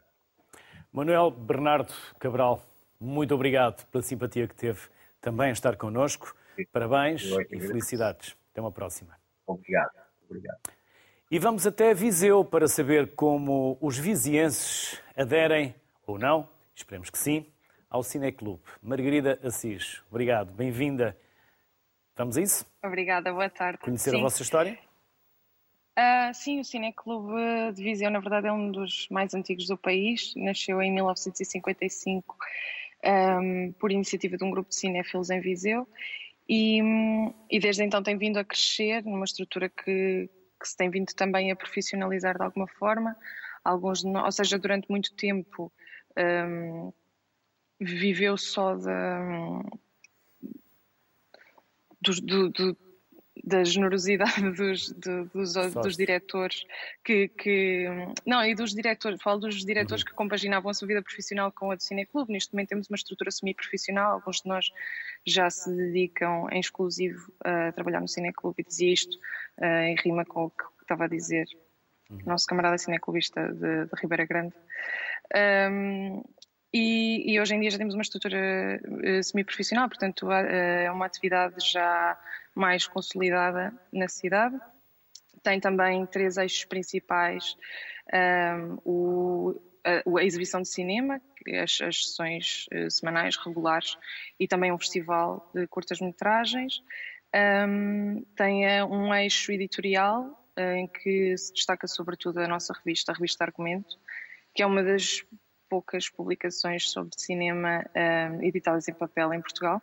Manuel 0.92 1.30
Bernardo 1.30 1.92
Cabral, 2.18 2.64
muito 3.00 3.34
obrigado 3.34 3.84
pela 3.86 4.02
simpatia 4.02 4.46
que 4.46 4.54
teve 4.54 4.80
também 5.20 5.48
a 5.48 5.52
estar 5.52 5.76
connosco. 5.76 6.34
Parabéns 6.72 7.24
e 7.50 7.60
felicidades. 7.60 8.36
Até 8.52 8.60
uma 8.60 8.70
próxima. 8.70 9.18
Obrigado. 9.46 9.90
Obrigado. 10.28 10.58
E 11.30 11.38
vamos 11.38 11.66
até 11.66 11.92
Viseu 11.92 12.44
para 12.44 12.68
saber 12.68 13.14
como 13.14 13.76
os 13.80 13.98
vizienses 13.98 15.02
aderem, 15.16 15.74
ou 16.06 16.18
não, 16.18 16.48
esperemos 16.74 17.10
que 17.10 17.18
sim, 17.18 17.46
ao 17.90 18.02
Cineclube. 18.02 18.62
Margarida 18.82 19.38
Assis, 19.42 20.02
obrigado, 20.10 20.52
bem-vinda. 20.52 21.16
Vamos 22.16 22.36
a 22.36 22.42
isso? 22.42 22.64
Obrigada, 22.84 23.32
boa 23.32 23.50
tarde. 23.50 23.78
Conhecer 23.78 24.10
sim. 24.10 24.18
a 24.18 24.22
vossa 24.22 24.42
história? 24.42 24.78
Uh, 25.96 26.34
sim, 26.34 26.58
o 26.58 26.64
Cineclube 26.64 27.72
de 27.72 27.82
Viseu, 27.82 28.10
na 28.10 28.18
verdade, 28.18 28.48
é 28.48 28.52
um 28.52 28.70
dos 28.70 29.08
mais 29.10 29.32
antigos 29.32 29.66
do 29.68 29.78
país. 29.78 30.34
Nasceu 30.36 30.82
em 30.82 30.92
1955 30.92 32.36
um, 33.04 33.72
por 33.72 33.92
iniciativa 33.92 34.36
de 34.36 34.44
um 34.44 34.50
grupo 34.50 34.70
de 34.70 34.76
cinéfilos 34.76 35.30
em 35.30 35.40
Viseu 35.40 35.86
e, 36.48 36.80
e 37.50 37.60
desde 37.60 37.84
então 37.84 38.02
tem 38.02 38.18
vindo 38.18 38.38
a 38.38 38.44
crescer 38.44 39.04
numa 39.04 39.24
estrutura 39.24 39.68
que, 39.68 40.28
que 40.60 40.68
se 40.68 40.76
tem 40.76 40.90
vindo 40.90 41.12
também 41.14 41.50
a 41.50 41.56
profissionalizar 41.56 42.36
de 42.36 42.42
alguma 42.42 42.66
forma. 42.66 43.16
Alguns, 43.64 44.04
ou 44.04 44.32
seja, 44.32 44.58
durante 44.58 44.90
muito 44.90 45.14
tempo 45.14 45.72
um, 46.18 46.92
viveu 47.80 48.36
só 48.36 48.74
da, 48.76 49.62
do, 52.00 52.12
do, 52.22 52.48
do, 52.50 52.76
da 53.42 53.64
generosidade 53.64 54.50
dos, 54.52 54.92
dos, 54.92 55.52
dos 55.74 55.96
diretores 55.96 56.64
que, 57.02 57.28
que, 57.28 57.88
não 58.24 58.44
e 58.44 58.54
dos 58.54 58.72
diretores 58.72 59.20
falo 59.20 59.40
dos 59.40 59.64
diretores 59.64 60.02
uhum. 60.02 60.10
que 60.10 60.14
compaginavam 60.14 60.70
a 60.70 60.74
sua 60.74 60.86
vida 60.86 61.02
profissional 61.02 61.50
com 61.50 61.70
a 61.70 61.74
do 61.74 61.82
Cineclube 61.82 62.32
neste 62.32 62.52
momento 62.52 62.68
temos 62.68 62.88
uma 62.88 62.96
estrutura 62.96 63.30
semi-profissional 63.30 64.12
alguns 64.12 64.40
de 64.40 64.48
nós 64.48 64.66
já 65.26 65.50
se 65.50 65.74
dedicam 65.74 66.48
em 66.50 66.60
exclusivo 66.60 67.32
a 67.44 67.72
trabalhar 67.72 68.00
no 68.00 68.08
Cineclube 68.08 68.62
e 68.62 68.64
dizia 68.64 68.92
isto 68.92 69.16
uh, 69.58 69.64
em 69.64 69.96
rima 69.96 70.24
com 70.24 70.44
o 70.44 70.50
que 70.50 70.64
estava 70.82 71.04
a 71.04 71.08
dizer 71.08 71.46
uhum. 72.10 72.18
nosso 72.26 72.46
camarada 72.46 72.78
cineclubista 72.78 73.52
de, 73.52 73.86
de 73.86 74.00
Ribeira 74.00 74.26
Grande 74.26 74.54
um, 75.70 76.22
e, 76.76 77.32
e, 77.32 77.40
hoje 77.40 77.54
em 77.54 77.60
dia 77.60 77.70
já 77.70 77.78
temos 77.78 77.94
uma 77.94 78.02
estrutura 78.02 78.80
uh, 78.82 79.22
semi-profissional, 79.22 79.88
portanto 79.88 80.26
uh, 80.26 80.32
é 80.32 80.90
uma 80.90 81.06
atividade 81.06 81.54
já 81.70 82.18
mais 82.52 82.84
consolidada 82.88 83.72
na 83.92 84.08
cidade. 84.08 84.58
Tem 85.40 85.60
também 85.60 86.04
três 86.04 86.36
eixos 86.36 86.64
principais: 86.64 87.56
um, 88.12 88.78
o, 88.84 89.60
a, 89.84 90.18
a 90.18 90.24
exibição 90.24 90.62
de 90.62 90.68
cinema, 90.68 91.22
as, 91.62 91.80
as 91.80 92.06
sessões 92.06 92.66
uh, 92.74 92.90
semanais 92.90 93.36
regulares 93.36 93.96
e 94.40 94.48
também 94.48 94.72
um 94.72 94.78
festival 94.78 95.48
de 95.54 95.68
curtas-metragens. 95.68 96.82
Um, 97.68 98.24
tem 98.34 98.64
um 98.82 99.14
eixo 99.14 99.52
editorial 99.52 100.44
em 100.56 100.88
que 100.88 101.36
se 101.36 101.52
destaca 101.52 101.86
sobretudo 101.86 102.38
a 102.38 102.48
nossa 102.48 102.72
revista, 102.72 103.12
a 103.12 103.14
revista 103.14 103.44
Argumento, 103.44 103.96
que 104.54 104.62
é 104.62 104.66
uma 104.66 104.82
das 104.82 105.24
poucas 105.74 106.08
publicações 106.08 106.88
sobre 106.88 107.10
cinema 107.18 107.84
editadas 108.40 108.86
em 108.86 108.94
papel 108.94 109.34
em 109.34 109.40
Portugal. 109.40 109.82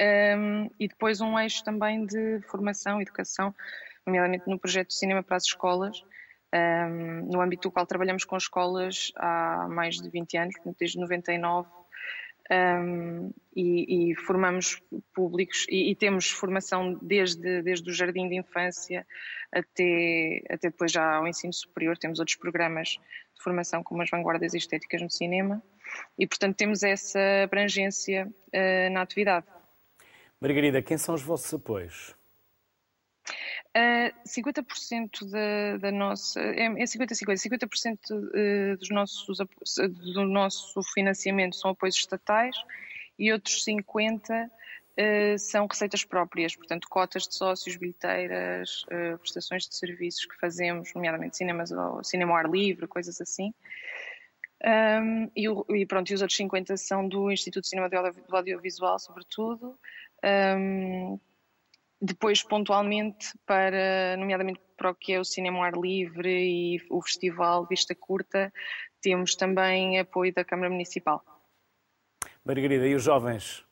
Um, 0.00 0.70
e 0.78 0.88
depois 0.88 1.20
um 1.20 1.38
eixo 1.38 1.62
também 1.62 2.06
de 2.06 2.40
formação, 2.42 3.02
educação, 3.02 3.54
nomeadamente 4.06 4.48
no 4.48 4.58
projeto 4.58 4.94
cinema 4.94 5.22
para 5.22 5.36
as 5.36 5.44
escolas, 5.44 6.02
um, 6.54 7.30
no 7.30 7.40
âmbito 7.40 7.68
do 7.68 7.72
qual 7.72 7.84
trabalhamos 7.84 8.24
com 8.24 8.36
escolas 8.36 9.12
há 9.16 9.66
mais 9.68 9.96
de 9.96 10.08
20 10.08 10.38
anos, 10.38 10.54
desde 10.78 10.98
99, 10.98 11.68
um, 12.50 13.30
e, 13.54 14.10
e, 14.10 14.14
formamos 14.14 14.80
públicos 15.12 15.66
e, 15.68 15.90
e, 15.90 15.94
temos 15.94 16.30
formação 16.30 16.98
desde, 17.02 17.62
desde 17.62 17.90
o 17.90 17.92
jardim 17.92 18.28
de 18.28 18.36
infância 18.36 19.06
até, 19.52 20.42
até 20.48 20.70
depois 20.70 20.90
já 20.92 21.16
ao 21.16 21.26
ensino 21.26 21.52
superior, 21.52 21.98
temos 21.98 22.18
outros 22.18 22.36
programas 22.36 22.98
de 23.34 23.42
formação 23.42 23.82
como 23.82 24.02
as 24.02 24.10
vanguardas 24.10 24.54
estéticas 24.54 25.02
no 25.02 25.10
cinema 25.10 25.62
e 26.18 26.26
portanto 26.26 26.56
temos 26.56 26.82
essa 26.82 27.20
abrangência 27.44 28.26
uh, 28.26 28.92
na 28.92 29.02
atividade. 29.02 29.46
Margarida, 30.40 30.80
quem 30.80 30.96
são 30.96 31.14
os 31.14 31.22
vossos 31.22 31.52
apoios? 31.52 32.17
Uh, 33.76 34.10
50% 34.26 35.30
da, 35.30 35.76
da, 35.78 35.92
nossa. 35.92 36.40
É 36.40 36.68
50-50. 36.68 37.34
50%, 37.34 37.36
50 37.36 38.76
dos 38.78 38.90
nossos, 38.90 39.38
do 40.14 40.24
nosso 40.24 40.82
financiamento 40.94 41.54
são 41.56 41.70
apoios 41.70 41.94
estatais 41.94 42.56
e 43.18 43.32
outros 43.32 43.64
50% 43.64 44.48
uh, 44.48 45.38
são 45.38 45.66
receitas 45.66 46.04
próprias, 46.04 46.56
portanto, 46.56 46.88
cotas 46.88 47.28
de 47.28 47.34
sócios, 47.34 47.76
bilheteiras, 47.76 48.84
uh, 48.84 49.18
prestações 49.18 49.68
de 49.68 49.76
serviços 49.76 50.24
que 50.24 50.38
fazemos, 50.40 50.92
nomeadamente 50.94 51.36
cinemas, 51.36 51.70
cinema 52.02 52.32
ao 52.32 52.38
ar 52.38 52.50
livre, 52.50 52.86
coisas 52.86 53.20
assim. 53.20 53.52
Um, 54.64 55.30
e, 55.36 55.46
e, 55.80 55.86
pronto, 55.86 56.10
e 56.10 56.14
os 56.14 56.20
outros 56.20 56.36
50 56.36 56.76
são 56.76 57.08
do 57.08 57.30
Instituto 57.30 57.62
de 57.62 57.70
Cinema 57.70 57.88
do 57.88 58.36
Audiovisual, 58.36 58.98
sobretudo, 58.98 59.78
um, 60.24 61.18
depois, 62.00 62.42
pontualmente, 62.42 63.36
para, 63.44 64.16
nomeadamente 64.16 64.60
para 64.76 64.90
o 64.90 64.94
que 64.94 65.12
é 65.12 65.20
o 65.20 65.24
cinema 65.24 65.58
ao 65.58 65.64
ar 65.64 65.74
livre 65.74 66.30
e 66.30 66.80
o 66.88 67.02
festival 67.02 67.66
Vista 67.66 67.94
Curta, 67.94 68.52
temos 69.00 69.34
também 69.34 69.98
apoio 69.98 70.32
da 70.32 70.44
Câmara 70.44 70.70
Municipal. 70.70 71.22
Margarida, 72.44 72.86
e 72.86 72.94
os 72.94 73.02
jovens 73.02 73.64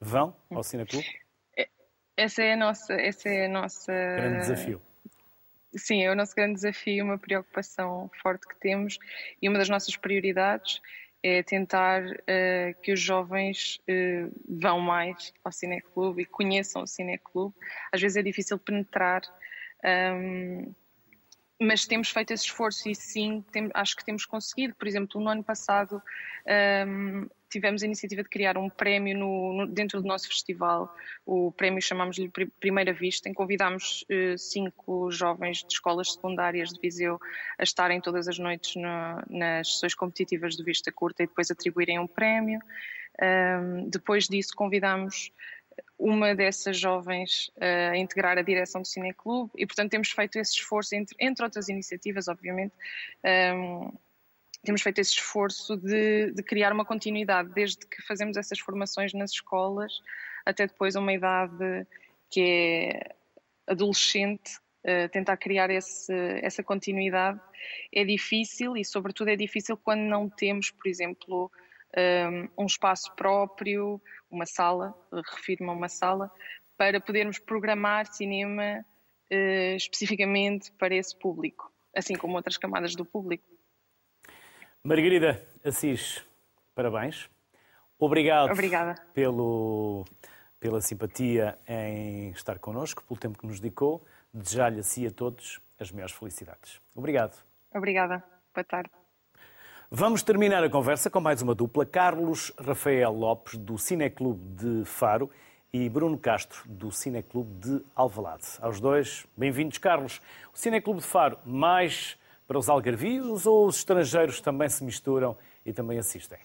vão 0.00 0.34
ao 0.50 0.62
Cineclube? 0.62 1.06
É, 1.56 1.68
essa 2.16 2.42
é 2.42 2.54
a 2.54 2.56
nossa, 2.56 2.94
essa 2.94 3.28
é 3.28 3.46
a 3.46 3.48
nossa 3.48 3.92
grande 3.92 4.38
desafio. 4.38 4.82
Sim, 5.76 6.02
é 6.02 6.10
o 6.10 6.16
nosso 6.16 6.34
grande 6.34 6.54
desafio, 6.54 7.04
uma 7.04 7.18
preocupação 7.18 8.10
forte 8.22 8.48
que 8.48 8.58
temos 8.58 8.98
e 9.40 9.48
uma 9.48 9.58
das 9.58 9.68
nossas 9.68 9.96
prioridades 9.96 10.80
é 11.22 11.42
tentar 11.42 12.04
uh, 12.04 12.82
que 12.82 12.92
os 12.92 13.00
jovens 13.00 13.80
uh, 13.88 14.32
vão 14.48 14.80
mais 14.80 15.32
ao 15.44 15.50
cineclube 15.52 16.22
e 16.22 16.26
conheçam 16.26 16.82
o 16.82 16.86
cineclube. 16.86 17.54
Às 17.92 18.00
vezes 18.00 18.16
é 18.16 18.22
difícil 18.22 18.58
penetrar, 18.58 19.22
um, 19.84 19.88
ehm, 19.88 20.74
mas 21.60 21.86
temos 21.86 22.10
feito 22.10 22.32
esse 22.32 22.44
esforço 22.44 22.88
e 22.88 22.94
sim, 22.94 23.44
tem, 23.50 23.68
acho 23.74 23.96
que 23.96 24.04
temos 24.04 24.24
conseguido. 24.24 24.74
Por 24.76 24.86
exemplo, 24.86 25.20
no 25.20 25.28
ano 25.28 25.42
passado 25.42 25.96
um, 25.96 26.50
ehm, 26.50 27.26
tivemos 27.48 27.82
a 27.82 27.86
iniciativa 27.86 28.22
de 28.22 28.28
criar 28.28 28.56
um 28.58 28.68
prémio 28.68 29.16
no, 29.16 29.52
no, 29.52 29.66
dentro 29.66 30.00
do 30.00 30.06
nosso 30.06 30.28
festival. 30.28 30.94
O 31.24 31.52
prémio 31.52 31.80
chamamos-lhe 31.80 32.30
Primeira 32.60 32.92
Vista, 32.92 33.28
em 33.28 33.32
que 33.32 33.36
convidámos 33.36 34.04
eh, 34.08 34.36
cinco 34.36 35.10
jovens 35.10 35.58
de 35.58 35.72
escolas 35.72 36.12
secundárias 36.12 36.70
de 36.70 36.80
Viseu 36.80 37.18
a 37.58 37.62
estarem 37.62 38.00
todas 38.00 38.28
as 38.28 38.38
noites 38.38 38.76
no, 38.76 39.22
nas 39.28 39.74
sessões 39.74 39.94
competitivas 39.94 40.56
de 40.56 40.62
Vista 40.62 40.92
Curta 40.92 41.22
e 41.22 41.26
depois 41.26 41.50
atribuírem 41.50 41.98
um 41.98 42.06
prémio. 42.06 42.60
Um, 43.20 43.88
depois 43.88 44.28
disso, 44.28 44.54
convidámos 44.54 45.32
uma 45.98 46.34
dessas 46.34 46.78
jovens 46.78 47.48
uh, 47.56 47.92
a 47.92 47.96
integrar 47.96 48.38
a 48.38 48.42
direção 48.42 48.80
do 48.80 48.86
Cineclube 48.86 49.50
e, 49.56 49.66
portanto, 49.66 49.90
temos 49.90 50.10
feito 50.10 50.38
esse 50.38 50.52
esforço, 50.52 50.94
entre, 50.94 51.16
entre 51.18 51.44
outras 51.44 51.68
iniciativas, 51.68 52.28
obviamente, 52.28 52.72
um, 53.54 53.92
temos 54.68 54.82
feito 54.82 54.98
esse 54.98 55.12
esforço 55.12 55.78
de, 55.78 56.30
de, 56.30 56.42
criar 56.42 56.74
uma 56.74 56.84
continuidade, 56.84 57.48
desde 57.54 57.86
que 57.86 58.02
fazemos 58.02 58.36
essas 58.36 58.58
formações 58.58 59.14
nas 59.14 59.30
escolas 59.30 59.90
até 60.44 60.66
depois 60.66 60.94
uma 60.94 61.10
idade 61.10 61.86
que 62.30 62.42
é 62.42 63.16
adolescente, 63.66 64.58
uh, 64.84 65.08
tentar 65.10 65.38
criar 65.38 65.70
esse, 65.70 66.12
essa 66.42 66.62
continuidade 66.62 67.40
é 67.90 68.04
difícil 68.04 68.76
e, 68.76 68.84
sobretudo, 68.84 69.28
é 69.28 69.36
difícil 69.36 69.74
quando 69.74 70.00
não 70.00 70.28
temos, 70.28 70.70
por 70.70 70.86
exemplo, 70.86 71.50
um, 71.96 72.64
um 72.64 72.66
espaço 72.66 73.10
próprio, 73.16 73.98
uma 74.30 74.44
sala, 74.44 74.94
refiro-me 75.34 75.70
a 75.70 75.72
uma 75.72 75.88
sala, 75.88 76.30
para 76.76 77.00
podermos 77.00 77.38
programar 77.38 78.04
cinema 78.06 78.84
uh, 79.32 79.76
especificamente 79.76 80.70
para 80.72 80.94
esse 80.94 81.18
público, 81.18 81.72
assim 81.96 82.14
como 82.14 82.36
outras 82.36 82.58
camadas 82.58 82.94
do 82.94 83.06
público. 83.06 83.57
Margarida 84.88 85.46
Assis, 85.62 86.24
parabéns. 86.74 87.28
Obrigado 87.98 88.50
Obrigada. 88.50 88.94
Pelo, 89.12 90.06
pela 90.58 90.80
simpatia 90.80 91.58
em 91.68 92.30
estar 92.30 92.58
connosco, 92.58 93.04
pelo 93.04 93.20
tempo 93.20 93.38
que 93.38 93.46
nos 93.46 93.60
dedicou. 93.60 94.02
Desejar-lhe 94.32 94.80
a 94.80 94.82
si 94.82 95.06
a 95.06 95.10
todos 95.10 95.60
as 95.78 95.92
maiores 95.92 96.14
felicidades. 96.14 96.80
Obrigado. 96.96 97.36
Obrigada. 97.74 98.24
Boa 98.54 98.64
tarde. 98.64 98.88
Vamos 99.90 100.22
terminar 100.22 100.64
a 100.64 100.70
conversa 100.70 101.10
com 101.10 101.20
mais 101.20 101.42
uma 101.42 101.54
dupla. 101.54 101.84
Carlos 101.84 102.50
Rafael 102.58 103.12
Lopes, 103.12 103.58
do 103.58 103.76
Cineclube 103.76 104.40
de 104.54 104.86
Faro, 104.86 105.30
e 105.70 105.86
Bruno 105.90 106.16
Castro, 106.16 106.62
do 106.66 106.90
Cineclube 106.90 107.52
de 107.60 107.84
Alvalade. 107.94 108.46
Aos 108.58 108.80
dois, 108.80 109.26
bem-vindos, 109.36 109.76
Carlos. 109.76 110.22
O 110.54 110.56
Cineclube 110.56 111.00
de 111.00 111.06
Faro, 111.06 111.38
mais 111.44 112.16
para 112.48 112.58
os 112.58 112.70
algarvios 112.70 113.44
ou 113.44 113.66
os 113.66 113.76
estrangeiros 113.76 114.40
também 114.40 114.70
se 114.70 114.82
misturam 114.82 115.36
e 115.66 115.72
também 115.72 115.98
assistem? 115.98 116.38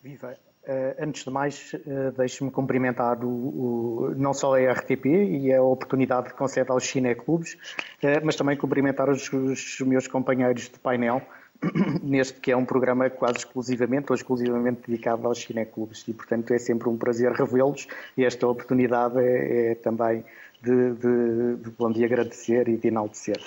Viva! 0.00 0.36
Uh, 0.62 1.00
antes 1.00 1.24
de 1.24 1.30
mais, 1.30 1.72
uh, 1.74 2.10
deixe-me 2.16 2.50
cumprimentar 2.50 3.24
o, 3.24 3.28
o, 3.28 4.14
não 4.16 4.34
só 4.34 4.56
a 4.56 4.72
RTP 4.72 5.06
e 5.06 5.54
a 5.54 5.62
oportunidade 5.62 6.30
que 6.30 6.34
concede 6.34 6.72
aos 6.72 6.84
cineclubes, 6.84 7.54
uh, 7.54 8.24
mas 8.24 8.34
também 8.34 8.56
cumprimentar 8.56 9.08
os, 9.08 9.32
os, 9.32 9.80
meus 9.82 10.08
companheiros 10.08 10.62
de 10.64 10.78
painel, 10.80 11.22
neste 12.02 12.40
que 12.40 12.50
é 12.50 12.56
um 12.56 12.64
programa 12.64 13.08
quase 13.08 13.38
exclusivamente 13.38 14.10
ou 14.10 14.16
exclusivamente 14.16 14.82
dedicado 14.88 15.26
aos 15.26 15.38
cineclubes 15.38 16.04
e, 16.08 16.12
portanto, 16.12 16.52
é 16.52 16.58
sempre 16.58 16.88
um 16.88 16.96
prazer 16.96 17.30
revê-los 17.30 17.86
e 18.16 18.24
esta 18.24 18.48
oportunidade 18.48 19.20
é, 19.20 19.70
é 19.70 19.74
também 19.76 20.24
de, 20.62 20.94
de, 20.94 21.56
de, 21.56 21.92
dia 21.94 22.06
agradecer 22.06 22.68
e 22.68 22.76
de 22.76 22.88
enaltecer 22.88 23.40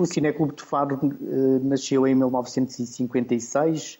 o 0.00 0.06
Cineclube 0.06 0.54
de 0.54 0.62
Faro 0.62 0.98
uh, 1.02 1.60
nasceu 1.64 2.06
em 2.06 2.14
1956, 2.14 3.98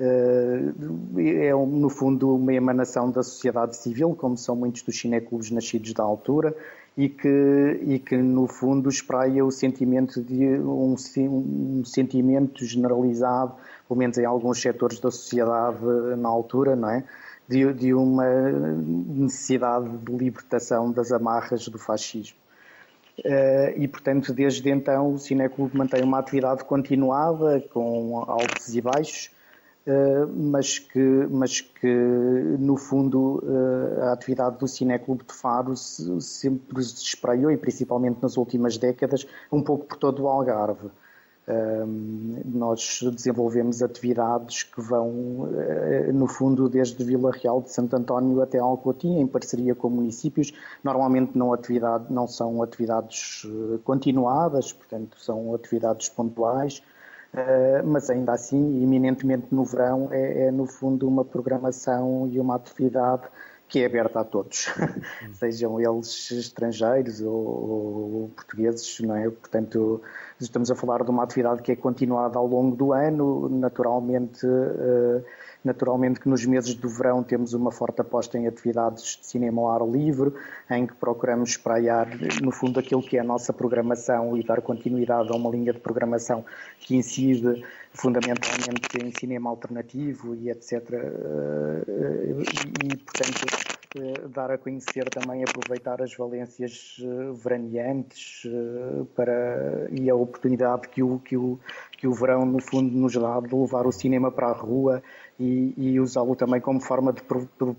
uh, 0.00 1.20
é 1.20 1.52
no 1.52 1.90
fundo 1.90 2.36
uma 2.36 2.54
emanação 2.54 3.10
da 3.10 3.22
sociedade 3.22 3.76
civil, 3.76 4.14
como 4.14 4.36
são 4.38 4.56
muitos 4.56 4.82
dos 4.82 4.98
cineclubes 4.98 5.50
nascidos 5.50 5.92
da 5.92 6.02
altura, 6.02 6.56
e 6.96 7.08
que, 7.08 7.80
e 7.82 7.98
que 7.98 8.16
no 8.16 8.46
fundo 8.46 8.88
espraia 8.88 9.44
o 9.44 9.50
sentimento 9.50 10.22
de 10.22 10.58
um, 10.58 10.94
um 11.18 11.84
sentimento 11.84 12.64
generalizado, 12.64 13.54
pelo 13.86 13.98
menos 13.98 14.18
em 14.18 14.24
alguns 14.24 14.60
setores 14.60 14.98
da 14.98 15.10
sociedade 15.10 15.78
na 16.18 16.28
altura, 16.28 16.74
não 16.74 16.90
é? 16.90 17.04
De, 17.48 17.72
de, 17.72 17.92
uma 17.92 18.24
necessidade 18.28 19.88
de 19.98 20.12
libertação 20.12 20.92
das 20.92 21.10
amarras 21.10 21.66
do 21.66 21.78
fascismo. 21.78 22.36
Uh, 23.24 23.76
e, 23.76 23.86
portanto, 23.86 24.32
desde 24.32 24.70
então 24.70 25.12
o 25.12 25.18
Cineclube 25.18 25.76
mantém 25.76 26.02
uma 26.02 26.18
atividade 26.18 26.64
continuada, 26.64 27.60
com 27.70 28.24
altos 28.26 28.74
e 28.74 28.80
baixos, 28.80 29.30
uh, 29.86 30.26
mas, 30.34 30.78
que, 30.78 31.26
mas 31.30 31.60
que, 31.60 31.86
no 32.58 32.76
fundo, 32.78 33.42
uh, 33.44 34.04
a 34.04 34.12
atividade 34.12 34.58
do 34.58 34.66
Cineclube 34.66 35.24
de 35.24 35.34
Faro 35.34 35.76
se, 35.76 36.20
sempre 36.20 36.82
se 36.82 37.02
espraiou, 37.02 37.50
e 37.50 37.58
principalmente 37.58 38.22
nas 38.22 38.38
últimas 38.38 38.78
décadas, 38.78 39.26
um 39.52 39.62
pouco 39.62 39.84
por 39.84 39.98
todo 39.98 40.22
o 40.22 40.28
Algarve 40.28 40.90
nós 42.44 43.00
desenvolvemos 43.14 43.82
atividades 43.82 44.62
que 44.62 44.80
vão, 44.80 45.48
eh, 45.56 46.12
no 46.12 46.26
fundo, 46.26 46.68
desde 46.68 47.02
Vila 47.04 47.30
Real 47.32 47.60
de 47.60 47.72
Santo 47.72 47.96
António 47.96 48.40
até 48.42 48.58
Alcotim, 48.58 49.18
em 49.18 49.26
parceria 49.26 49.74
com 49.74 49.88
municípios. 49.88 50.52
Normalmente 50.82 51.36
não, 51.36 51.52
atividade, 51.52 52.06
não 52.10 52.26
são 52.26 52.62
atividades 52.62 53.46
eh, 53.46 53.78
continuadas, 53.84 54.72
portanto, 54.72 55.18
são 55.18 55.54
atividades 55.54 56.08
pontuais. 56.08 56.82
mas 57.84 58.10
ainda 58.10 58.32
assim, 58.32 58.82
eminentemente 58.82 59.46
no 59.52 59.64
verão, 59.64 60.08
é, 60.10 60.46
é 60.46 60.50
no 60.50 60.66
fundo 60.66 61.06
uma 61.06 61.24
programação 61.24 62.26
e 62.28 62.40
uma 62.40 62.56
atividade 62.56 63.22
que 63.70 63.78
é 63.78 63.86
aberta 63.86 64.20
a 64.20 64.24
todos, 64.24 64.66
sejam 65.34 65.80
eles 65.80 66.30
estrangeiros 66.32 67.20
ou, 67.20 67.32
ou, 67.32 68.30
portugueses, 68.34 68.98
não 69.00 69.14
é? 69.14 69.30
Portanto, 69.30 70.02
estamos 70.40 70.70
a 70.72 70.74
falar 70.74 71.04
de 71.04 71.10
uma 71.10 71.22
atividade 71.22 71.62
que 71.62 71.70
é 71.70 71.76
continuada 71.76 72.36
ao 72.36 72.46
longo 72.46 72.74
do 72.74 72.92
ano, 72.92 73.48
naturalmente. 73.48 74.44
Uh, 74.44 75.24
Naturalmente 75.62 76.20
que 76.20 76.28
nos 76.28 76.44
meses 76.46 76.74
do 76.74 76.88
verão 76.88 77.22
temos 77.22 77.52
uma 77.52 77.70
forte 77.70 78.00
aposta 78.00 78.38
em 78.38 78.46
atividades 78.46 79.18
de 79.20 79.26
cinema 79.26 79.60
ao 79.60 79.70
ar 79.70 79.86
livre, 79.86 80.32
em 80.70 80.86
que 80.86 80.94
procuramos 80.94 81.50
espraiar, 81.50 82.08
no 82.42 82.50
fundo, 82.50 82.80
aquilo 82.80 83.02
que 83.02 83.18
é 83.18 83.20
a 83.20 83.24
nossa 83.24 83.52
programação 83.52 84.36
e 84.36 84.42
dar 84.42 84.62
continuidade 84.62 85.30
a 85.30 85.36
uma 85.36 85.50
linha 85.50 85.72
de 85.72 85.78
programação 85.78 86.44
que 86.78 86.96
incide 86.96 87.64
fundamentalmente 87.92 89.02
em 89.02 89.12
cinema 89.12 89.50
alternativo 89.50 90.34
e 90.34 90.50
etc. 90.50 90.90
E, 92.82 92.96
portanto, 92.96 93.80
eh, 93.98 94.28
dar 94.28 94.52
a 94.52 94.58
conhecer 94.58 95.08
também, 95.10 95.42
aproveitar 95.42 96.00
as 96.00 96.14
valências 96.14 96.96
eh, 97.02 97.32
veraneantes 97.34 98.42
eh, 98.46 99.04
para, 99.16 99.88
e 99.90 100.08
a 100.08 100.14
oportunidade 100.14 100.88
que 100.88 101.02
o, 101.02 101.18
que, 101.18 101.36
o, 101.36 101.58
que 101.98 102.06
o 102.06 102.12
verão, 102.12 102.46
no 102.46 102.62
fundo, 102.62 102.96
nos 102.96 103.14
dá 103.14 103.40
de 103.40 103.52
levar 103.52 103.88
o 103.88 103.92
cinema 103.92 104.30
para 104.30 104.46
a 104.46 104.52
rua 104.52 105.02
e, 105.40 105.72
e 105.76 105.98
usá-lo 105.98 106.36
também 106.36 106.60
como 106.60 106.80
forma 106.80 107.12
de 107.12 107.22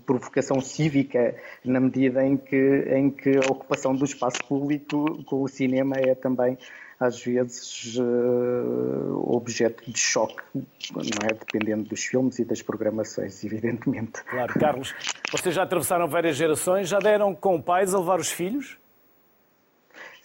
provocação 0.04 0.60
cívica, 0.60 1.36
na 1.64 1.78
medida 1.78 2.26
em 2.26 2.36
que, 2.36 2.56
em 2.56 3.08
que 3.08 3.36
a 3.36 3.52
ocupação 3.52 3.94
do 3.94 4.04
espaço 4.04 4.44
público 4.48 5.22
com 5.24 5.42
o 5.42 5.48
cinema 5.48 5.94
é 5.96 6.14
também 6.14 6.58
às 6.98 7.22
vezes 7.22 7.96
uh, 7.96 9.34
objeto 9.34 9.90
de 9.90 9.98
choque, 9.98 10.42
não 10.54 11.28
é? 11.28 11.34
Dependendo 11.34 11.88
dos 11.88 12.04
filmes 12.04 12.38
e 12.38 12.44
das 12.44 12.62
programações, 12.62 13.42
evidentemente. 13.44 14.22
Claro, 14.24 14.54
Carlos, 14.54 14.94
vocês 15.30 15.54
já 15.54 15.64
atravessaram 15.64 16.06
várias 16.06 16.36
gerações, 16.36 16.88
já 16.88 17.00
deram 17.00 17.34
com 17.34 17.60
pais 17.60 17.92
a 17.92 17.98
levar 17.98 18.20
os 18.20 18.30
filhos? 18.30 18.78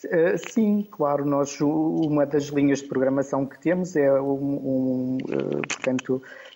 Uh, 0.06 0.38
sim, 0.52 0.88
claro, 0.92 1.26
nós 1.26 1.60
uma 1.60 2.24
das 2.24 2.46
linhas 2.46 2.80
de 2.80 2.88
programação 2.88 3.44
que 3.44 3.60
temos 3.60 3.96
é 3.96 4.12
um, 4.22 4.28
um 4.28 5.18
uh, 5.24 5.62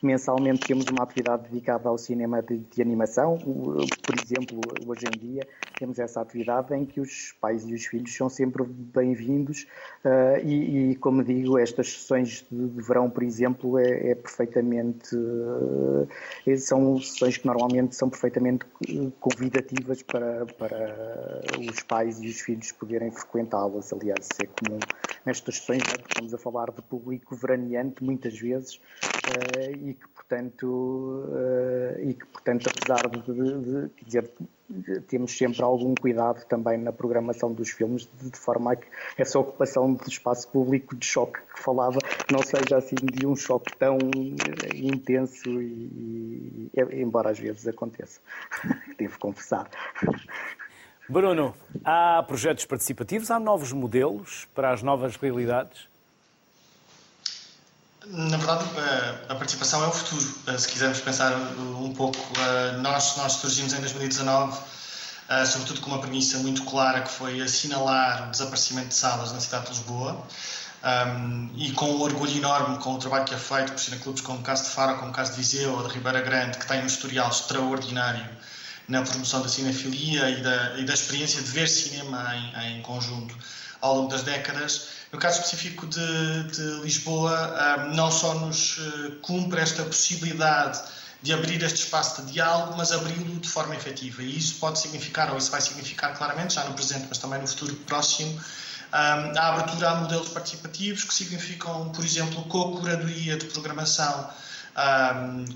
mensalmente 0.01 0.65
temos 0.65 0.89
uma 0.89 1.03
atividade 1.03 1.43
dedicada 1.43 1.87
ao 1.87 1.97
cinema 1.97 2.41
de, 2.41 2.57
de, 2.57 2.81
animação. 2.81 3.37
Por 3.37 4.15
exemplo, 4.15 4.67
hoje 4.87 5.07
em 5.07 5.17
dia 5.17 5.47
temos 5.77 5.99
essa 5.99 6.21
atividade 6.21 6.73
em 6.73 6.85
que 6.85 6.99
os 6.99 7.35
pais 7.39 7.67
e 7.67 7.73
os 7.73 7.85
filhos 7.85 8.13
são 8.15 8.29
sempre 8.29 8.63
bem-vindos 8.63 9.67
uh, 10.03 10.45
e, 10.45 10.91
e, 10.91 10.95
como 10.95 11.23
digo, 11.23 11.57
estas 11.57 11.93
sessões 11.93 12.45
de, 12.51 12.67
de 12.67 12.81
verão, 12.81 13.09
por 13.09 13.23
exemplo, 13.23 13.77
é, 13.77 14.11
é 14.11 14.15
perfeitamente 14.15 15.15
uh, 15.15 16.07
são 16.57 16.99
sessões 16.99 17.37
que 17.37 17.45
normalmente 17.45 17.95
são 17.95 18.09
perfeitamente 18.09 18.65
convidativas 19.19 20.01
para, 20.03 20.45
para 20.57 21.41
os 21.59 21.83
pais 21.83 22.21
e 22.21 22.27
os 22.27 22.41
filhos 22.41 22.71
poderem 22.71 23.11
frequentá-las. 23.11 23.93
Aliás, 23.93 24.27
é 24.41 24.45
comum 24.45 24.79
nestas 25.25 25.57
sessões, 25.57 25.83
né, 25.83 26.03
estamos 26.07 26.33
a 26.33 26.37
falar 26.37 26.71
de 26.71 26.81
público 26.81 27.35
veraneante 27.35 28.03
muitas 28.03 28.37
vezes 28.37 28.79
e 29.79 29.93
que 29.93 30.07
portanto 30.09 30.65
uh, 30.65 31.99
e 31.99 32.13
que 32.13 32.25
portanto 32.25 32.69
apesar 32.69 33.09
de, 33.09 33.21
de, 33.21 33.87
de 33.87 34.05
dizer 34.05 34.31
temos 35.07 35.37
sempre 35.37 35.61
algum 35.61 35.93
cuidado 35.95 36.45
também 36.45 36.77
na 36.77 36.91
programação 36.91 37.51
dos 37.53 37.69
filmes, 37.69 38.09
de, 38.21 38.37
forma 38.37 38.73
a 38.73 38.75
que 38.75 38.87
essa 39.17 39.37
ocupação 39.39 39.93
de 39.93 40.09
espaço 40.09 40.47
público 40.49 40.95
de 40.95 41.05
choque 41.05 41.39
que 41.53 41.61
falava 41.61 41.99
não 42.31 42.41
seja 42.41 42.77
assim 42.77 42.95
de 42.95 43.25
um 43.25 43.35
choque 43.35 43.75
tão 43.77 43.97
eh, 43.97 44.77
intenso 44.77 45.61
e, 45.61 46.69
e 46.73 47.01
embora 47.01 47.31
às 47.31 47.39
vezes 47.39 47.67
aconteça, 47.67 48.21
devo 48.97 49.19
confessar. 49.19 49.69
Bruno, 51.09 51.53
há 51.83 52.23
projetos 52.25 52.65
participativos, 52.65 53.29
há 53.29 53.39
novos 53.39 53.73
modelos 53.73 54.47
para 54.55 54.71
as 54.71 54.81
novas 54.81 55.17
realidades? 55.17 55.90
Na 58.07 58.35
verdade, 58.37 58.65
a 59.29 59.35
participação 59.35 59.83
é 59.83 59.87
o 59.87 59.91
futuro. 59.91 60.35
Eh, 60.47 60.57
se 60.57 60.67
quisermos 60.67 60.99
pensar 61.01 61.33
um 61.35 61.93
pouco, 61.93 62.17
eh, 62.39 62.77
nós, 62.77 63.15
nós 63.17 63.33
surgimos 63.33 63.73
em 63.73 63.79
2019, 63.79 64.59
eh, 65.29 65.45
sobretudo 65.45 65.81
com 65.81 65.91
uma 65.91 65.99
premissa 65.99 66.39
muito 66.39 66.63
clara 66.63 67.01
que 67.01 67.11
foi 67.11 67.39
assinalar 67.41 68.27
o 68.27 68.31
desaparecimento 68.31 68.87
de 68.87 68.95
salas 68.95 69.31
na 69.31 69.39
cidade 69.39 69.65
de 69.65 69.71
Lisboa. 69.71 70.27
Um, 70.83 71.51
e 71.55 71.71
com 71.73 71.91
um 71.91 72.01
orgulho 72.01 72.35
enorme 72.35 72.79
com 72.79 72.95
o 72.95 72.97
trabalho 72.97 73.23
que 73.23 73.35
é 73.35 73.37
feito 73.37 73.73
por 73.73 73.79
cineclubes 73.79 74.23
como 74.23 74.39
o 74.39 74.41
caso 74.41 74.63
de 74.63 74.69
Faro, 74.71 74.97
como 74.97 75.11
o 75.11 75.13
caso 75.13 75.29
de 75.33 75.37
Viseu 75.37 75.71
ou 75.71 75.87
de 75.87 75.93
Ribeira 75.93 76.21
Grande, 76.21 76.57
que 76.57 76.67
tem 76.67 76.81
um 76.81 76.87
historial 76.87 77.29
extraordinário 77.29 78.27
na 78.87 79.03
promoção 79.03 79.43
da 79.43 79.47
cinefilia 79.47 80.27
e 80.31 80.41
da, 80.41 80.79
e 80.79 80.83
da 80.83 80.93
experiência 80.95 81.39
de 81.39 81.51
ver 81.51 81.67
cinema 81.67 82.35
em, 82.35 82.79
em 82.79 82.81
conjunto 82.81 83.37
ao 83.81 83.95
longo 83.95 84.09
das 84.09 84.23
décadas. 84.23 84.87
No 85.11 85.19
caso 85.19 85.41
específico 85.41 85.85
de, 85.87 86.43
de 86.43 86.81
Lisboa, 86.81 87.87
não 87.93 88.09
só 88.09 88.35
nos 88.35 88.77
ah, 88.79 89.11
cumpre 89.21 89.59
esta 89.59 89.83
possibilidade 89.83 90.79
de 91.21 91.33
abrir 91.33 91.61
este 91.61 91.83
espaço 91.83 92.23
de 92.23 92.31
diálogo, 92.31 92.75
mas 92.77 92.91
abri-lo 92.91 93.39
de 93.39 93.49
forma 93.49 93.75
efetiva. 93.75 94.23
E 94.23 94.37
isso 94.37 94.55
pode 94.55 94.79
significar, 94.79 95.29
ou 95.31 95.37
isso 95.37 95.51
vai 95.51 95.61
significar 95.61 96.13
claramente, 96.15 96.55
já 96.55 96.63
no 96.63 96.73
presente, 96.73 97.05
mas 97.09 97.17
também 97.17 97.41
no 97.41 97.47
futuro 97.47 97.75
próximo, 97.87 98.39
a 98.91 99.49
abertura 99.49 99.89
a 99.89 99.95
modelos 99.95 100.29
participativos 100.29 101.03
que 101.03 101.13
significam, 101.13 101.89
por 101.91 102.03
exemplo, 102.03 102.43
co-curadoria 102.45 103.37
de 103.37 103.45
programação 103.45 104.29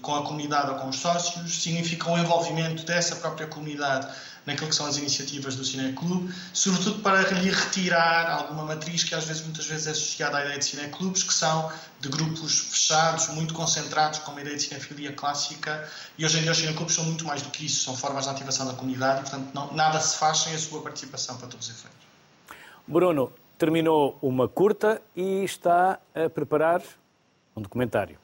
com 0.02 0.16
a 0.16 0.24
comunidade 0.24 0.72
ou 0.72 0.78
com 0.78 0.90
os 0.90 0.98
sócios, 0.98 1.62
significam 1.62 2.14
o 2.14 2.18
envolvimento 2.18 2.84
dessa 2.86 3.16
própria 3.16 3.48
comunidade 3.48 4.08
naquilo 4.46 4.70
que 4.70 4.76
são 4.76 4.86
as 4.86 4.98
iniciativas 4.98 5.56
do 5.56 5.66
Cineclube, 5.66 6.32
sobretudo 6.54 7.00
para 7.00 7.22
lhe 7.32 7.50
retirar 7.50 8.30
alguma 8.30 8.64
matriz 8.64 9.04
que 9.04 9.16
às 9.16 9.26
vezes, 9.26 9.44
muitas 9.44 9.66
vezes 9.66 9.88
é 9.88 9.92
associada 9.92 10.38
à 10.38 10.42
ideia 10.42 10.60
de 10.60 10.66
cineclubes, 10.66 11.24
que 11.24 11.34
são 11.34 11.72
de 12.00 12.10
grupos 12.10 12.60
fechados, 12.60 13.28
muito 13.30 13.56
concentrados, 13.56 14.20
com 14.20 14.32
uma 14.32 14.42
ideia 14.42 14.56
de 14.56 14.62
cinefilia 14.62 15.14
clássica, 15.14 15.90
e 16.18 16.24
hoje 16.24 16.38
em 16.38 16.42
dia 16.44 16.52
os 16.52 16.58
cineclubes 16.58 16.94
são 16.94 17.06
muito 17.06 17.26
mais 17.26 17.42
do 17.42 17.50
que 17.50 17.66
isso, 17.66 17.84
são 17.84 17.96
formas 17.96 18.26
de 18.26 18.30
ativação 18.30 18.68
da 18.68 18.74
comunidade, 18.74 19.22
e, 19.22 19.24
portanto 19.24 19.50
não, 19.52 19.74
nada 19.74 20.00
se 20.00 20.18
faz 20.18 20.40
sem 20.40 20.54
a 20.54 20.60
sua 20.60 20.82
participação 20.82 21.38
para 21.38 21.48
todos 21.48 21.68
os 21.68 21.76
efeitos. 21.76 21.98
Bruno, 22.88 23.34
terminou 23.58 24.16
uma 24.22 24.48
curta 24.48 25.02
e 25.16 25.44
está 25.44 25.98
a 26.14 26.30
preparar 26.30 26.84
um 27.56 27.62
documentário. 27.64 28.20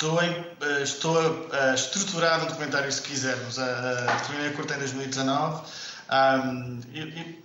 Estou, 0.00 0.22
em, 0.22 0.30
eh, 0.60 0.82
estou 0.84 1.18
a, 1.52 1.74
estruturar 1.74 2.44
um 2.44 2.46
documentário, 2.46 2.90
se 2.92 3.02
quisermos. 3.02 3.58
A, 3.58 3.64
a, 3.64 4.20
terminei 4.20 4.50
a 4.50 4.52
curta 4.52 4.74
em 4.76 4.78
2019, 4.78 5.64
um, 6.08 6.80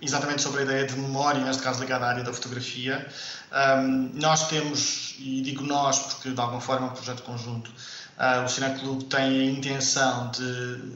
exatamente 0.00 0.40
sobre 0.40 0.60
a 0.60 0.62
ideia 0.62 0.86
de 0.86 0.96
memória, 0.96 1.40
neste 1.40 1.60
caso 1.64 1.80
ligada 1.80 2.06
à 2.06 2.10
área 2.10 2.22
da 2.22 2.32
fotografia. 2.32 3.04
Um, 3.52 4.12
nós 4.14 4.46
temos, 4.46 5.16
e 5.18 5.42
digo 5.42 5.64
nós 5.64 5.98
porque 5.98 6.30
de 6.30 6.40
alguma 6.40 6.60
forma 6.60 6.86
é 6.86 6.90
um 6.90 6.92
projeto 6.92 7.24
conjunto, 7.24 7.72
uh, 8.18 8.44
o 8.44 8.48
Cineclube 8.48 9.06
tem 9.06 9.40
a 9.40 9.44
intenção 9.46 10.30
de 10.30 10.92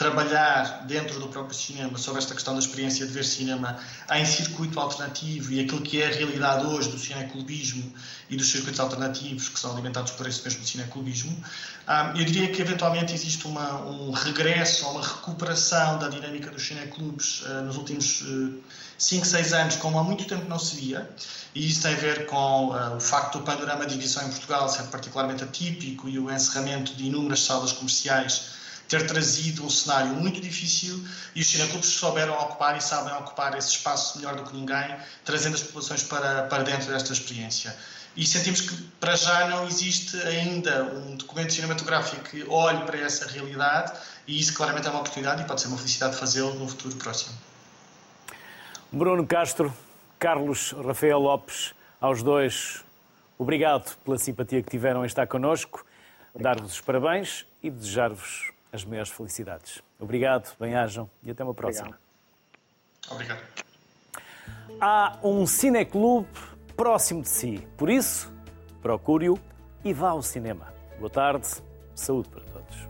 trabalhar 0.00 0.86
dentro 0.86 1.20
do 1.20 1.28
próprio 1.28 1.54
cinema 1.54 1.98
sobre 1.98 2.20
esta 2.20 2.32
questão 2.32 2.54
da 2.54 2.60
experiência 2.60 3.06
de 3.06 3.12
ver 3.12 3.22
cinema 3.22 3.78
em 4.10 4.24
circuito 4.24 4.80
alternativo 4.80 5.52
e 5.52 5.60
aquilo 5.60 5.82
que 5.82 6.00
é 6.00 6.06
a 6.06 6.10
realidade 6.10 6.64
hoje 6.64 6.88
do 6.88 6.98
cineclubismo 6.98 7.92
e 8.30 8.34
dos 8.34 8.50
circuitos 8.50 8.80
alternativos 8.80 9.50
que 9.50 9.60
são 9.60 9.70
alimentados 9.72 10.12
por 10.12 10.26
esse 10.26 10.42
mesmo 10.42 10.64
cineclubismo. 10.64 11.36
Eu 12.16 12.24
diria 12.24 12.48
que 12.50 12.62
eventualmente 12.62 13.12
existe 13.12 13.46
uma, 13.46 13.82
um 13.84 14.10
regresso 14.10 14.86
ou 14.86 14.92
uma 14.92 15.06
recuperação 15.06 15.98
da 15.98 16.08
dinâmica 16.08 16.50
dos 16.50 16.66
cineclubes 16.66 17.42
uh, 17.42 17.62
nos 17.64 17.76
últimos 17.76 18.24
5, 18.96 19.22
uh, 19.22 19.28
6 19.28 19.52
anos, 19.52 19.76
como 19.76 19.98
há 19.98 20.02
muito 20.02 20.24
tempo 20.24 20.48
não 20.48 20.58
se 20.58 20.76
via, 20.76 21.10
e 21.54 21.68
isso 21.68 21.82
tem 21.82 21.92
a 21.92 21.96
ver 21.96 22.24
com 22.24 22.68
o 22.96 23.00
facto 23.00 23.38
do 23.38 23.44
panorama 23.44 23.84
de 23.84 23.96
divisão 23.96 24.26
em 24.26 24.30
Portugal 24.30 24.66
ser 24.70 24.84
particularmente 24.84 25.44
atípico 25.44 26.08
e 26.08 26.18
o 26.18 26.30
encerramento 26.30 26.94
de 26.94 27.04
inúmeras 27.04 27.42
salas 27.42 27.72
comerciais 27.72 28.59
ter 28.90 29.06
trazido 29.06 29.64
um 29.64 29.70
cenário 29.70 30.08
muito 30.14 30.40
difícil 30.40 31.00
e 31.32 31.40
os 31.40 31.46
cineclubes 31.46 31.88
souberam 31.90 32.34
ocupar 32.34 32.76
e 32.76 32.80
sabem 32.80 33.14
ocupar 33.14 33.56
esse 33.56 33.68
espaço 33.68 34.18
melhor 34.18 34.34
do 34.34 34.42
que 34.42 34.54
ninguém, 34.54 34.96
trazendo 35.24 35.54
as 35.54 35.62
populações 35.62 36.02
para, 36.02 36.42
para 36.48 36.64
dentro 36.64 36.90
desta 36.90 37.12
experiência. 37.12 37.74
E 38.16 38.26
sentimos 38.26 38.62
que, 38.62 38.74
para 38.98 39.14
já, 39.14 39.46
não 39.46 39.64
existe 39.68 40.16
ainda 40.22 40.82
um 40.82 41.16
documento 41.16 41.52
cinematográfico 41.52 42.24
que 42.24 42.44
olhe 42.48 42.82
para 42.84 42.98
essa 42.98 43.28
realidade 43.28 43.92
e 44.26 44.40
isso 44.40 44.52
claramente 44.54 44.88
é 44.88 44.90
uma 44.90 44.98
oportunidade 44.98 45.42
e 45.42 45.44
pode 45.46 45.60
ser 45.60 45.68
uma 45.68 45.78
felicidade 45.78 46.16
fazê-lo 46.16 46.52
no 46.54 46.68
futuro 46.68 46.96
próximo. 46.96 47.38
Bruno 48.90 49.24
Castro, 49.24 49.72
Carlos 50.18 50.72
Rafael 50.72 51.20
Lopes, 51.20 51.72
aos 52.00 52.24
dois, 52.24 52.84
obrigado 53.38 53.96
pela 54.04 54.18
simpatia 54.18 54.60
que 54.60 54.68
tiveram 54.68 55.04
em 55.04 55.06
estar 55.06 55.28
connosco, 55.28 55.86
dar-vos 56.34 56.72
os 56.72 56.80
parabéns 56.80 57.46
e 57.62 57.70
desejar-vos 57.70 58.50
as 58.72 58.84
maiores 58.84 59.10
felicidades. 59.10 59.82
Obrigado, 59.98 60.54
bem-ajam 60.58 61.08
e 61.22 61.30
até 61.30 61.42
uma 61.42 61.54
próxima. 61.54 61.98
Obrigado. 63.10 63.40
Há 64.80 65.18
um 65.22 65.46
cineclube 65.46 66.28
próximo 66.76 67.22
de 67.22 67.28
si. 67.28 67.68
Por 67.76 67.90
isso, 67.90 68.32
procure-o 68.80 69.38
e 69.84 69.92
vá 69.92 70.10
ao 70.10 70.22
cinema. 70.22 70.72
Boa 70.98 71.10
tarde, 71.10 71.46
saúde 71.94 72.28
para 72.28 72.40
todos. 72.40 72.49